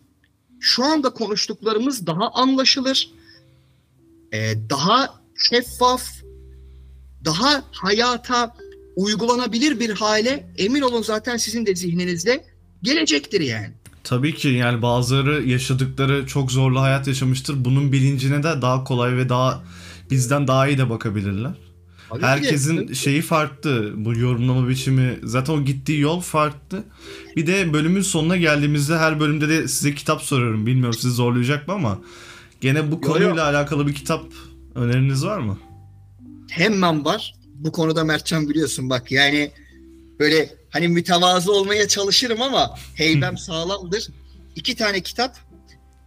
şu 0.60 0.84
anda 0.84 1.10
konuştuklarımız 1.10 2.06
daha 2.06 2.30
anlaşılır, 2.30 3.10
daha 4.70 5.20
şeffaf, 5.36 6.25
daha 7.26 7.64
hayata 7.72 8.54
uygulanabilir 8.96 9.80
bir 9.80 9.90
hale 9.90 10.46
emin 10.58 10.82
olun 10.82 11.02
zaten 11.02 11.36
sizin 11.36 11.66
de 11.66 11.74
zihninizde 11.74 12.44
gelecektir 12.82 13.40
yani. 13.40 13.70
Tabii 14.04 14.34
ki 14.34 14.48
yani 14.48 14.82
bazıları 14.82 15.42
yaşadıkları 15.42 16.26
çok 16.26 16.52
zorlu 16.52 16.80
hayat 16.80 17.06
yaşamıştır. 17.06 17.64
Bunun 17.64 17.92
bilincine 17.92 18.42
de 18.42 18.62
daha 18.62 18.84
kolay 18.84 19.16
ve 19.16 19.28
daha 19.28 19.62
bizden 20.10 20.48
daha 20.48 20.68
iyi 20.68 20.78
de 20.78 20.90
bakabilirler. 20.90 21.52
Tabii 22.10 22.22
Herkesin 22.22 22.86
ki. 22.86 22.94
şeyi 22.94 23.22
farklı. 23.22 23.92
Bu 23.96 24.18
yorumlama 24.18 24.68
biçimi 24.68 25.18
zaten 25.22 25.52
o 25.52 25.64
gittiği 25.64 26.00
yol 26.00 26.20
farklı. 26.20 26.84
Bir 27.36 27.46
de 27.46 27.72
bölümün 27.72 28.00
sonuna 28.00 28.36
geldiğimizde 28.36 28.98
her 28.98 29.20
bölümde 29.20 29.48
de 29.48 29.68
size 29.68 29.94
kitap 29.94 30.22
soruyorum. 30.22 30.66
Bilmiyorum 30.66 30.94
sizi 31.00 31.14
zorlayacak 31.14 31.68
mı 31.68 31.74
ama 31.74 31.98
gene 32.60 32.92
bu 32.92 33.00
konuyla 33.00 33.44
alakalı 33.44 33.86
bir 33.86 33.94
kitap 33.94 34.24
öneriniz 34.74 35.24
var 35.24 35.38
mı? 35.38 35.58
Hemen 36.56 37.04
var. 37.04 37.34
Bu 37.54 37.72
konuda 37.72 38.04
Mertcan 38.04 38.48
biliyorsun 38.48 38.90
bak 38.90 39.12
yani 39.12 39.50
böyle 40.18 40.54
hani 40.70 40.88
mütevazı 40.88 41.52
olmaya 41.52 41.88
çalışırım 41.88 42.42
ama 42.42 42.78
heybem 42.94 43.38
sağlamdır. 43.38 44.08
İki 44.56 44.76
tane 44.76 45.00
kitap. 45.00 45.38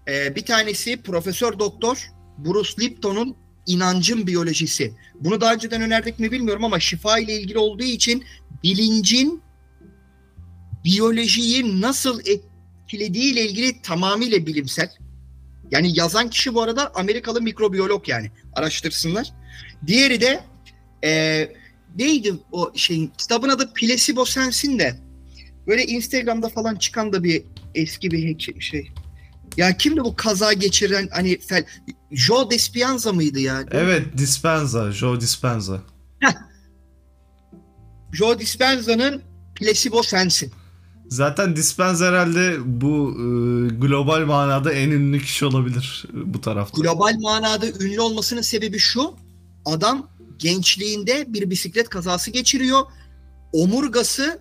Ee, 0.07 0.35
bir 0.35 0.45
tanesi 0.45 1.01
Profesör 1.01 1.59
Doktor 1.59 2.11
Bruce 2.37 2.69
Lipton'un 2.79 3.35
inancın 3.65 4.27
biyolojisi. 4.27 4.93
Bunu 5.15 5.41
daha 5.41 5.53
önceden 5.53 5.81
önerdik 5.81 6.19
mi 6.19 6.31
bilmiyorum 6.31 6.63
ama 6.63 6.79
şifa 6.79 7.19
ile 7.19 7.41
ilgili 7.41 7.57
olduğu 7.57 7.83
için 7.83 8.23
bilincin 8.63 9.41
biyolojiyi 10.83 11.81
nasıl 11.81 12.19
etkilediği 12.19 13.33
ile 13.33 13.45
ilgili 13.49 13.81
tamamıyla 13.81 14.45
bilimsel. 14.45 14.89
Yani 15.71 15.99
yazan 15.99 16.29
kişi 16.29 16.53
bu 16.53 16.61
arada 16.61 16.95
Amerikalı 16.95 17.41
mikrobiyolog 17.41 18.09
yani. 18.09 18.31
Araştırsınlar. 18.53 19.33
Diğeri 19.87 20.21
de 20.21 20.43
e, 21.03 21.43
neydi 21.97 22.33
o 22.51 22.71
şeyin 22.75 23.11
kitabın 23.17 23.49
adı 23.49 23.73
Placebo 23.73 24.25
Sensin 24.25 24.79
de 24.79 24.95
böyle 25.67 25.85
Instagram'da 25.85 26.49
falan 26.49 26.75
çıkan 26.75 27.13
da 27.13 27.23
bir 27.23 27.43
eski 27.75 28.11
bir 28.11 28.59
şey. 28.59 28.91
Ya 29.57 29.77
kimdi 29.77 30.01
bu 30.01 30.15
kaza 30.15 30.53
geçiren 30.53 31.09
hani 31.11 31.39
fel, 31.39 31.65
Joe 32.11 32.51
Dispenza 32.51 33.13
mıydı 33.13 33.39
ya? 33.39 33.63
Evet 33.71 34.17
Dispenza. 34.17 34.91
Joe 34.91 35.21
Dispenza. 35.21 35.81
Joe 38.13 38.39
Dispenza'nın 38.39 39.21
Placebo 39.55 40.03
Sensin. 40.03 40.51
Zaten 41.07 41.55
Dispenza 41.55 42.05
herhalde 42.05 42.57
bu 42.65 43.11
e, 43.11 43.23
global 43.75 44.25
manada 44.25 44.73
en 44.73 44.89
ünlü 44.89 45.21
kişi 45.21 45.45
olabilir 45.45 46.05
bu 46.13 46.41
tarafta. 46.41 46.81
Global 46.81 47.15
manada 47.19 47.67
ünlü 47.67 48.01
olmasının 48.01 48.41
sebebi 48.41 48.79
şu. 48.79 49.15
Adam 49.69 50.09
gençliğinde 50.37 51.33
bir 51.33 51.49
bisiklet 51.49 51.89
kazası 51.89 52.31
geçiriyor. 52.31 52.81
Omurgası 53.53 54.39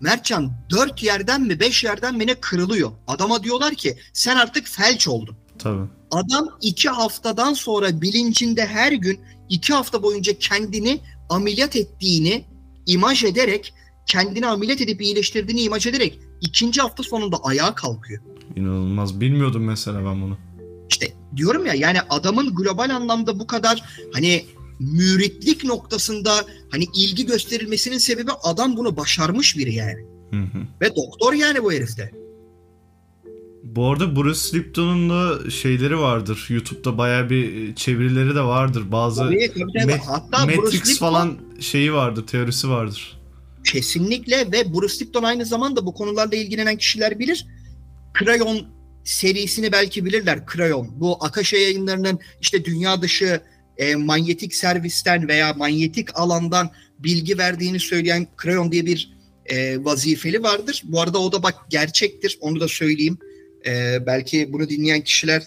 Mertcan 0.00 0.52
dört 0.70 1.02
yerden 1.02 1.42
mi 1.42 1.60
beş 1.60 1.84
yerden 1.84 2.14
mi 2.16 2.26
ne 2.26 2.34
kırılıyor. 2.34 2.90
Adama 3.06 3.42
diyorlar 3.42 3.74
ki 3.74 3.96
sen 4.12 4.36
artık 4.36 4.66
felç 4.66 5.08
oldun. 5.08 5.36
Tabii. 5.58 5.88
Adam 6.10 6.48
iki 6.60 6.88
haftadan 6.88 7.52
sonra 7.52 8.00
bilincinde 8.00 8.66
her 8.66 8.92
gün 8.92 9.20
iki 9.48 9.74
hafta 9.74 10.02
boyunca 10.02 10.38
kendini 10.38 11.00
ameliyat 11.30 11.76
ettiğini 11.76 12.44
imaj 12.86 13.24
ederek 13.24 13.74
kendini 14.06 14.46
ameliyat 14.46 14.80
edip 14.80 15.00
iyileştirdiğini 15.02 15.60
imaj 15.60 15.86
ederek 15.86 16.18
ikinci 16.40 16.80
hafta 16.80 17.02
sonunda 17.02 17.36
ayağa 17.42 17.74
kalkıyor. 17.74 18.22
İnanılmaz. 18.56 19.20
Bilmiyordum 19.20 19.64
mesela 19.64 20.04
ben 20.04 20.22
bunu. 20.22 20.36
İşte 20.90 21.12
diyorum 21.36 21.66
ya 21.66 21.74
yani 21.74 21.98
adamın 22.10 22.54
global 22.54 22.90
anlamda 22.90 23.38
bu 23.38 23.46
kadar 23.46 23.82
hani 24.12 24.46
müritlik 24.80 25.64
noktasında 25.64 26.46
hani 26.70 26.84
ilgi 26.94 27.26
gösterilmesinin 27.26 27.98
sebebi 27.98 28.30
adam 28.42 28.76
bunu 28.76 28.96
başarmış 28.96 29.56
biri 29.56 29.74
yani. 29.74 30.06
Hı 30.30 30.40
hı. 30.40 30.58
Ve 30.80 30.96
doktor 30.96 31.32
yani 31.32 31.62
bu 31.64 31.72
herifte. 31.72 32.10
Bu 33.64 33.86
arada 33.86 34.16
Bruce 34.16 34.58
Lipton'un 34.58 35.10
da 35.10 35.50
şeyleri 35.50 35.98
vardır. 35.98 36.46
YouTube'da 36.48 36.98
bayağı 36.98 37.30
bir 37.30 37.68
e, 37.68 37.74
çevirileri 37.74 38.34
de 38.34 38.40
vardır. 38.40 38.92
Bazı 38.92 39.22
Tabii, 39.22 39.50
tabii, 39.54 39.72
tabii. 39.80 39.92
Mat- 39.92 40.06
Hatta 40.06 40.46
Matrix 40.46 40.74
Lipton- 40.74 40.98
falan 40.98 41.38
şeyi 41.60 41.92
vardır, 41.92 42.26
teorisi 42.26 42.68
vardır. 42.68 43.20
Kesinlikle 43.64 44.52
ve 44.52 44.74
Bruce 44.74 45.04
Lipton 45.04 45.22
aynı 45.22 45.44
zamanda 45.44 45.86
bu 45.86 45.94
konularla 45.94 46.36
ilgilenen 46.36 46.76
kişiler 46.76 47.18
bilir. 47.18 47.46
Krayon 48.14 48.66
serisini 49.04 49.72
belki 49.72 50.04
bilirler. 50.04 50.46
Krayon. 50.46 51.00
Bu 51.00 51.24
Akasha 51.24 51.56
yayınlarının 51.56 52.18
işte 52.40 52.64
dünya 52.64 53.02
dışı 53.02 53.40
e, 53.78 53.94
manyetik 53.94 54.54
servisten 54.54 55.28
veya 55.28 55.52
manyetik 55.52 56.08
alandan 56.18 56.70
bilgi 56.98 57.38
verdiğini 57.38 57.80
söyleyen 57.80 58.26
Krayon 58.36 58.72
diye 58.72 58.86
bir 58.86 59.18
e, 59.46 59.84
vazifeli 59.84 60.42
vardır. 60.42 60.82
Bu 60.84 61.00
arada 61.00 61.18
o 61.18 61.32
da 61.32 61.42
bak 61.42 61.54
gerçektir. 61.70 62.38
Onu 62.40 62.60
da 62.60 62.68
söyleyeyim. 62.68 63.18
E, 63.66 64.06
belki 64.06 64.52
bunu 64.52 64.68
dinleyen 64.68 65.00
kişiler 65.00 65.42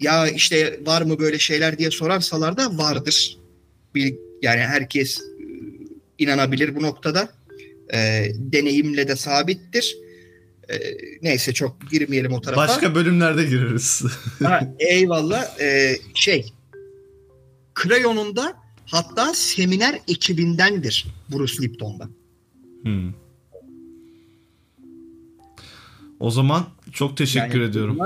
ya 0.00 0.28
işte 0.28 0.80
var 0.86 1.02
mı 1.02 1.18
böyle 1.18 1.38
şeyler 1.38 1.78
diye 1.78 1.90
sorarsalar 1.90 2.56
da 2.56 2.78
vardır. 2.78 3.38
Bil, 3.94 4.14
yani 4.42 4.60
herkes 4.60 5.20
e, 5.20 5.22
inanabilir 6.18 6.76
bu 6.76 6.82
noktada 6.82 7.28
e, 7.94 8.28
deneyimle 8.34 9.08
de 9.08 9.16
sabittir. 9.16 9.96
E, 10.70 10.74
neyse 11.22 11.52
çok 11.52 11.90
girmeyelim 11.90 12.32
o 12.32 12.40
tarafa. 12.40 12.60
Başka 12.60 12.94
bölümlerde 12.94 13.44
gireriz. 13.44 14.02
Ha, 14.42 14.74
eyvallah. 14.78 15.60
E, 15.60 15.96
şey, 16.14 16.52
Krayon'un 17.76 18.36
da 18.36 18.54
hatta 18.86 19.34
seminer 19.34 20.00
ekibindendir 20.08 21.06
Bruce 21.32 21.62
Lipton'da. 21.62 22.08
Hmm. 22.82 23.12
O 26.20 26.30
zaman 26.30 26.64
çok 26.92 27.16
teşekkür 27.16 27.60
Yani 27.60 27.70
ediyorum. 27.70 27.98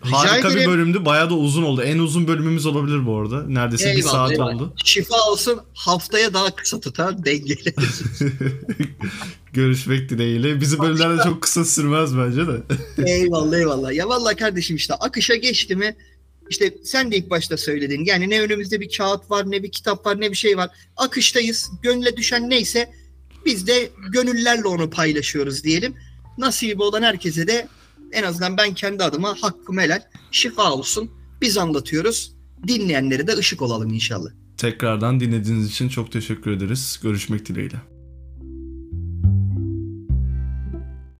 Harika 0.00 0.50
bir 0.50 0.66
bölümdü. 0.66 1.04
Bayağı 1.04 1.30
da 1.30 1.34
uzun 1.34 1.62
oldu. 1.62 1.82
En 1.82 1.98
uzun 1.98 2.28
bölümümüz 2.28 2.66
olabilir 2.66 3.06
bu 3.06 3.16
arada. 3.16 3.42
Neredeyse 3.46 3.84
bir 3.92 3.96
Eyvallah, 3.98 4.12
saat 4.12 4.32
eyvallah. 4.32 4.54
oldu. 4.54 4.74
Şifa 4.84 5.16
olsun 5.30 5.60
haftaya 5.74 6.34
daha 6.34 6.54
kısa 6.54 6.80
tutar 6.80 7.24
dengeli. 7.24 7.74
Görüşmek 9.52 10.08
dileğiyle. 10.10 10.60
Bizi 10.60 10.78
bölümlerde 10.78 11.22
çok 11.22 11.42
kısa 11.42 11.64
sürmez 11.64 12.18
bence 12.18 12.46
de. 12.46 12.62
eyvallah 13.06 13.56
eyvallah. 13.56 13.92
Ya 13.92 14.08
vallahi 14.08 14.36
kardeşim 14.36 14.76
işte 14.76 14.94
akışa 14.94 15.34
geçti 15.34 15.76
mi 15.76 15.96
işte 16.50 16.74
sen 16.84 17.12
de 17.12 17.16
ilk 17.16 17.30
başta 17.30 17.56
söyledin. 17.56 18.04
Yani 18.04 18.30
ne 18.30 18.40
önümüzde 18.40 18.80
bir 18.80 18.96
kağıt 18.96 19.30
var, 19.30 19.50
ne 19.50 19.62
bir 19.62 19.70
kitap 19.70 20.06
var, 20.06 20.20
ne 20.20 20.30
bir 20.30 20.36
şey 20.36 20.56
var. 20.56 20.70
Akıştayız. 20.96 21.70
Gönüle 21.82 22.16
düşen 22.16 22.50
neyse 22.50 22.92
biz 23.46 23.66
de 23.66 23.90
gönüllerle 24.12 24.68
onu 24.68 24.90
paylaşıyoruz 24.90 25.64
diyelim. 25.64 25.94
Nasibi 26.38 26.82
olan 26.82 27.02
herkese 27.02 27.46
de 27.46 27.68
en 28.12 28.22
azından 28.22 28.56
ben 28.56 28.74
kendi 28.74 29.04
adıma 29.04 29.36
hakkım 29.40 29.78
helal. 29.78 30.02
Şifa 30.30 30.72
olsun. 30.72 31.10
Biz 31.40 31.58
anlatıyoruz. 31.58 32.32
Dinleyenlere 32.68 33.26
de 33.26 33.32
ışık 33.32 33.62
olalım 33.62 33.94
inşallah. 33.94 34.30
Tekrardan 34.56 35.20
dinlediğiniz 35.20 35.70
için 35.70 35.88
çok 35.88 36.12
teşekkür 36.12 36.50
ederiz. 36.50 37.00
Görüşmek 37.02 37.46
dileğiyle. 37.46 37.91